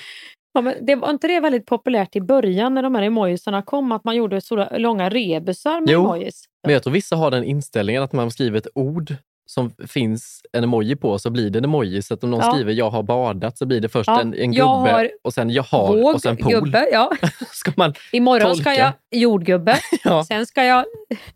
Ja, 0.53 0.61
men 0.61 0.75
det 0.87 0.95
var 0.95 1.11
inte 1.11 1.27
det 1.29 1.41
väldigt 1.41 1.67
populärt 1.67 2.17
i 2.17 2.21
början 2.21 2.75
när 2.75 2.83
de 2.83 2.95
här 2.95 3.03
emojisarna 3.03 3.63
kom? 3.63 3.93
Att 3.93 4.05
man 4.05 4.17
gjorde 4.17 4.41
stora 4.41 4.79
långa 4.79 5.09
rebusar 5.11 5.81
med 5.81 5.91
Jo, 5.91 6.01
emojis? 6.01 6.45
Men 6.65 6.73
jag 6.73 6.83
tror 6.83 6.93
vissa 6.93 7.17
har 7.17 7.31
den 7.31 7.45
inställningen 7.45 8.03
att 8.03 8.13
man 8.13 8.31
skriver 8.31 8.59
ett 8.59 8.67
ord 8.75 9.15
som 9.47 9.71
finns 9.89 10.41
en 10.53 10.65
emoji 10.65 10.97
på 10.97 11.19
så 11.19 11.31
blir 11.31 11.51
det 11.51 11.59
en 11.59 11.65
emoji. 11.65 12.03
Så 12.03 12.15
att 12.15 12.25
om 12.25 12.31
någon 12.31 12.41
Ja. 12.41 12.53
skriver 12.53 12.73
jag 12.73 12.91
har 12.91 13.03
badat 13.03 13.59
så 13.59 13.67
blir 13.67 13.81
det 13.81 13.89
först 13.89 14.09
Ja, 14.09 14.21
en, 14.21 14.35
en 14.35 14.53
gubbe 14.53 15.11
och 15.25 15.35
sen 15.35 15.51
jag 15.51 15.63
har 15.63 15.97
Våg, 15.97 16.15
och 16.15 16.21
sen 16.23 16.37
pool. 16.37 16.53
gubbe, 16.53 16.89
ja. 16.93 17.13
Ska 17.53 17.73
man 17.77 17.95
Imorgon 18.13 18.57
ska 18.57 18.65
tolka? 18.65 18.75
jag 19.11 19.21
jordgubbe. 19.21 19.79
Ja. 20.05 20.25
Sen 20.25 20.47
ska 20.47 20.65
jag 20.65 20.85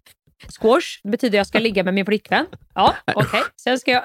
squash. 0.61 1.01
Det 1.03 1.09
betyder 1.11 1.39
jag 1.39 1.47
ska 1.47 1.59
ligga 1.59 1.83
med 1.85 1.95
min 1.95 2.05
flickvän. 2.07 2.47
Ja, 2.75 2.95
okej. 3.15 3.41
Sen 3.57 3.79
ska 3.79 3.91
jag... 3.91 4.03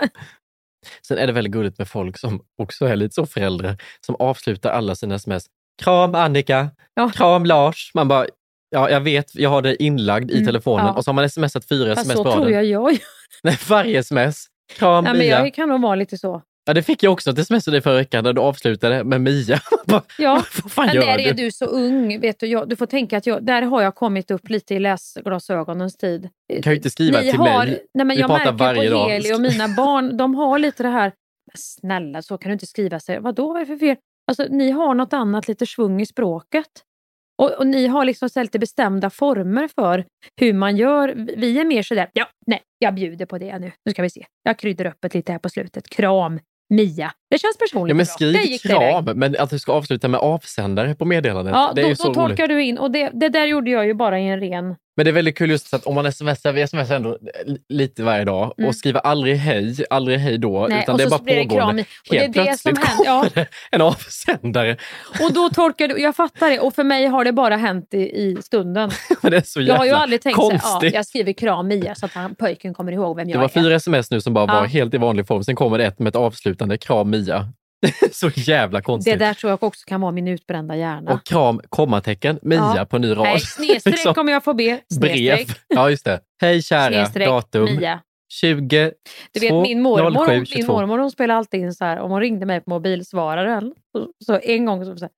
Sen 1.08 1.18
är 1.18 1.28
det 1.28 1.34
väldigt 1.34 1.54
gulligt 1.54 1.78
med 1.78 1.88
folk 1.88 2.18
som 2.18 2.42
också 2.58 2.86
är 2.86 2.96
lite 2.96 3.14
så 3.16 3.26
föräldrar, 3.26 3.78
som 4.06 4.16
avslutar 4.16 4.70
alla 4.72 4.96
sina 4.96 5.16
sms. 5.16 5.46
Kram 5.84 6.16
Annika! 6.16 6.70
Ja. 6.94 7.10
Kram 7.10 7.46
Lars! 7.46 7.92
Man 7.94 8.08
bara, 8.08 8.26
ja 8.70 8.90
jag 8.90 9.02
vet, 9.02 9.36
jag 9.36 9.50
har 9.50 9.62
det 9.62 9.84
inlagd 9.84 10.32
i 10.32 10.34
Mm, 10.34 10.46
telefonen 10.46 10.86
ja. 10.86 10.94
och 10.94 11.04
så 11.04 11.10
har 11.10 11.14
man 11.14 11.30
smsat 11.30 11.68
fyra 11.68 11.96
Fast 11.96 12.02
sms 12.02 12.18
så 12.18 12.24
på 12.24 12.32
tror 12.32 12.42
raden. 12.42 12.54
jag 12.54 12.64
jag 12.66 12.70
gör. 12.92 12.98
Nej, 13.44 13.58
varje 13.70 14.00
sms. 14.00 14.46
Kram 14.78 15.04
Nej, 15.04 15.14
men 15.14 15.20
Mia! 15.20 15.40
jag 15.40 15.54
kan 15.54 15.70
nog 15.70 15.82
vara 15.82 15.96
lite 15.96 16.18
så. 16.18 16.42
Ja, 16.70 16.74
det 16.74 16.84
fick 16.84 17.04
jag 17.04 17.14
också 17.14 17.30
ett 17.30 17.40
sms 17.40 17.66
dig 17.66 17.82
förra 17.82 17.96
veckan 17.96 18.24
där 18.24 18.34
du 18.34 18.42
avslutade 18.42 19.04
med 19.04 19.22
Mia. 19.22 19.60
Ja, 20.18 20.44
Vad 20.64 20.72
fan 20.72 20.96
gör 20.96 21.02
där 21.06 21.20
är 21.20 21.34
du 21.34 21.52
så 21.52 21.66
ung. 21.66 22.20
Vet 22.20 22.40
du, 22.40 22.48
jag, 22.48 22.70
du 22.70 22.76
får 22.76 22.86
tänka 22.86 23.18
att 23.18 23.26
jag, 23.26 23.46
där 23.46 23.62
har 23.62 23.82
jag 23.82 23.96
kommit 23.96 24.32
upp 24.32 24.50
lite 24.50 24.76
i 24.76 24.80
läsglasögonens 24.80 25.98
tid. 25.98 26.30
Du 26.54 26.62
kan 26.62 26.72
ju 26.74 26.78
inte 26.78 26.90
skriva 26.90 27.20
Ni 27.20 27.32
till 27.32 27.40
har, 27.40 27.66
mig. 27.66 27.86
Nej, 27.94 28.06
men 28.06 28.16
Vi 28.16 28.22
jag 28.22 28.30
pratar 28.30 28.46
märker 28.46 28.58
varje 28.66 28.90
dag. 28.90 29.10
Heli 29.10 29.34
och 29.34 29.42
mina 29.42 29.68
barn, 29.68 30.18
de 30.18 30.36
har 30.36 30.60
lite 30.60 30.84
det 30.84 30.90
här, 30.90 31.12
"Men 31.52 31.58
snälla 31.58 32.22
så 32.22 32.38
kan 32.38 32.50
du 32.50 32.54
inte 32.54 32.68
skriva 32.68 33.00
sig. 33.00 33.20
Vadå, 33.20 33.48
vad 33.48 33.56
är 33.56 33.60
det 33.60 33.66
för 33.66 33.78
fel? 33.78 33.96
Alltså, 34.28 34.46
ni 34.50 34.72
har 34.72 34.94
något 34.94 35.14
annat, 35.14 35.48
lite 35.48 35.66
svung 35.66 36.02
i 36.02 36.06
språket. 36.06 36.70
Och, 37.42 37.52
och 37.52 37.68
ni 37.68 37.88
har 37.88 38.06
liksom 38.06 38.30
så 38.30 38.42
lite 38.42 38.60
bestämda 38.60 39.10
former 39.10 39.70
för 39.76 40.06
hur 40.42 40.54
man 40.54 40.78
gör. 40.78 41.14
Vi 41.38 41.60
är 41.60 41.66
mer 41.66 41.84
sådär, 41.84 42.10
ja, 42.14 42.28
nej, 42.48 42.62
jag 42.80 42.96
bjuder 42.96 43.26
på 43.26 43.38
det 43.38 43.60
nu. 43.60 43.72
Nu 43.86 43.92
ska 43.92 44.02
vi 44.02 44.10
se. 44.10 44.26
Jag 44.44 44.60
kryddar 44.60 44.86
upp 44.86 44.98
det 45.00 45.14
lite 45.14 45.32
här 45.32 45.40
på 45.40 45.50
slutet. 45.50 45.90
Kram, 45.90 46.40
Mia. 46.70 47.14
Det 47.30 47.38
känns 47.40 47.58
personligt 47.58 47.92
Ja, 47.94 47.96
men 47.96 48.06
skriv 48.06 48.34
det 48.34 48.70
kram, 48.70 49.06
men 49.20 49.36
att 49.40 49.50
du 49.50 49.60
ska 49.60 49.72
avsluta 49.74 50.08
med 50.08 50.20
avsändare 50.20 50.96
på 50.96 51.06
meddelandet. 51.06 51.54
Ja, 51.54 51.72
det 51.76 51.82
är 51.82 51.84
då, 51.84 51.90
ju 51.90 51.96
så 51.96 52.04
då 52.04 52.08
roligt. 52.10 52.18
tolkar 52.38 52.48
du 52.48 52.64
in. 52.64 52.78
Och 52.78 52.92
det, 52.92 53.10
det 53.14 53.30
där 53.30 53.46
gjorde 53.46 53.72
jag 53.72 53.86
ju 53.86 53.94
bara 53.94 54.20
i 54.20 54.28
en 54.28 54.40
ren... 54.40 54.76
Men 54.98 55.04
det 55.06 55.12
är 55.12 55.14
väldigt 55.14 55.38
kul 55.38 55.50
just 55.50 55.74
att 55.74 55.86
om 55.86 55.96
man 55.96 56.12
smsar, 56.12 56.52
vi 56.52 56.68
smsar 56.68 56.96
ändå 56.96 57.18
lite 57.70 58.04
varje 58.04 58.26
dag 58.26 58.54
Mm. 58.58 58.68
och 58.70 58.76
skriver 58.76 59.00
aldrig 59.00 59.36
hej, 59.36 59.76
aldrig 59.90 60.20
hej 60.20 60.38
då, 60.38 60.68
Nej, 60.70 60.80
utan 60.84 60.98
det 60.98 61.04
är 61.04 61.08
så 61.10 61.18
bara 61.18 61.24
det 61.36 61.44
pågående. 61.50 61.86
det 62.10 62.18
är 62.18 62.22
Helt 62.22 62.34
det 62.34 62.58
som 62.58 62.74
plötsligt 62.76 62.88
händer. 62.90 63.06
Ja. 63.06 63.20
kommer 63.20 63.32
det 63.36 63.48
en 63.72 63.82
avsändare. 63.82 64.78
Och 65.24 65.34
då 65.34 65.50
tolkar 65.50 65.88
du, 65.88 66.02
jag 66.02 66.16
fattar 66.16 66.50
det. 66.50 66.60
Och 66.60 66.76
för 66.76 66.84
mig 66.84 67.06
har 67.06 67.26
det 67.26 67.32
bara 67.34 67.56
hänt 67.58 67.94
i, 67.94 67.98
i 67.98 68.38
stunden. 68.42 68.92
Men 69.22 69.32
det 69.32 69.38
är 69.38 69.42
så 69.42 69.62
Jag 69.62 69.76
har 69.76 69.84
ju 69.86 69.90
jävla 69.90 70.04
aldrig 70.04 70.22
tänkt 70.22 70.36
så 70.36 70.50
här, 70.52 70.54
ja, 70.54 70.60
konstigt. 70.72 70.94
jag 70.94 71.06
skriver 71.06 71.34
kram 71.34 71.68
Mia 71.68 71.96
så 71.96 72.06
att 72.06 72.14
han, 72.14 72.36
pojken 72.36 72.74
kommer 72.74 72.92
ihåg 72.92 73.16
vem 73.16 73.28
Det 73.28 73.32
jag 73.32 73.40
var 73.40 73.46
är. 73.46 73.50
fyra 73.50 73.76
sms 73.76 74.12
nu 74.12 74.22
som 74.22 74.34
bara 74.34 74.46
var 74.46 74.56
Ja. 74.56 74.64
helt 74.64 74.94
i 74.94 74.98
vanlig 74.98 75.28
form. 75.28 75.44
Sen 75.44 75.56
kommer 75.56 75.78
det 75.78 75.86
ett 75.86 76.00
med 76.00 76.08
ett 76.10 76.16
avslutande 76.16 76.78
kram 76.78 77.10
Mia. 77.26 77.54
Det 77.82 78.16
så 78.16 78.30
jävla 78.36 78.80
Det 78.80 78.84
konstigt. 78.84 79.20
där 79.20 79.34
tror 79.34 79.50
jag 79.50 79.64
också 79.64 79.84
kan 79.88 80.02
vara 80.02 80.12
min 80.12 80.28
utbrända 80.28 80.76
hjärna. 80.76 81.14
Och 81.14 81.24
kram, 81.26 81.62
kommatecken, 81.70 82.40
Mia 82.42 82.74
Ja. 82.78 82.86
på 82.86 82.98
ny 82.98 83.12
rad. 83.12 83.18
Nej, 83.24 83.40
snedstreck 83.40 83.94
Liksom 83.96 84.14
om 84.18 84.28
jag 84.28 84.44
får 84.44 84.54
be. 84.54 84.80
Brev. 85.00 85.38
Ja, 85.68 85.90
just 85.90 86.06
det. 86.06 86.20
Hej 86.42 86.62
kära, 86.62 86.90
snedstreck 86.92 87.28
datum 87.28 87.66
Mia. 87.66 88.00
20 88.32 88.92
Du 89.34 89.40
vet 89.40 89.54
min 89.54 89.82
mormor, 89.82 90.26
07, 90.28 90.34
min 90.38 90.46
22. 90.46 90.74
mormor 90.74 90.98
hon 90.98 91.12
spelar 91.12 91.36
alltid 91.36 91.60
in 91.62 91.74
så 91.74 91.86
här, 91.86 92.00
om 92.00 92.12
hon 92.12 92.20
ringde 92.20 92.46
mig 92.46 92.62
på 92.62 92.70
mobilsvararen. 92.70 93.74
Så, 93.92 94.08
så 94.26 94.40
en 94.44 94.66
gång 94.66 94.86
så, 94.86 94.98
så, 94.98 95.06
här, 95.06 95.12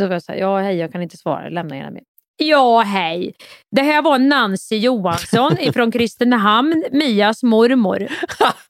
så 0.00 0.06
var 0.06 0.12
jag 0.14 0.22
så 0.22 0.32
här, 0.32 0.38
ja 0.38 0.58
hej 0.60 0.76
jag 0.76 0.92
kan 0.92 1.02
inte 1.02 1.16
svara, 1.16 1.48
lämna 1.48 1.76
gärna 1.76 1.90
med. 1.90 2.02
Ja, 2.42 2.80
hej. 2.80 3.34
Det 3.70 3.82
här 3.82 4.02
var 4.02 4.18
Nancy 4.18 4.76
Johansson 4.76 5.58
ifrån 5.60 5.92
Kristinehamn, 5.92 6.84
Mias 6.92 7.42
mormor. 7.42 8.08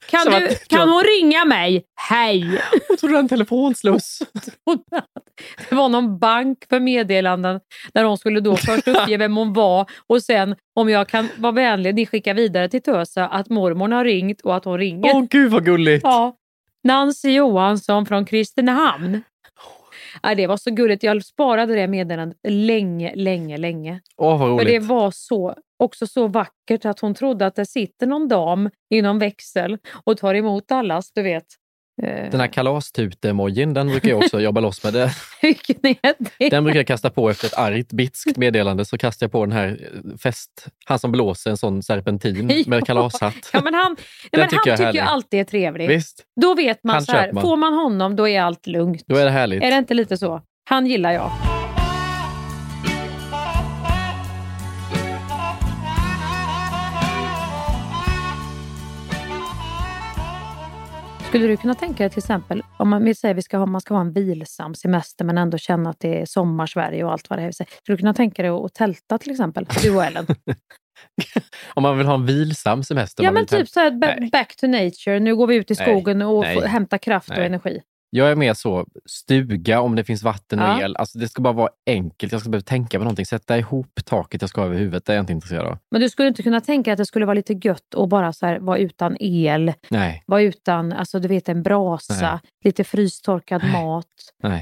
Kan, 0.09 0.25
du, 0.25 0.55
kan 0.67 0.89
hon 0.89 1.03
ringa 1.03 1.45
mig? 1.45 1.83
Hej! 2.09 2.61
Jag 2.89 2.99
trodde 2.99 3.17
en 3.17 3.29
telefonsluss. 3.29 4.19
Det 5.69 5.75
var 5.75 5.89
någon 5.89 6.19
bank 6.19 6.57
för 6.69 6.79
meddelanden 6.79 7.59
där 7.93 8.03
hon 8.03 8.17
skulle 8.17 8.39
då 8.39 8.57
först 8.57 8.87
uppge 8.87 9.17
vem 9.17 9.37
hon 9.37 9.53
var 9.53 9.89
och 10.07 10.23
sen 10.23 10.55
om 10.75 10.89
jag 10.89 11.07
kan 11.07 11.29
vara 11.37 11.51
vänlig, 11.51 11.95
ni 11.95 12.05
skickar 12.05 12.33
vidare 12.33 12.69
till 12.69 12.81
Tösa 12.81 13.27
att 13.27 13.49
mormor 13.49 13.89
har 13.89 14.05
ringt 14.05 14.41
och 14.41 14.55
att 14.55 14.65
hon 14.65 14.77
ringer. 14.77 15.15
Åh 15.15 15.23
gud 15.29 15.51
vad 15.51 15.65
gulligt. 15.65 16.03
Ja. 16.03 16.35
Nancy 16.83 17.31
Johansson 17.31 18.05
från 18.05 18.25
Kristinehamn. 18.25 19.21
Ja, 20.23 20.35
det 20.35 20.47
var 20.47 20.57
så 20.57 20.71
gulligt. 20.71 21.03
Jag 21.03 21.25
sparade 21.25 21.75
det 21.75 21.87
meddelandet 21.87 22.37
länge, 22.47 23.15
länge, 23.15 23.57
länge. 23.57 24.01
Åh 24.17 24.39
vad 24.39 24.59
För 24.59 24.65
det 24.65 24.77
roligt. 24.77 24.89
var 24.89 25.11
så, 25.11 25.55
också 25.79 26.07
så 26.07 26.27
vackert 26.27 26.85
att 26.85 26.99
hon 26.99 27.13
trodde 27.13 27.45
att 27.45 27.55
det 27.55 27.65
sitter 27.65 28.07
någon 28.07 28.27
dam 28.27 28.69
i 28.89 29.01
någon 29.01 29.19
växel 29.19 29.77
och 30.05 30.17
tar 30.17 30.35
emot 30.35 30.71
allas, 30.71 31.11
du 31.11 31.21
vet. 31.21 31.45
Eh, 32.03 32.31
Den 32.31 32.39
här 32.39 32.47
kalastut-emojin, 32.47 33.73
den 33.73 33.87
brukar 33.87 34.09
jag 34.09 34.17
också 34.17 34.39
jobba 34.41 34.61
loss 34.61 34.83
med. 34.83 34.93
Den 36.51 36.63
brukar 36.63 36.79
jag 36.79 36.87
kasta 36.87 37.09
på 37.09 37.29
efter 37.29 37.47
ett 37.47 37.57
argt 37.57 37.91
bitskt 37.93 38.37
meddelande. 38.37 38.85
Så 38.85 38.97
kastar 38.97 39.23
jag 39.25 39.31
på 39.31 39.45
den 39.45 39.51
här 39.51 39.67
eh, 39.67 40.17
fest, 40.17 40.67
han 40.85 40.99
som 40.99 41.11
blåser 41.11 41.49
en 41.51 41.57
sån 41.57 41.83
serpentin 41.83 42.63
med 42.67 42.85
kalashatt. 42.85 43.49
Ja, 43.53 43.61
men 43.63 43.73
han, 43.73 43.95
Den 44.31 44.39
men 44.39 44.49
tycker 44.49 44.57
han 44.57 44.69
jag 44.69 44.77
tycker 44.77 44.93
ju 44.93 44.99
härlig. 44.99 44.99
alltid 44.99 45.39
är 45.39 45.43
trevlig. 45.43 45.87
Visst, 45.87 46.23
Då 46.41 46.55
vet 46.55 46.83
man 46.83 46.93
Han 46.93 47.03
så 47.05 47.11
här, 47.11 47.31
man. 47.31 47.41
får 47.41 47.57
man 47.57 47.73
honom 47.73 48.15
då 48.15 48.27
är 48.27 48.41
allt 48.41 48.67
lugnt. 48.67 49.03
då 49.07 49.15
är 49.15 49.25
det 49.25 49.31
härligt. 49.31 49.63
Är 49.63 49.71
det 49.71 49.77
inte 49.77 49.93
lite 49.93 50.17
så? 50.17 50.41
Han 50.69 50.87
gillar 50.87 51.11
jag. 51.11 51.31
Skulle 61.31 61.47
du 61.47 61.57
kunna 61.57 61.73
tänka 61.73 62.03
dig 62.03 62.09
till 62.09 62.19
exempel, 62.19 62.63
om 62.77 62.89
man 62.89 63.03
vi 63.03 63.15
säger 63.15 63.35
vi 63.35 63.41
ska 63.41 63.57
ha, 63.57 63.65
man 63.65 63.81
ska 63.81 63.93
ha 63.93 64.01
en 64.01 64.13
vilsam 64.13 64.75
semester 64.75 65.25
men 65.25 65.37
ändå 65.37 65.57
känna 65.57 65.89
att 65.89 65.99
det 65.99 66.21
är 66.21 66.25
sommar-Sverige 66.25 67.03
och 67.03 67.11
allt 67.11 67.29
vad 67.29 67.39
det 67.39 67.43
är. 67.43 67.51
Skulle 67.51 67.67
du 67.83 67.97
kunna 67.97 68.13
tänka 68.13 68.41
dig 68.41 68.51
att 68.51 68.73
tälta 68.73 69.17
till 69.17 69.31
exempel? 69.31 69.67
Du 69.81 69.95
och 69.95 70.03
Ellen. 70.03 70.25
Om 71.73 71.83
man 71.83 71.97
vill 71.97 72.07
ha 72.07 72.13
en 72.13 72.25
vilsam 72.25 72.83
semester. 72.83 73.23
ja 73.23 73.31
men 73.31 73.41
vill 73.41 73.59
typ 73.59 73.69
så 73.69 73.79
här, 73.79 74.29
back 74.31 74.55
to 74.55 74.67
nature. 74.67 75.19
Nu 75.19 75.35
går 75.35 75.47
vi 75.47 75.55
ut 75.55 75.71
i 75.71 75.75
Nej. 75.79 75.87
skogen 75.87 76.21
och 76.21 76.41
Nej. 76.41 76.55
får 76.55 76.61
hämta 76.61 76.97
kraft 76.97 77.29
och 77.29 77.35
Nej. 77.37 77.45
energi. 77.45 77.81
Jag 78.13 78.31
är 78.31 78.35
mer 78.35 78.53
så, 78.53 78.85
stuga 79.05 79.81
om 79.81 79.95
det 79.95 80.03
finns 80.03 80.23
vatten 80.23 80.59
och 80.59 80.65
Ja. 80.65 80.81
el. 80.81 80.95
Alltså 80.95 81.19
det 81.19 81.27
ska 81.27 81.41
bara 81.41 81.53
vara 81.53 81.69
enkelt. 81.85 82.31
Jag 82.31 82.41
ska 82.41 82.49
behöva 82.49 82.63
tänka 82.63 82.97
på 82.97 83.03
någonting. 83.03 83.25
Sätta 83.25 83.57
ihop 83.57 83.99
taket 84.05 84.41
jag 84.41 84.49
ska 84.49 84.61
ha 84.61 84.65
över 84.65 84.77
huvudet. 84.77 85.05
Det 85.05 85.13
är 85.13 85.15
jag 85.15 85.23
inte 85.23 85.33
intresserad 85.33 85.67
av. 85.67 85.77
Men 85.91 86.01
du 86.01 86.09
skulle 86.09 86.27
inte 86.27 86.43
kunna 86.43 86.61
tänka 86.61 86.91
att 86.91 86.97
det 86.97 87.05
skulle 87.05 87.25
vara 87.25 87.33
lite 87.33 87.53
gött 87.53 87.95
att 87.97 88.09
bara 88.09 88.33
så 88.33 88.45
här, 88.45 88.59
vara 88.59 88.77
utan 88.77 89.17
el, 89.19 89.73
Nej, 89.89 90.23
vara 90.27 90.41
utan 90.41 90.93
alltså, 90.93 91.19
du 91.19 91.27
vet, 91.27 91.49
en 91.49 91.63
brasa, 91.63 92.13
Nej. 92.31 92.39
lite 92.63 92.83
frystorkad 92.83 93.61
Nej. 93.63 93.71
mat, 93.83 94.07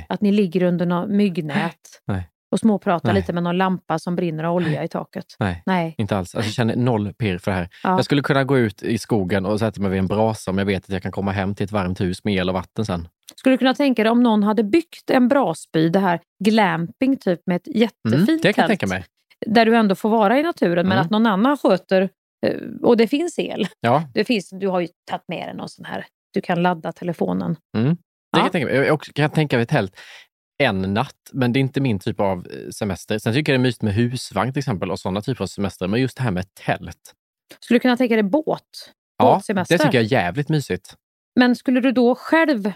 att 0.09 0.21
ni 0.21 0.31
ligger 0.31 0.63
under 0.63 0.85
något 0.85 1.09
myggnät 1.09 2.01
Nej. 2.05 2.29
Och 2.51 2.59
småpratar 2.59 3.13
Nej. 3.13 3.21
lite 3.21 3.33
med 3.33 3.43
någon 3.43 3.57
lampa 3.57 3.99
som 3.99 4.15
brinner 4.15 4.43
av 4.43 4.55
olja 4.55 4.83
i 4.83 4.87
taket. 4.87 5.25
nej. 5.39 5.63
Nej. 5.65 5.95
Inte 5.97 6.17
alls. 6.17 6.35
Alltså, 6.35 6.47
jag 6.47 6.53
känner 6.53 6.75
noll 6.75 7.13
pirr 7.13 7.37
för 7.37 7.51
det 7.51 7.57
här. 7.57 7.69
Ja. 7.83 7.89
Jag 7.89 8.05
skulle 8.05 8.21
kunna 8.21 8.43
gå 8.43 8.57
ut 8.57 8.83
i 8.83 8.97
skogen 8.97 9.45
och 9.45 9.59
sätta 9.59 9.81
mig 9.81 9.89
vid 9.91 9.99
en 9.99 10.07
brasa 10.07 10.51
om 10.51 10.57
jag 10.57 10.65
vet 10.65 10.83
att 10.83 10.89
jag 10.89 11.01
kan 11.03 11.11
komma 11.11 11.31
hem 11.31 11.55
till 11.55 11.63
ett 11.63 11.71
varmt 11.71 12.01
hus 12.01 12.23
med 12.23 12.33
el 12.35 12.49
och 12.49 12.53
vatten 12.55 12.85
sen. 12.85 13.07
Skulle 13.35 13.53
du 13.53 13.57
kunna 13.57 13.73
tänka 13.73 14.03
dig 14.03 14.11
om 14.11 14.23
någon 14.23 14.43
hade 14.43 14.63
byggt 14.63 15.09
en 15.09 15.27
brasby, 15.27 15.89
det 15.89 15.99
här 15.99 16.19
glamping 16.43 17.17
typ 17.17 17.41
med 17.45 17.55
ett 17.55 17.67
jättefint 17.75 18.29
Mm, 18.29 18.39
det 18.43 18.53
kan 18.53 18.61
jag 18.61 18.67
tänka 18.69 18.87
mig. 18.87 19.05
där 19.45 19.65
du 19.65 19.75
ändå 19.75 19.95
får 19.95 20.09
vara 20.09 20.39
i 20.39 20.43
naturen 20.43 20.87
men 20.87 20.91
Mm. 20.97 21.05
att 21.05 21.09
någon 21.11 21.25
annan 21.25 21.57
sköter 21.57 22.09
eh, 22.45 22.55
och 22.83 22.97
det 22.97 23.07
finns 23.07 23.39
el. 23.39 23.67
Ja, 23.79 24.03
Det 24.13 24.23
finns, 24.25 24.49
du 24.49 24.67
har 24.67 24.79
ju 24.79 24.87
tagit 25.09 25.23
med 25.27 25.47
dig 25.47 25.55
någon 25.55 25.69
sån 25.69 25.85
här, 25.85 26.05
du 26.33 26.41
kan 26.41 26.61
ladda 26.63 26.91
telefonen. 26.91 27.55
mm. 27.77 27.89
det 27.89 27.95
Ja. 28.31 28.37
kan 28.37 28.43
jag 28.45 28.51
tänka 28.51 28.67
mig. 28.67 28.75
Jag 28.87 29.01
kan 29.01 29.29
tänka 29.29 29.55
mig 29.57 29.63
ett 29.63 29.69
tält 29.69 29.99
en 30.64 30.93
natt, 30.93 31.30
men 31.32 31.53
det 31.53 31.60
är 31.60 31.62
inte 31.62 31.82
min 31.82 31.99
typ 31.99 32.20
av 32.20 32.47
eh, 32.47 32.70
semester. 32.70 33.20
Sen 33.20 33.34
tycker 33.34 33.51
jag 33.51 33.60
det 33.60 33.62
är 33.62 33.64
mysigt 33.64 33.82
med 33.82 33.93
husvagn 33.93 34.53
till 34.53 34.60
exempel 34.60 34.91
och 34.91 34.99
sådana 34.99 35.22
typer 35.22 35.43
av 35.43 35.47
semester. 35.47 35.88
Men 35.88 36.01
just 36.01 36.18
det 36.18 36.24
här 36.24 36.32
med 36.32 36.53
tält. 36.53 37.14
Skulle 37.60 37.76
du 37.76 37.80
kunna 37.80 37.97
tänka 37.97 38.16
dig 38.16 38.24
båt? 38.24 38.64
Ja, 39.18 39.41
det 39.47 39.66
tycker 39.66 39.86
jag 39.86 39.95
är 39.95 40.12
jävligt 40.12 40.49
mysigt. 40.49 40.95
Men 41.39 41.55
skulle 41.55 41.82
du 41.82 41.91
då 41.91 42.16
själv 42.16 42.72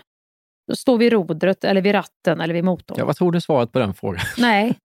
stå 0.73 0.97
vid 0.97 1.13
rodret 1.13 1.63
eller 1.63 1.81
vid 1.81 1.93
ratten 1.93 2.41
eller 2.41 2.53
vid 2.53 2.63
motorn? 2.63 2.95
Ja, 2.99 3.05
vad 3.05 3.15
tror 3.15 3.31
du 3.31 3.41
svaret 3.41 3.71
på 3.71 3.79
den 3.79 3.93
frågan? 3.93 4.21
Nej, 4.37 4.77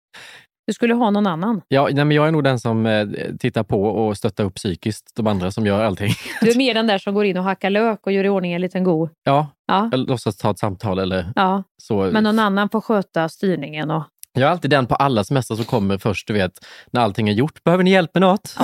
du 0.68 0.74
skulle 0.74 0.94
ha 0.94 1.12
någon 1.12 1.28
annan. 1.28 1.62
Ja, 1.68 1.90
nej, 1.92 2.06
men 2.06 2.12
jag 2.12 2.28
är 2.28 2.32
nog 2.32 2.44
den 2.44 2.60
som 2.60 2.86
eh, 2.86 3.08
tittar 3.40 3.64
på 3.64 3.84
och 3.84 4.18
stöttar 4.18 4.44
upp 4.44 4.56
psykiskt 4.56 5.16
de 5.16 5.28
andra 5.28 5.52
som 5.52 5.66
gör 5.66 5.84
allting. 5.84 6.12
Du 6.42 6.50
är 6.52 6.58
mer 6.58 6.74
den 6.74 6.88
där 6.88 6.98
som 6.98 7.14
går 7.14 7.26
in 7.26 7.38
och 7.38 7.44
hackar 7.44 7.70
lök 7.70 8.00
och 8.06 8.12
gör 8.12 8.24
i 8.24 8.30
ordning 8.30 8.54
en 8.54 8.62
liten 8.62 8.84
god. 8.84 9.10
Ja, 9.24 9.48
Ja, 9.68 9.90
jag 9.92 10.00
låtsas 10.10 10.38
ta 10.38 10.52
ett 10.52 10.60
samtal 10.60 11.00
eller 11.00 11.32
ja. 11.36 11.64
så. 11.82 11.98
men 12.12 12.24
någon 12.24 12.40
annan 12.40 12.70
får 12.70 12.82
sköta 12.82 13.30
styrningen. 13.30 13.92
Och... 13.92 14.04
Jag 14.34 14.44
är 14.44 14.52
alltid 14.52 14.72
den 14.72 14.88
på 14.88 14.96
alla 14.96 15.24
semestrar 15.24 15.58
som 15.58 15.66
kommer 15.66 15.98
först, 15.98 16.28
du 16.28 16.34
vet, 16.34 16.66
när 16.92 17.02
allting 17.02 17.30
är 17.30 17.34
gjort. 17.34 17.64
Behöver 17.64 17.84
ni 17.84 17.92
hjälp 17.92 18.12
med 18.14 18.22
något? 18.22 18.56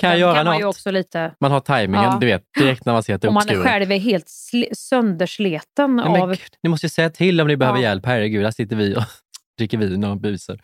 kan 0.00 0.10
jag 0.10 0.18
göra 0.18 0.34
kan 0.34 0.46
man 0.46 0.54
något? 0.60 0.64
också 0.64 0.90
lite... 0.90 1.34
Man 1.40 1.50
har 1.50 1.60
tajmingen, 1.60 2.04
Ja. 2.04 2.16
du 2.20 2.26
vet, 2.26 2.42
direkt 2.58 2.84
när 2.86 2.92
man 2.92 3.02
ser 3.02 3.14
att 3.14 3.22
det 3.22 3.26
är 3.26 3.28
Om 3.28 3.34
man 3.34 3.42
uppskuret. 3.42 3.64
själv 3.66 3.92
är 3.92 3.98
helt 3.98 4.26
sl- 4.26 4.74
söndersleten 4.74 5.96
Nej, 5.96 6.20
av... 6.22 6.28
gud, 6.30 6.38
ni 6.62 6.70
måste 6.70 6.86
ju 6.86 6.90
säga 6.90 7.10
till 7.10 7.40
om 7.40 7.48
ni 7.48 7.56
behöver 7.56 7.78
Ja. 7.78 7.82
hjälp. 7.82 8.06
Herregud, 8.06 8.44
här 8.44 8.50
sitter 8.50 8.76
vi 8.76 8.96
och 8.96 9.02
dricker 9.58 9.78
vin 9.78 10.04
och 10.04 10.16
busar. 10.20 10.60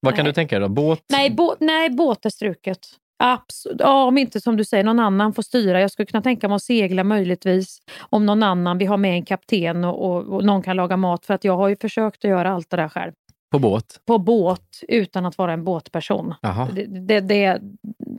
Vad 0.00 0.14
kan 0.16 0.24
Nej. 0.24 0.30
du 0.30 0.34
tänka 0.34 0.58
dig 0.58 0.68
då? 0.68 0.74
Båt? 0.74 1.00
Nej, 1.08 1.30
bå... 1.30 1.56
Nej, 1.60 1.90
båt 1.90 2.26
är 2.26 2.30
struket. 2.30 2.78
Absolut. 3.22 3.80
Ja, 3.80 4.04
om 4.04 4.18
inte 4.18 4.40
som 4.40 4.56
du 4.56 4.64
säger, 4.64 4.84
någon 4.84 5.00
annan 5.00 5.32
får 5.32 5.42
styra. 5.42 5.80
Jag 5.80 5.90
skulle 5.90 6.06
kunna 6.06 6.22
tänka 6.22 6.48
mig 6.48 6.56
att 6.56 6.62
segla 6.62 7.04
möjligtvis. 7.04 7.78
Om 8.00 8.26
någon 8.26 8.42
annan, 8.42 8.78
vi 8.78 8.86
har 8.86 8.96
med 8.96 9.14
en 9.14 9.24
kapten 9.24 9.84
och, 9.84 10.10
och, 10.10 10.34
och 10.34 10.44
någon 10.44 10.62
kan 10.62 10.76
laga 10.76 10.96
mat. 10.96 11.26
För 11.26 11.34
att 11.34 11.44
jag 11.44 11.56
har 11.56 11.68
ju 11.68 11.76
försökt 11.76 12.24
att 12.24 12.30
göra 12.30 12.52
allt 12.52 12.70
det 12.70 12.76
där 12.76 12.88
själv. 12.88 13.12
På 13.52 13.58
båt? 13.58 14.00
På 14.06 14.18
båt 14.18 14.82
utan 14.88 15.26
att 15.26 15.38
vara 15.38 15.52
en 15.52 15.64
båtperson. 15.64 16.34
Det, 16.72 16.86
det, 16.86 17.20
det, 17.20 17.60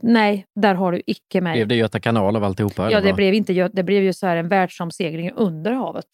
nej, 0.02 0.46
där 0.60 0.74
har 0.74 0.92
du 0.92 1.02
icke 1.06 1.40
mig. 1.40 1.52
Blev 1.52 1.68
det 1.68 1.74
Göta 1.74 2.00
kanal 2.00 2.36
av 2.36 2.44
alltihopa? 2.44 2.90
Ja, 2.90 3.00
det 3.00 3.12
blev, 3.12 3.34
inte, 3.34 3.68
det 3.72 3.82
blev 3.82 4.02
ju 4.02 4.12
så 4.12 4.26
här 4.26 4.36
en 4.36 4.48
världsomsegling 4.48 5.32
under 5.32 5.72
havet. 5.72 6.06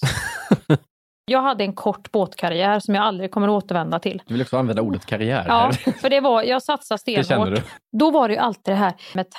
jag 1.28 1.42
hade 1.42 1.64
en 1.64 1.72
kort 1.72 2.12
båtkarriär 2.12 2.80
som 2.80 2.94
jag 2.94 3.04
aldrig 3.04 3.30
kommer 3.30 3.48
att 3.48 3.64
återvända 3.64 3.98
till. 3.98 4.22
Du 4.26 4.34
vill 4.34 4.42
också 4.42 4.56
använda 4.58 4.82
ordet 4.82 5.06
karriär 5.06 5.44
Ja, 5.48 5.70
för 6.00 6.10
det 6.10 6.20
var, 6.20 6.42
jag 6.42 6.62
satsade 6.62 7.00
Det 7.06 7.12
känner 7.12 7.22
stenhårt. 7.22 7.48
du? 7.92 7.98
Då 7.98 8.10
var 8.10 8.28
det 8.28 8.34
ju 8.34 8.40
alltid 8.40 8.74
det 8.74 8.78
här 8.78 8.92
med 9.14 9.30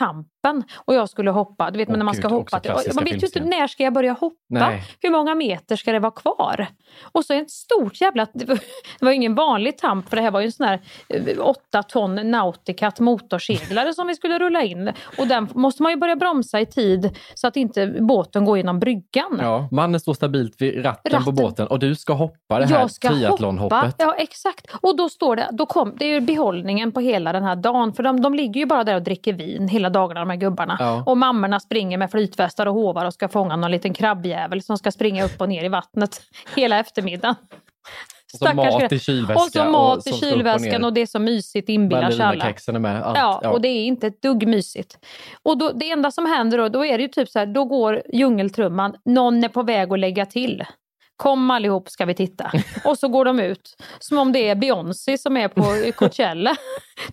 tampen 0.41 0.63
och 0.75 0.93
jag 0.93 1.09
skulle 1.09 1.31
hoppa. 1.31 1.71
Du 1.71 1.77
vet 1.77 1.89
Åh, 1.89 1.97
när 1.97 2.05
man 2.05 2.15
ska 2.15 2.27
gud, 2.27 2.37
hoppa. 2.37 2.61
Man 2.95 3.03
vet 3.03 3.23
ju 3.23 3.27
inte 3.27 3.39
när 3.39 3.67
ska 3.67 3.83
jag 3.83 3.93
börja 3.93 4.11
hoppa. 4.11 4.35
Nej. 4.47 4.83
Hur 5.01 5.09
många 5.09 5.35
meter 5.35 5.75
ska 5.75 5.91
det 5.91 5.99
vara 5.99 6.11
kvar? 6.11 6.67
Och 7.11 7.25
så 7.25 7.33
ett 7.33 7.51
stort 7.51 8.01
jävla... 8.01 8.27
Det 8.33 9.05
var, 9.05 9.11
ju 9.11 9.15
ingen 9.15 9.35
vanlig 9.35 9.77
tamp 9.77 10.09
för 10.09 10.15
det 10.15 10.21
här 10.21 10.31
var 10.31 10.39
ju 10.39 10.45
en 10.45 10.51
sån 10.51 10.65
här 10.65 10.81
eh, 11.09 11.39
åtta 11.39 11.83
ton 11.83 12.31
Nauticat 12.31 12.99
motorseglare 12.99 13.93
som 13.93 14.07
vi 14.07 14.15
skulle 14.15 14.39
rulla 14.39 14.63
in. 14.63 14.91
Och 15.17 15.27
den 15.27 15.47
måste 15.53 15.83
man 15.83 15.91
ju 15.91 15.95
börja 15.97 16.15
bromsa 16.15 16.59
i 16.59 16.65
tid 16.65 17.17
så 17.33 17.47
att 17.47 17.55
inte 17.55 17.87
båten 17.99 18.45
går 18.45 18.57
genom 18.57 18.79
bryggan. 18.79 19.39
Ja, 19.41 19.67
mannen 19.71 19.99
står 19.99 20.13
stabilt 20.13 20.61
vid 20.61 20.85
ratten, 20.85 21.11
på 21.11 21.17
Ratten. 21.17 21.35
båten 21.35 21.67
och 21.67 21.79
du 21.79 21.95
ska 21.95 22.13
hoppa 22.13 22.59
det 22.59 22.65
här 22.65 22.79
jag 22.79 22.91
ska 22.91 23.07
hoppa. 23.07 23.17
triathlonhoppet. 23.17 23.95
Ja, 23.97 24.15
exakt. 24.15 24.67
Och 24.81 24.97
då 24.97 25.09
står 25.09 25.35
det, 25.35 25.49
då 25.51 25.65
kom, 25.65 25.95
det 25.97 26.05
är 26.05 26.13
ju 26.13 26.21
behållningen 26.21 26.91
på 26.91 26.99
hela 26.99 27.33
den 27.33 27.43
här 27.43 27.55
dagen. 27.55 27.93
För 27.93 28.03
de, 28.03 28.21
de 28.21 28.33
ligger 28.33 28.59
ju 28.59 28.65
bara 28.65 28.83
där 28.83 28.95
och 28.95 29.01
dricker 29.01 29.33
vin 29.33 29.67
hela 29.67 29.89
dagarna, 29.89 30.25
de 30.29 30.33
här 30.33 30.39
gubbarna. 30.39 30.77
Ja. 30.79 31.03
Och 31.05 31.17
mammorna 31.17 31.59
springer 31.59 31.97
med 31.97 32.11
flytvästar 32.11 32.65
och 32.65 32.73
hovar 32.73 33.05
och 33.05 33.13
ska 33.13 33.27
fånga 33.27 33.55
någon 33.55 33.71
liten 33.71 33.93
krabbjävel 33.93 34.61
som 34.61 34.77
ska 34.77 34.91
springa 34.91 35.25
upp 35.25 35.41
och 35.41 35.49
ner 35.49 35.63
i 35.63 35.69
vattnet 35.69 36.21
hela 36.55 36.79
eftermiddagen. 36.79 37.35
Och 38.33 38.39
så 38.39 38.53
mat 38.53 38.79
grej. 38.79 38.87
i 38.91 38.99
kylväska. 38.99 39.43
Och 39.43 39.51
så 39.51 39.71
mat 39.71 40.07
i 40.07 40.11
och 40.11 40.15
kylväskan 40.15 40.81
ner. 40.81 40.85
och 40.85 40.93
det 40.93 41.01
är 41.01 41.05
så 41.05 41.19
mysigt 41.19 41.69
inbillar 41.69 42.11
sig 42.11 42.25
alla. 42.25 42.45
Är 42.67 42.79
med. 42.79 43.03
Allt. 43.03 43.17
Ja, 43.17 43.49
och 43.49 43.61
det 43.61 43.67
är 43.67 43.85
inte 43.85 44.07
ett 44.07 44.21
dugg 44.21 44.47
mysigt. 44.47 44.97
Och 45.43 45.57
då, 45.57 45.71
det 45.71 45.91
enda 45.91 46.11
som 46.11 46.25
händer 46.25 46.57
då, 46.57 46.69
då 46.69 46.85
är 46.85 46.97
det 46.97 47.01
ju 47.01 47.07
typ 47.07 47.29
så 47.29 47.39
här, 47.39 47.45
då 47.45 47.65
går 47.65 48.01
djungeltrumman, 48.13 48.95
någon 49.05 49.43
är 49.43 49.49
på 49.49 49.63
väg 49.63 49.93
att 49.93 49.99
lägga 49.99 50.25
till. 50.25 50.63
Kom 51.19 51.51
allihop 51.51 51.89
ska 51.89 52.05
vi 52.05 52.13
titta. 52.15 52.51
Och 52.85 52.97
så 52.99 53.07
går 53.07 53.25
de 53.25 53.39
ut. 53.39 53.75
Som 53.99 54.17
om 54.17 54.31
det 54.31 54.49
är 54.49 54.55
Beyoncé 54.55 55.17
som 55.17 55.37
är 55.37 55.47
på 55.47 55.91
Coachella. 55.95 56.55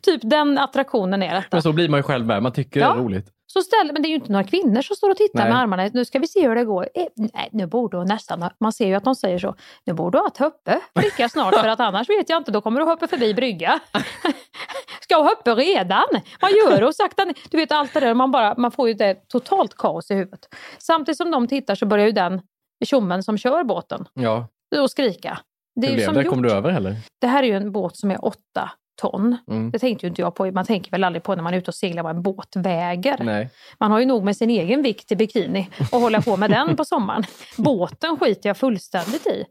typ 0.00 0.20
den 0.24 0.58
attraktionen 0.58 1.22
är 1.22 1.34
detta. 1.34 1.48
Men 1.52 1.62
så 1.62 1.72
blir 1.72 1.88
man 1.88 1.98
ju 1.98 2.02
själv 2.02 2.26
med. 2.26 2.42
Man 2.42 2.52
tycker 2.52 2.80
det 2.80 2.86
Ja. 2.86 2.92
är 2.94 2.98
roligt. 2.98 3.26
Så 3.46 3.62
ställer, 3.62 3.92
men 3.92 4.02
det 4.02 4.08
är 4.08 4.10
ju 4.10 4.14
inte 4.14 4.32
några 4.32 4.44
kvinnor 4.44 4.82
som 4.82 4.96
står 4.96 5.10
och 5.10 5.16
tittar 5.16 5.38
Nej. 5.38 5.48
med 5.52 5.58
armarna. 5.60 5.90
Nu 5.94 6.04
ska 6.04 6.18
vi 6.18 6.26
se 6.26 6.48
hur 6.48 6.54
det 6.54 6.64
går. 6.64 6.88
Eh, 6.94 7.04
nej, 7.34 7.48
nu 7.52 7.66
borde 7.66 7.96
hon 7.96 8.06
nästan 8.06 8.42
ha, 8.42 8.50
Man 8.60 8.72
ser 8.72 8.86
ju 8.86 8.94
att 8.94 9.04
de 9.04 9.14
säger 9.14 9.38
så. 9.38 9.54
Nu 9.86 9.92
borde 9.92 10.18
du 10.18 10.22
ha 10.22 10.30
höppe 10.38 10.80
flicka 11.00 11.28
snart 11.28 11.54
för 11.54 11.68
att 11.68 11.80
annars 11.80 12.08
vet 12.08 12.28
jag 12.28 12.36
inte. 12.40 12.50
Då 12.50 12.60
kommer 12.60 12.80
hoppa 12.80 13.06
förbi 13.06 13.34
brygga. 13.34 13.80
ska 15.00 15.16
hon 15.16 15.26
hoppa 15.26 15.54
redan? 15.54 16.04
Vad 16.40 16.50
gör 16.50 16.80
du? 16.86 16.92
Sakta. 16.92 17.26
Du 17.50 17.56
vet 17.56 17.72
allt 17.72 17.94
det 17.94 18.00
där. 18.00 18.14
Man, 18.14 18.30
bara, 18.30 18.54
man 18.58 18.70
får 18.70 18.88
ju 18.88 18.94
det 18.94 19.28
totalt 19.28 19.74
kaos 19.76 20.10
i 20.10 20.14
huvudet. 20.14 20.40
Samtidigt 20.78 21.16
som 21.18 21.30
de 21.30 21.48
tittar 21.48 21.74
så 21.74 21.86
börjar 21.86 22.06
ju 22.06 22.12
den 22.12 22.40
tjommen 22.84 23.22
som 23.22 23.38
kör 23.38 23.64
båten 23.64 24.06
Ja. 24.14 24.48
och 24.82 24.90
skrika. 24.90 25.38
Det 25.80 25.86
Hur 25.86 25.94
blev 25.94 26.14
det? 26.14 26.24
Kom 26.24 26.42
du 26.42 26.52
över 26.52 26.70
heller? 26.70 26.96
Det 27.20 27.26
här 27.26 27.42
är 27.42 27.46
ju 27.46 27.56
en 27.56 27.72
båt 27.72 27.96
som 27.96 28.10
är 28.10 28.24
åtta 28.24 28.70
ton. 29.02 29.36
Mm. 29.50 29.70
Det 29.70 29.78
tänkte 29.78 30.06
ju 30.06 30.08
inte 30.08 30.22
jag 30.22 30.34
på. 30.34 30.50
Man 30.50 30.64
tänker 30.66 30.90
väl 30.90 31.04
aldrig 31.04 31.22
på 31.22 31.34
när 31.34 31.42
man 31.42 31.54
är 31.54 31.58
ute 31.58 31.70
och 31.70 31.74
seglar 31.74 32.02
vad 32.02 32.16
en 32.16 32.22
båt 32.22 32.56
väger. 32.56 33.16
Nej. 33.20 33.50
Man 33.80 33.90
har 33.90 33.98
ju 34.00 34.06
nog 34.06 34.24
med 34.24 34.36
sin 34.36 34.50
egen 34.50 34.82
vikt 34.82 35.12
i 35.12 35.16
bikini 35.16 35.68
och 35.92 36.00
hålla 36.00 36.22
på 36.22 36.36
med 36.36 36.50
den 36.50 36.76
på 36.76 36.84
sommaren. 36.84 37.24
Båten 37.56 38.16
skiter 38.16 38.48
jag 38.48 38.56
fullständigt 38.56 39.26
i. 39.26 39.44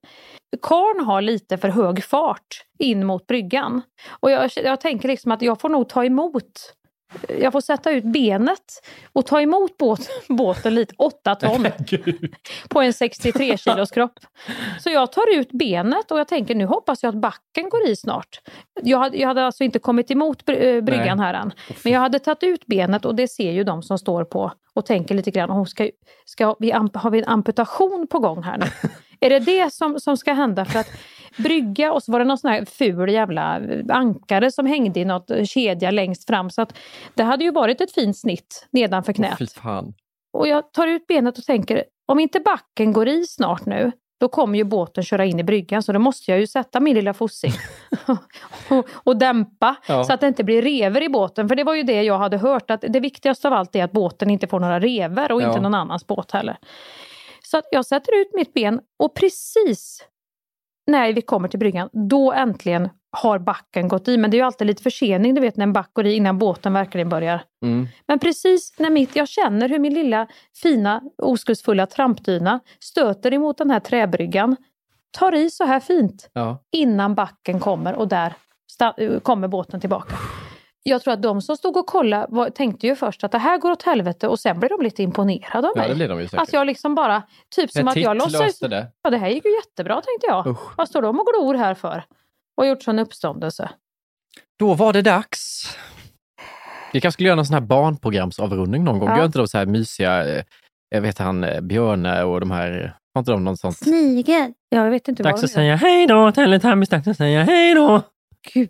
Karn 0.62 1.06
har 1.06 1.22
lite 1.22 1.58
för 1.58 1.70
hög 1.70 2.04
fart 2.04 2.66
in 2.80 3.06
mot 3.06 3.28
bryggan. 3.28 3.82
Och 4.10 4.32
jag, 4.32 4.52
jag 4.56 4.82
tänker 4.82 5.08
liksom 5.08 5.32
att 5.32 5.42
jag 5.42 5.62
får 5.62 5.70
nog 5.70 5.90
ta 5.90 6.06
emot 6.06 6.74
jag 7.40 7.52
får 7.52 7.62
sätta 7.62 7.92
ut 7.92 8.04
benet 8.04 8.82
och 9.14 9.26
ta 9.26 9.42
emot 9.42 9.78
båt, 9.78 10.10
båten 10.30 10.76
lite, 10.76 10.94
8 10.98 11.36
ton, 11.36 11.68
på 12.70 12.82
en 12.82 12.94
63 12.94 13.58
kilos 13.58 13.92
kropp. 13.92 14.20
Så 14.80 14.90
jag 14.90 15.12
tar 15.12 15.40
ut 15.40 15.52
benet 15.52 16.12
och 16.12 16.20
jag 16.20 16.28
tänker 16.28 16.56
nu 16.56 16.66
hoppas 16.66 17.04
jag 17.04 17.10
att 17.10 17.22
backen 17.22 17.70
går 17.70 17.88
i 17.88 17.96
snart. 17.96 18.42
Jag 18.84 19.00
hade, 19.00 19.18
jag 19.18 19.28
hade 19.28 19.46
alltså 19.46 19.64
inte 19.64 19.80
kommit 19.80 20.12
emot 20.12 20.50
eh, 20.50 20.56
bryggan 20.82 21.18
Nej. 21.18 21.26
här 21.26 21.34
än. 21.34 21.52
Men 21.84 21.94
jag 21.94 22.00
hade 22.00 22.20
tagit 22.20 22.44
ut 22.44 22.66
benet 22.66 23.06
och 23.06 23.16
det 23.16 23.28
ser 23.28 23.52
ju 23.52 23.64
de 23.64 23.84
som 23.84 23.98
står 23.98 24.24
på 24.24 24.52
och 24.74 24.86
tänker 24.86 25.16
lite 25.16 25.32
grann, 25.32 25.66
ska, 25.66 25.90
ska 26.26 26.56
vi, 26.60 26.72
har 26.72 27.10
vi 27.10 27.20
en 27.20 27.28
amputation 27.28 28.08
på 28.08 28.20
gång 28.20 28.44
här 28.44 28.58
nu? 28.58 28.66
Är 29.20 29.30
det 29.30 29.40
det 29.40 29.74
som, 29.74 30.00
som 30.00 30.18
ska 30.18 30.34
hända? 30.34 30.66
För 30.66 30.80
att 30.80 30.92
brygga 31.38 31.94
och 31.94 32.04
så 32.04 32.12
var 32.12 32.20
det 32.20 32.26
någon 32.26 32.38
sån 32.38 32.52
här 32.52 32.66
ful 32.66 33.10
jävla 33.10 33.62
ankare 33.90 34.52
som 34.52 34.66
hängde 34.66 35.00
i 35.00 35.06
något 35.06 35.32
kedja 35.50 35.92
längst 35.92 36.28
fram. 36.28 36.50
Så 36.50 36.62
att 36.62 36.78
det 37.14 37.24
hade 37.24 37.44
ju 37.44 37.52
varit 37.52 37.82
ett 37.82 37.92
fint 37.94 38.18
snitt 38.18 38.68
nedanför 38.72 39.14
knät. 39.14 39.52
Fan. 39.54 39.94
Och 40.34 40.48
jag 40.48 40.74
tar 40.74 40.88
ut 40.88 41.08
benet 41.08 41.38
och 41.38 41.44
tänker, 41.44 41.84
om 42.08 42.20
inte 42.20 42.40
backen 42.40 42.94
går 42.94 43.08
i 43.08 43.26
snart 43.28 43.66
nu, 43.66 43.92
då 44.20 44.28
kommer 44.28 44.58
ju 44.58 44.64
båten 44.64 45.04
köra 45.04 45.26
in 45.26 45.40
i 45.40 45.44
bryggan 45.44 45.84
så 45.84 45.92
då 45.94 46.00
måste 46.00 46.32
jag 46.32 46.40
ju 46.40 46.48
sätta 46.48 46.80
min 46.80 46.96
lilla 46.96 47.14
fossing 47.14 47.52
och, 48.70 48.88
och 48.94 49.18
dämpa 49.18 49.76
Ja. 49.88 50.04
så 50.04 50.14
att 50.14 50.22
det 50.22 50.28
inte 50.28 50.44
blir 50.44 50.62
rever 50.62 51.04
i 51.04 51.10
båten. 51.10 51.48
För 51.50 51.56
det 51.56 51.64
var 51.64 51.74
ju 51.76 51.84
det 51.84 52.04
jag 52.04 52.18
hade 52.18 52.38
hört 52.38 52.72
att 52.72 52.82
det 52.90 53.00
viktigaste 53.00 53.48
av 53.48 53.54
allt 53.54 53.76
är 53.76 53.84
att 53.84 53.92
båten 53.92 54.30
inte 54.30 54.48
får 54.48 54.60
några 54.60 54.80
rever 54.80 55.32
och 55.32 55.42
Ja. 55.42 55.48
inte 55.48 55.60
någon 55.62 55.74
annans 55.76 56.08
båt 56.08 56.32
heller. 56.32 56.58
Så 57.44 57.58
att 57.58 57.66
jag 57.72 57.86
sätter 57.86 58.22
ut 58.22 58.28
mitt 58.34 58.54
ben 58.54 58.80
och 59.00 59.16
precis 59.16 60.04
när 60.88 61.14
vi 61.14 61.22
kommer 61.22 61.48
till 61.48 61.60
bryggan, 61.60 61.90
då 61.94 62.34
äntligen 62.34 62.90
har 63.12 63.40
backen 63.40 63.88
gått 63.88 64.08
i. 64.08 64.18
Men 64.18 64.32
det 64.32 64.38
är 64.38 64.40
ju 64.40 64.46
alltid 64.46 64.68
lite 64.68 64.84
försening 64.84 65.36
du 65.36 65.42
vet 65.42 65.58
när 65.58 65.64
en 65.64 65.74
back 65.74 65.90
går 65.94 66.06
i 66.06 66.14
innan 66.14 66.38
båten 66.38 66.74
verkligen 66.74 67.10
börjar. 67.10 67.44
Mm. 67.64 67.88
Men 68.08 68.20
precis 68.20 68.74
när 68.80 68.90
mitt, 68.90 69.16
jag 69.16 69.28
känner 69.28 69.70
hur 69.70 69.80
min 69.80 69.94
lilla 69.94 70.28
fina 70.62 71.02
oskuldsfulla 71.18 71.86
trampdyna 71.86 72.60
stöter 72.80 73.34
emot 73.34 73.58
den 73.58 73.72
här 73.72 73.80
träbryggan, 73.80 74.56
tar 75.18 75.36
i 75.36 75.50
så 75.50 75.64
här 75.64 75.80
fint 75.80 76.30
Ja. 76.34 76.58
innan 76.72 77.16
backen 77.16 77.60
kommer 77.60 77.96
och 77.96 78.08
där 78.08 78.34
kommer 79.24 79.48
båten 79.48 79.80
tillbaka. 79.80 80.16
Jag 80.88 81.02
tror 81.02 81.14
att 81.14 81.22
de 81.22 81.42
som 81.42 81.58
stod 81.58 81.78
och 81.78 81.88
kollade 81.88 82.26
var, 82.30 82.50
tänkte 82.50 82.88
ju 82.88 82.96
först 82.96 83.24
att 83.24 83.32
det 83.32 83.38
här 83.38 83.58
går 83.58 83.72
åt 83.72 83.84
helvete 83.84 84.28
och 84.28 84.40
sen 84.40 84.60
blev 84.60 84.70
de 84.70 84.82
lite 84.82 85.04
imponerade 85.04 85.68
av 85.68 85.74
ja, 85.76 85.82
mig. 85.82 85.90
det 85.90 85.96
blir 85.96 86.08
de 86.08 86.20
ju 86.20 86.28
säkert. 86.28 86.42
att 86.42 86.54
jag 86.54 86.68
liksom 86.68 86.96
bara, 86.96 87.24
typ 87.56 87.72
som 87.72 87.88
att 87.88 87.96
jag 87.96 88.32
löste 88.32 88.68
det. 88.68 88.88
Ja, 89.02 89.10
det 89.10 89.18
här 89.18 89.30
gick 89.30 89.46
ju 89.46 89.56
jättebra 89.56 89.94
tänkte 89.96 90.28
jag. 90.28 90.48
Usch. 90.48 90.78
Vad 90.78 90.90
står 90.90 91.02
de 91.02 91.20
och 91.20 91.26
glor 91.26 91.54
här 91.54 91.74
för? 91.74 92.04
Och 92.58 92.64
har 92.64 92.70
gjort 92.70 92.84
sån 92.84 93.00
uppståndelse. 93.00 93.70
Då 94.60 94.74
var 94.74 94.94
det 94.94 95.02
dags. 95.02 95.76
Vi 96.94 97.02
kanske 97.02 97.16
skulle 97.16 97.28
göra 97.28 97.36
någon 97.36 97.46
sån 97.46 97.54
här 97.54 97.62
barnprogramsavrundning 97.62 98.84
någon 98.84 99.00
gång. 99.00 99.10
Ja. 99.10 99.18
Gör 99.18 99.26
inte 99.26 99.38
de 99.38 99.48
så 99.48 99.58
här 99.58 99.66
mysiga, 99.66 100.38
eh, 100.38 100.44
jag 100.90 101.02
vet 101.02 101.18
han 101.18 101.44
eh, 101.44 101.62
Björne 101.62 102.24
och 102.24 102.40
de 102.40 102.52
här, 102.52 102.98
har 103.14 103.20
inte 103.20 103.32
de 103.32 103.44
något 103.44 103.60
sånt? 103.60 103.78
Snigel. 103.78 104.54
Ja, 104.70 104.84
jag 104.84 104.92
vet 104.92 105.08
inte 105.08 105.24
Dags 105.24 105.32
vad 105.32 105.44
att 105.44 105.50
de 105.50 105.54
säga 105.54 105.76
hej 105.76 106.08
då, 106.08 106.32
Teletubbies, 106.32 106.90
dags 106.90 107.08
att 107.08 107.18
säga 107.18 107.44
hej 107.44 107.74
då. 107.74 108.02
Gud. 108.54 108.70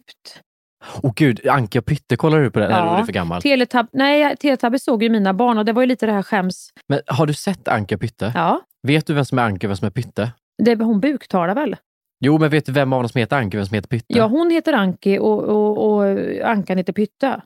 Åh 1.04 1.12
gud, 1.16 1.48
Anke 1.48 1.80
och 1.80 1.86
Pytte, 1.86 2.16
kollar 2.18 2.40
du 2.42 2.52
på 2.52 2.60
den? 2.60 2.72
Eller 2.72 2.86
Ja. 2.86 2.94
är 2.96 3.00
du 3.00 3.06
för 3.06 3.14
gammal? 3.14 3.42
Teletab 3.42 3.88
Nej, 3.94 4.38
Teletubbies 4.38 4.84
såg 4.84 5.04
ju 5.04 5.10
mina 5.10 5.34
barn 5.34 5.58
och 5.58 5.66
det 5.66 5.74
var 5.74 5.82
ju 5.82 5.88
lite 5.88 6.06
det 6.06 6.12
här 6.12 6.24
skäms... 6.24 6.70
Men 6.88 7.00
har 7.08 7.26
du 7.26 7.34
sett 7.34 7.68
Anke 7.68 7.96
och 7.96 8.02
Pytte? 8.02 8.32
Ja, 8.36 8.62
Vet 8.88 9.08
du 9.08 9.14
vem 9.14 9.26
som 9.26 9.40
är 9.40 9.44
Anke 9.44 9.68
och 9.68 9.70
vem 9.70 9.78
som 9.78 9.86
är 9.86 9.90
Pytte? 9.92 10.32
det, 10.64 10.76
hon 10.76 11.00
buktalar 11.00 11.56
väl? 11.56 11.76
Jo, 12.20 12.38
men 12.38 12.50
vet 12.50 12.66
du 12.66 12.72
vem 12.72 12.94
av 12.94 13.02
dem 13.04 13.10
som 13.10 13.20
heter 13.20 13.38
Anke 13.38 13.58
och 13.58 13.60
vem 13.60 13.66
som 13.66 13.76
heter 13.76 13.88
Pytte? 13.90 14.06
Ja, 14.08 14.26
hon 14.28 14.52
heter 14.52 14.74
Anki 14.74 15.20
och, 15.20 15.44
och, 15.44 15.94
och 15.98 16.04
Ankan 16.44 16.78
heter 16.78 16.94
Pytte. 16.94 17.42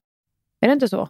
Är 0.62 0.68
det 0.68 0.74
inte 0.74 0.88
så? 0.88 1.10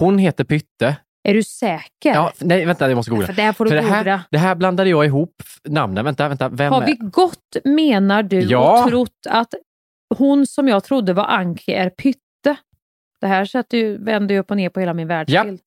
Hon 0.00 0.18
heter 0.18 0.44
Pytte. 0.44 0.96
Är 1.28 1.34
du 1.34 1.42
säker? 1.42 2.14
Ja, 2.14 2.32
nej, 2.38 2.64
vänta, 2.64 2.88
jag 2.88 2.96
måste 2.96 3.10
googla. 3.10 3.26
För 3.26 3.32
det 3.34 3.42
här 3.42 3.52
får 3.52 3.64
du 3.64 3.70
det, 3.70 3.76
googla. 3.80 3.94
här, 3.96 4.20
det 4.30 4.38
här 4.38 4.54
blandade 4.54 4.90
jag 4.90 5.04
ihop 5.04 5.42
namnen. 5.64 6.04
Vänta, 6.04 6.28
vänta. 6.28 6.48
Vem 6.48 6.72
Har 6.72 6.82
är- 6.82 6.86
vi 6.86 6.92
gått, 7.00 7.56
menar 7.64 8.22
du, 8.22 8.40
Ja. 8.40 8.82
och 8.84 8.88
trott 8.90 9.26
att 9.28 9.54
hon 10.18 10.46
som 10.46 10.68
jag 10.68 10.84
trodde 10.84 11.12
var 11.12 11.24
Anki 11.24 11.72
är 11.72 11.90
Pytte? 11.90 12.20
Det 13.20 13.26
här 13.26 13.44
sätter 13.44 13.78
ju, 13.78 14.04
vänder 14.04 14.34
ju 14.34 14.40
upp 14.40 14.50
och 14.50 14.56
ner 14.56 14.68
på 14.68 14.80
hela 14.80 14.94
min 14.94 15.08
världsbild. 15.08 15.60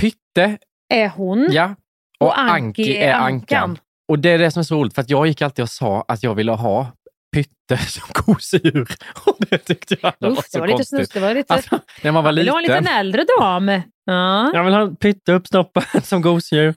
Pytte, 0.00 0.58
Är 0.94 1.08
hon? 1.08 1.48
ja. 1.50 1.74
Och, 2.20 2.38
Anki 2.38 2.96
är. 2.96 3.14
Ankan. 3.14 3.78
Och 4.08 4.18
det 4.18 4.30
är 4.30 4.38
det 4.38 4.50
som 4.50 4.60
är 4.60 4.64
så 4.64 4.74
roligt, 4.74 4.94
för 4.94 5.02
att 5.02 5.10
jag 5.10 5.26
gick 5.26 5.42
alltid 5.42 5.62
och 5.62 5.68
sa 5.68 6.04
att 6.08 6.22
jag 6.22 6.34
ville 6.34 6.52
ha 6.52 6.86
Pytte 7.32 7.76
som 7.88 8.02
gosedjur. 8.24 8.88
Och 9.26 9.36
det 9.50 9.58
tyckte 9.58 9.96
jag 10.00 10.12
alla 10.20 10.30
var 10.34 10.38
Usch, 10.38 10.44
så 10.50 10.56
det 10.56 10.60
var 10.60 10.66
lite 10.66 10.76
konstigt. 10.76 10.96
snus. 10.98 11.08
Det 11.08 11.20
var 11.20 11.34
lite... 11.34 11.54
Alltså, 11.54 11.78
när 12.02 12.12
man 12.12 12.24
var 12.24 12.32
Vill 12.32 12.36
du 12.36 12.42
liten. 12.42 12.54
ha 12.54 12.58
en 12.60 12.82
liten 12.82 12.96
äldre 12.98 13.24
dam? 13.38 13.68
Ja. 14.04 14.50
Jag 14.54 14.64
vill 14.64 14.74
ha 14.74 14.86
Pytte 14.94 15.32
uppstoppad 15.32 15.84
som 16.04 16.22
gosedjur. 16.22 16.74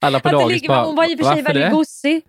Alla 0.00 0.20
på 0.20 0.28
Att 0.28 0.32
dagis 0.34 0.48
ligger, 0.54 0.68
bara, 0.68 0.84
hon 0.84 0.96
var 0.96 1.10
i 1.10 1.14
och 1.14 1.18
för 1.18 1.34
sig 1.34 1.42
väldigt 1.42 1.64
det? 1.64 1.70
gosig. 1.70 2.22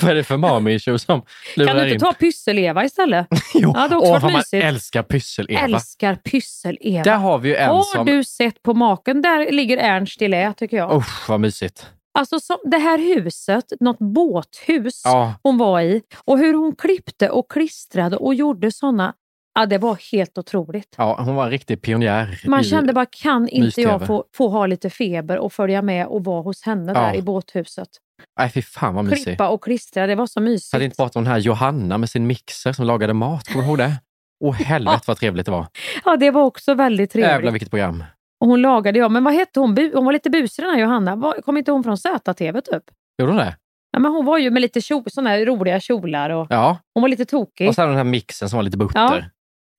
Vad 0.00 0.10
är 0.10 0.14
det 0.14 0.24
för 0.24 0.36
mami-tjo 0.36 0.98
som 0.98 1.22
lurar 1.56 1.66
Kan 1.68 1.76
du 1.76 1.86
in? 1.88 1.92
inte 1.94 2.04
ta 2.06 2.12
Pyssel-Eva 2.12 2.84
istället? 2.84 3.26
Jo, 3.54 3.72
Ja, 3.76 3.88
det 3.88 3.96
också 3.96 4.10
åh, 4.12 4.20
vad 4.22 4.32
man 4.32 4.42
älskar 4.52 5.02
Pyssel-Eva. 5.02 5.60
Älskar 5.60 6.14
Pyssel-Eva. 6.14 7.02
Där 7.04 7.16
har 7.16 7.38
vi 7.38 7.48
ju 7.48 7.56
en 7.56 7.68
Har 7.70 7.82
som... 7.82 8.06
du 8.06 8.24
sett 8.24 8.62
på 8.62 8.74
maken? 8.74 9.22
Där 9.22 9.52
ligger 9.52 9.76
Ernst 9.78 10.22
i 10.22 10.28
lä 10.28 10.52
tycker 10.56 10.76
jag. 10.76 10.96
Usch, 10.96 11.28
vad 11.28 11.40
mysigt. 11.40 11.86
Alltså 12.18 12.40
som, 12.40 12.56
det 12.64 12.78
här 12.78 12.98
huset, 12.98 13.64
något 13.80 13.98
båthus 13.98 15.02
Ja. 15.04 15.34
hon 15.42 15.58
var 15.58 15.80
i 15.80 16.02
och 16.24 16.38
hur 16.38 16.54
hon 16.54 16.76
klippte 16.76 17.30
och 17.30 17.50
klistrade 17.50 18.16
och 18.16 18.34
gjorde 18.34 18.72
såna. 18.72 19.14
Ja, 19.54 19.66
det 19.66 19.78
var 19.78 19.98
helt 20.12 20.38
otroligt. 20.38 20.94
Ja, 20.96 21.16
hon 21.24 21.34
var 21.34 21.44
en 21.44 21.50
riktig 21.50 21.82
pionjär. 21.82 22.40
Man 22.46 22.64
kände 22.64 22.92
bara, 22.92 23.06
kan 23.06 23.48
inte 23.48 23.80
jag 23.80 24.06
få, 24.06 24.24
få 24.36 24.48
ha 24.48 24.66
lite 24.66 24.90
feber 24.90 25.38
och 25.38 25.52
följa 25.52 25.82
med 25.82 26.06
och 26.06 26.24
vara 26.24 26.42
hos 26.42 26.62
henne 26.62 26.92
Ja. 26.92 27.00
där 27.00 27.14
i 27.14 27.22
båthuset? 27.22 27.88
Nej, 28.38 28.50
fy 28.50 28.62
fan 28.62 28.94
vad 28.94 29.04
mysigt. 29.04 29.24
Klippa 29.24 29.48
och 29.48 29.64
klistra, 29.64 30.06
det 30.06 30.14
var 30.14 30.26
så 30.26 30.40
mysigt. 30.40 30.72
Hade 30.72 30.84
inte 30.84 31.02
om 31.02 31.10
den 31.14 31.26
här 31.26 31.38
Johanna 31.38 31.98
med 31.98 32.10
sin 32.10 32.26
mixer 32.26 32.72
som 32.72 32.86
lagade 32.86 33.14
mat. 33.14 33.48
Kommer 33.48 33.62
du 33.64 33.68
ihåg 33.68 33.78
det? 33.78 33.92
Åh 34.44 34.54
helvete 34.64 35.02
vad 35.06 35.16
trevligt 35.16 35.46
det 35.46 35.52
var. 35.52 35.66
Ja, 36.04 36.16
det 36.16 36.30
var 36.30 36.42
också 36.42 36.74
väldigt 36.74 37.10
trevligt. 37.10 37.30
Jävlar 37.30 37.52
vilket 37.52 37.70
program. 37.70 38.04
Och 38.40 38.48
hon 38.48 38.62
lagade, 38.62 38.98
ja, 38.98 39.08
men 39.08 39.24
vad 39.24 39.34
hette 39.34 39.60
hon? 39.60 39.76
Bu- 39.78 39.94
Hon 39.94 40.04
var 40.04 40.12
lite 40.12 40.30
busig 40.30 40.64
den 40.64 40.74
här 40.74 40.80
Johanna. 40.80 41.16
Var, 41.16 41.40
kom 41.42 41.56
inte 41.56 41.72
hon 41.72 41.84
från 41.84 41.96
ZTV 41.98 42.60
typ? 42.60 42.82
Gjorde 43.18 43.32
hon 43.32 43.36
det? 43.36 43.56
Ja, 43.92 43.98
men 43.98 44.12
hon 44.12 44.24
var 44.24 44.38
ju 44.38 44.50
med 44.50 44.62
lite 44.62 44.80
kjol, 44.80 45.04
såna 45.10 45.30
här 45.30 45.46
roliga 45.46 45.80
kjolar 45.80 46.30
och 46.30 46.46
Ja. 46.50 46.78
hon 46.94 47.00
var 47.00 47.08
lite 47.08 47.24
tokig. 47.24 47.68
Och 47.68 47.74
så 47.74 47.80
hade 47.80 47.90
den 47.90 47.96
här 47.96 48.04
mixen 48.04 48.48
som 48.48 48.56
var 48.56 48.62
lite 48.62 48.76
butter. 48.76 48.98
Ja. 49.00 49.22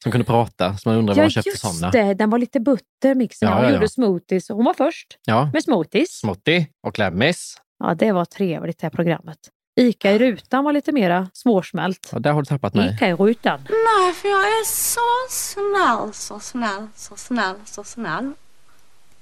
Som 0.03 0.11
kunde 0.11 0.25
prata. 0.25 0.77
Så 0.77 0.89
man 0.89 0.97
undrar 0.97 1.15
var 1.15 1.21
Ja, 1.21 1.23
hon 1.25 1.29
köpte 1.31 1.49
just 1.49 1.61
sådana. 1.61 1.91
det. 1.91 2.13
Den 2.13 2.29
var 2.29 2.37
lite 2.37 2.59
butter 2.59 3.15
mixen. 3.15 3.49
Ja, 3.49 3.55
hon 3.55 3.63
ja, 3.63 3.69
ja. 3.69 3.75
gjorde 3.75 3.89
smoothies. 3.89 4.49
Hon 4.49 4.65
var 4.65 4.73
först 4.73 5.17
Ja. 5.25 5.49
med 5.53 5.63
smoothies. 5.63 6.19
Smotti 6.19 6.67
och 6.87 6.95
klämmis. 6.95 7.57
Ja, 7.83 7.93
det 7.95 8.11
var 8.11 8.25
trevligt 8.25 8.79
det 8.79 8.85
här 8.85 8.91
programmet. 8.91 9.37
Ica 9.79 10.11
i 10.11 10.19
rutan 10.19 10.63
var 10.63 10.73
lite 10.73 10.91
mera 10.91 11.27
svårsmält. 11.33 12.11
Och 12.13 12.21
där 12.21 12.31
har 12.31 12.41
du 12.41 12.45
tappat 12.45 12.73
mig. 12.73 12.93
Ica 12.95 13.07
i 13.07 13.13
rutan. 13.15 13.59
Nej, 13.69 14.13
för 14.13 14.27
jag 14.29 14.39
är 14.41 14.65
så 14.65 14.99
snäll, 15.29 16.13
så 16.13 16.39
snäll, 16.39 16.87
så 16.95 17.15
snäll, 17.15 17.55
så 17.65 17.83
snäll. 17.83 18.31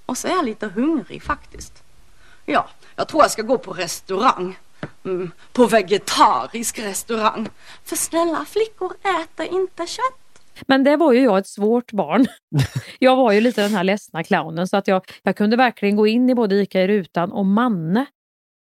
Och 0.07 0.17
så 0.17 0.27
är 0.27 0.31
jag 0.31 0.45
lite 0.45 0.67
hungrig 0.67 1.23
faktiskt. 1.23 1.83
Ja, 2.45 2.69
jag 2.95 3.07
tror 3.07 3.23
jag 3.23 3.31
ska 3.31 3.41
gå 3.41 3.57
på 3.57 3.73
restaurang. 3.73 4.57
Mm, 5.05 5.31
på 5.53 5.67
vegetarisk 5.67 6.79
restaurang. 6.79 7.49
För 7.83 7.95
snälla 7.95 8.45
flickor 8.45 8.93
äter 9.21 9.45
inte 9.45 9.87
kött. 9.87 10.27
Men 10.67 10.83
det 10.83 10.97
var 10.97 11.13
ju 11.13 11.19
jag 11.21 11.37
ett 11.37 11.47
svårt 11.47 11.91
barn. 11.91 12.25
Jag 12.99 13.15
var 13.15 13.31
ju 13.31 13.41
lite 13.41 13.61
den 13.61 13.73
här 13.73 13.83
ledsna 13.83 14.23
clownen 14.23 14.67
så 14.67 14.77
att 14.77 14.87
jag, 14.87 15.01
jag 15.23 15.35
kunde 15.35 15.57
verkligen 15.57 15.95
gå 15.95 16.07
in 16.07 16.29
i 16.29 16.35
både 16.35 16.55
Ica 16.55 16.81
i 16.81 16.87
rutan 16.87 17.31
och 17.31 17.45
Manne. 17.45 18.05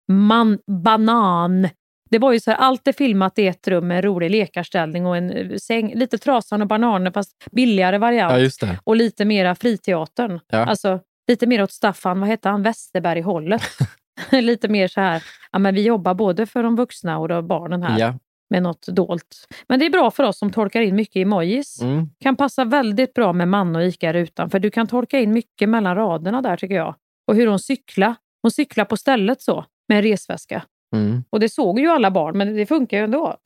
Man, 0.08 0.58
banan. 0.84 1.68
Det 2.10 2.18
var 2.18 2.32
ju 2.32 2.40
så 2.40 2.50
här, 2.50 2.58
allt 2.58 2.88
är 2.88 2.92
filmat 2.92 3.38
i 3.38 3.46
ett 3.46 3.68
rum 3.68 3.88
med 3.88 3.96
en 3.96 4.02
rolig 4.02 4.30
lekarställning 4.30 5.06
och 5.06 5.16
en 5.16 5.30
eh, 5.30 5.56
säng. 5.56 5.94
Lite 5.94 6.18
Trasan 6.18 6.62
och 6.62 6.68
bananer 6.68 7.10
fast 7.10 7.32
billigare 7.52 7.98
variant. 7.98 8.32
Ja, 8.32 8.38
just 8.38 8.60
det. 8.60 8.78
Och 8.84 8.96
lite 8.96 9.24
mera 9.24 9.54
friteatern. 9.54 10.40
Ja. 10.48 10.58
Alltså 10.58 11.00
lite 11.30 11.46
mer 11.46 11.62
åt 11.62 11.72
Staffan, 11.72 12.20
vad 12.20 12.28
hette 12.28 12.48
han, 12.48 12.62
Westerberg-hållet. 12.62 13.62
lite 14.32 14.68
mer 14.68 14.88
så 14.88 15.00
här, 15.00 15.22
ja 15.52 15.58
men 15.58 15.74
vi 15.74 15.82
jobbar 15.82 16.14
både 16.14 16.46
för 16.46 16.62
de 16.62 16.76
vuxna 16.76 17.18
och 17.18 17.28
de 17.28 17.46
barnen 17.46 17.82
här. 17.82 17.98
Ja. 17.98 18.14
med 18.50 18.62
något 18.62 18.86
dolt. 18.86 19.46
Men 19.68 19.78
det 19.78 19.86
är 19.86 19.90
bra 19.90 20.10
för 20.10 20.24
oss 20.24 20.38
som 20.38 20.52
tolkar 20.52 20.80
in 20.80 20.96
mycket 20.96 21.16
emojis. 21.16 21.82
Mm. 21.82 22.08
Kan 22.20 22.36
passa 22.36 22.64
väldigt 22.64 23.14
bra 23.14 23.32
med 23.32 23.48
man 23.48 23.76
och 23.76 23.82
ICA-rutan, 23.82 24.50
för 24.50 24.58
du 24.58 24.70
kan 24.70 24.86
tolka 24.86 25.20
in 25.20 25.32
mycket 25.32 25.68
mellan 25.68 25.96
raderna 25.96 26.42
där 26.42 26.56
tycker 26.56 26.74
jag. 26.74 26.94
Och 27.26 27.34
hur 27.34 27.46
hon 27.46 27.58
cyklar. 27.58 28.14
Hon 28.42 28.50
cyklar 28.50 28.84
på 28.84 28.96
stället 28.96 29.42
så, 29.42 29.64
med 29.88 29.98
en 29.98 30.02
resväska. 30.02 30.62
Mm. 30.96 31.24
Och 31.30 31.40
det 31.40 31.48
såg 31.48 31.80
ju 31.80 31.88
alla 31.88 32.10
barn, 32.10 32.38
men 32.38 32.56
det 32.56 32.66
funkar 32.66 32.96
ju 32.96 33.04
ändå. 33.04 33.36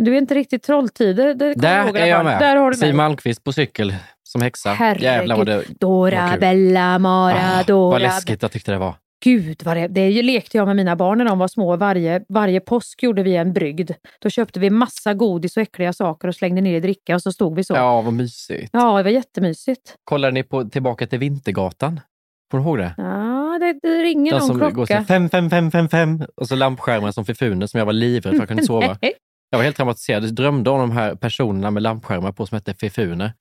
Du 0.00 0.14
är 0.14 0.18
inte 0.18 0.34
riktigt 0.34 0.62
trolltider. 0.62 1.34
Det 1.34 1.54
Där 1.54 1.86
ihåg 1.86 1.96
i 1.96 2.00
är 2.00 2.06
jag 2.06 2.24
med. 2.24 2.40
Där 2.40 2.56
har 2.56 2.70
du 2.70 2.76
Siw. 2.76 2.92
Malmkvist 2.96 3.44
på 3.44 3.52
cykel 3.52 3.94
som 4.22 4.42
häxa. 4.42 4.72
Herregud. 4.72 5.02
Jävlar 5.02 5.36
vad 5.36 5.46
det 5.46 5.64
Dora, 5.80 6.28
var. 6.30 6.38
Bella, 6.38 6.98
Mara, 6.98 7.58
Ah, 7.58 7.62
Dora. 7.62 7.90
Vad 7.90 8.02
läskigt 8.02 8.42
jag 8.42 8.52
tyckte 8.52 8.72
det 8.72 8.78
var. 8.78 8.94
Gud, 9.24 9.62
vad 9.64 9.76
det, 9.76 9.88
det 9.88 10.22
lekte 10.22 10.56
jag 10.56 10.66
med 10.66 10.76
mina 10.76 10.96
barn 10.96 11.18
när 11.18 11.24
de 11.24 11.38
var 11.38 11.48
små. 11.48 11.76
Varje, 11.76 12.22
varje 12.28 12.60
påsk 12.60 13.02
gjorde 13.02 13.22
vi 13.22 13.36
en 13.36 13.52
brygd. 13.52 13.90
Då 14.22 14.30
köpte 14.30 14.60
vi 14.60 14.70
massa 14.70 15.14
godis 15.14 15.56
och 15.56 15.62
äckliga 15.62 15.92
saker 15.92 16.28
och 16.28 16.34
slängde 16.34 16.60
ner 16.60 16.74
i 16.76 16.80
dricka 16.80 17.14
och 17.14 17.22
så 17.22 17.32
stod 17.32 17.56
vi 17.56 17.64
så. 17.64 17.74
Ja, 17.74 18.00
vad 18.00 18.12
mysigt. 18.12 18.70
Ja, 18.72 18.96
det 18.96 19.02
var 19.02 19.10
jättemysigt. 19.10 19.94
Kollade 20.04 20.32
ni 20.32 20.42
på 20.42 20.64
Tillbaka 20.64 21.06
till 21.06 21.18
Vintergatan? 21.18 22.00
Får 22.50 22.58
du 22.58 22.64
ihåg 22.64 22.78
det? 22.78 22.94
Ja, 22.96 23.58
det, 23.60 23.88
det 23.88 24.02
ringer 24.02 24.32
Den 24.32 24.38
någon 24.40 24.48
som 24.48 24.74
går 24.74 24.86
så 24.86 25.04
fem, 25.04 25.28
fem, 25.28 25.50
fem, 25.50 25.70
fem, 25.70 25.88
fem 25.88 26.22
och 26.36 26.48
så 26.48 26.54
lampskärmar 26.54 27.12
som 27.12 27.24
förfuner 27.24 27.66
som 27.66 27.78
jag 27.78 27.86
var 27.86 27.92
livrädd 27.92 28.32
för 28.32 28.38
jag 28.38 28.48
kunde 28.48 28.60
inte 28.62 28.66
sova. 28.66 28.96
Jag 29.52 29.58
var 29.58 29.64
helt 29.64 29.76
traumatiserad. 29.76 30.24
Jag 30.24 30.34
drömde 30.34 30.70
om 30.70 30.78
de 30.80 30.90
här 30.90 31.14
personerna 31.14 31.70
med 31.70 31.82
lampskärmar 31.82 32.32
på 32.32 32.46
som 32.46 32.56
hette 32.56 32.74
fifuner. 32.74 33.32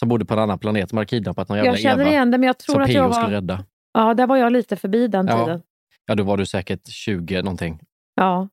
Som 0.00 0.08
bodde 0.08 0.24
på 0.24 0.34
en 0.34 0.40
annan 0.40 0.58
planet. 0.58 0.90
De 0.90 0.96
hade 0.96 1.06
kidnappat 1.06 1.48
någon 1.48 1.58
jävla 1.58 1.70
Jag 1.70 1.78
känner 1.78 2.02
Eva. 2.02 2.10
igen 2.10 2.30
det, 2.30 2.38
men 2.38 2.46
jag 2.46 2.58
tror 2.58 2.74
som 2.74 2.82
att 2.82 2.92
jag 2.92 3.08
var... 3.08 3.28
rädda. 3.28 3.64
Ja, 3.92 4.14
där 4.14 4.26
var 4.26 4.36
jag 4.36 4.52
lite 4.52 4.76
förbi 4.76 5.08
den 5.08 5.26
Ja. 5.26 5.44
tiden. 5.44 5.62
Ja, 6.06 6.14
då 6.14 6.22
var 6.22 6.36
du 6.36 6.46
säkert 6.46 6.88
20 6.88 7.42
någonting. 7.42 7.80
Ja. 8.14 8.48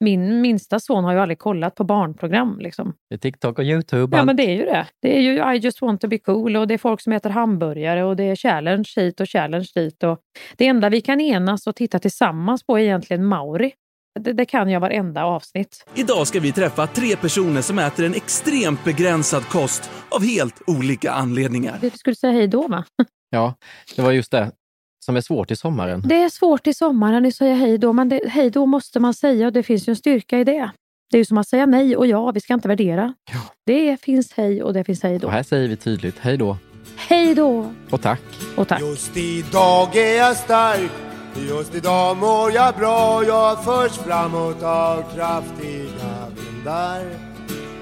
Min 0.00 0.40
minsta 0.40 0.80
son 0.80 1.04
har 1.04 1.12
ju 1.12 1.18
aldrig 1.20 1.38
kollat 1.38 1.74
på 1.74 1.84
barnprogram. 1.84 2.58
Liksom. 2.60 2.94
Det 3.08 3.14
är 3.14 3.18
TikTok 3.18 3.58
och 3.58 3.64
YouTube. 3.64 4.16
Ja, 4.16 4.24
men 4.24 4.36
det 4.36 4.42
är 4.42 4.54
ju 4.56 4.64
det. 4.64 4.86
Det 5.02 5.16
är 5.16 5.20
ju 5.20 5.54
I 5.54 5.58
just 5.58 5.82
want 5.82 6.00
to 6.00 6.08
be 6.08 6.18
cool 6.18 6.56
och 6.56 6.66
det 6.66 6.74
är 6.74 6.78
folk 6.78 7.00
som 7.00 7.12
äter 7.12 7.30
hamburgare 7.30 8.04
och 8.04 8.16
det 8.16 8.24
är 8.24 8.36
challenge 8.36 8.88
hit 8.96 9.20
och 9.20 9.28
challenge 9.28 9.68
dit. 9.74 10.02
Och 10.02 10.18
det 10.56 10.66
enda 10.66 10.88
vi 10.88 11.00
kan 11.00 11.20
enas 11.20 11.66
och 11.66 11.76
titta 11.76 11.98
tillsammans 11.98 12.62
på 12.66 12.78
är 12.78 12.82
egentligen 12.82 13.24
Mauri. 13.24 13.72
Det, 14.20 14.32
det 14.32 14.44
kan 14.44 14.70
jag 14.70 14.80
varenda 14.80 15.24
avsnitt. 15.24 15.84
Idag 15.94 16.26
ska 16.26 16.40
vi 16.40 16.52
träffa 16.52 16.86
tre 16.86 17.16
personer 17.16 17.62
som 17.62 17.78
äter 17.78 18.04
en 18.06 18.14
extremt 18.14 18.84
begränsad 18.84 19.44
kost 19.48 19.90
av 20.08 20.24
helt 20.24 20.62
olika 20.66 21.10
anledningar. 21.12 21.78
Du 21.80 21.90
skulle 21.90 22.16
säga 22.16 22.32
hej 22.32 22.46
då 22.48 22.68
va? 22.68 22.84
Ja, 23.32 23.54
det 23.96 24.02
var 24.02 24.10
just 24.12 24.30
det 24.30 24.52
som 25.04 25.16
är 25.16 25.20
svårt 25.20 25.50
i 25.50 25.56
sommaren. 25.56 26.02
Det 26.06 26.22
är 26.22 26.28
svårt 26.28 26.66
i 26.66 26.74
sommaren 26.74 27.26
att 27.26 27.34
säga 27.34 27.54
hej 27.54 27.78
då, 27.78 27.92
men 27.92 28.08
det, 28.08 28.20
hej 28.28 28.50
då 28.50 28.66
måste 28.66 29.00
man 29.00 29.14
säga 29.14 29.46
och 29.46 29.52
det 29.52 29.62
finns 29.62 29.88
ju 29.88 29.90
en 29.90 29.96
styrka 29.96 30.38
i 30.38 30.44
det. 30.44 30.70
Det 31.10 31.16
är 31.16 31.18
ju 31.18 31.24
som 31.24 31.38
att 31.38 31.48
säga 31.48 31.66
nej 31.66 31.96
och 31.96 32.06
ja, 32.06 32.30
vi 32.30 32.40
ska 32.40 32.54
inte 32.54 32.68
värdera. 32.68 33.14
Det 33.66 34.00
finns 34.00 34.32
hej 34.32 34.62
och 34.62 34.72
det 34.74 34.84
finns 34.84 35.02
hej 35.02 35.14
Och 35.14 35.20
då. 35.20 35.28
här 35.28 35.42
säger 35.42 35.68
vi 35.68 35.76
tydligt 35.76 36.18
hej 36.18 36.36
då 36.36 36.56
Hej 36.96 37.34
då 37.34 37.72
och 37.90 38.02
tack. 38.02 38.20
och 38.56 38.68
tack. 38.68 38.80
Just 38.80 39.16
idag 39.16 39.96
är 39.96 40.16
jag 40.18 40.36
stark 40.36 40.90
Just 41.36 41.74
idag 41.74 42.16
mår 42.16 42.52
jag 42.52 42.74
bra. 42.76 43.24
Jag 43.24 43.64
förs 43.64 43.92
framåt 43.92 44.62
av 44.62 45.02
kraftiga 45.14 46.28
vindar. 46.36 47.04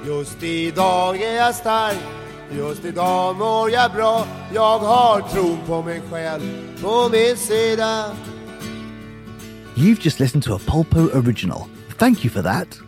Just 0.06 0.42
idag 0.42 1.22
är 1.22 1.36
jag 1.36 1.54
stark. 1.54 1.98
Just 2.50 2.84
idag 2.84 3.36
mår 3.36 3.70
jag 3.70 3.92
bra. 3.92 4.26
Jag 4.54 4.78
har 4.78 5.22
på 5.66 5.82
mig 5.82 6.02
själv 6.10 6.42
på 6.82 7.08
min 7.12 7.36
sida. 7.36 8.04
You've 9.74 10.00
just 10.04 10.20
listened 10.20 10.44
to 10.44 10.54
a 10.54 10.60
Polpo 10.66 11.18
original. 11.18 11.62
Thank 11.98 12.24
you 12.24 12.30
for 12.30 12.42
that. 12.42 12.87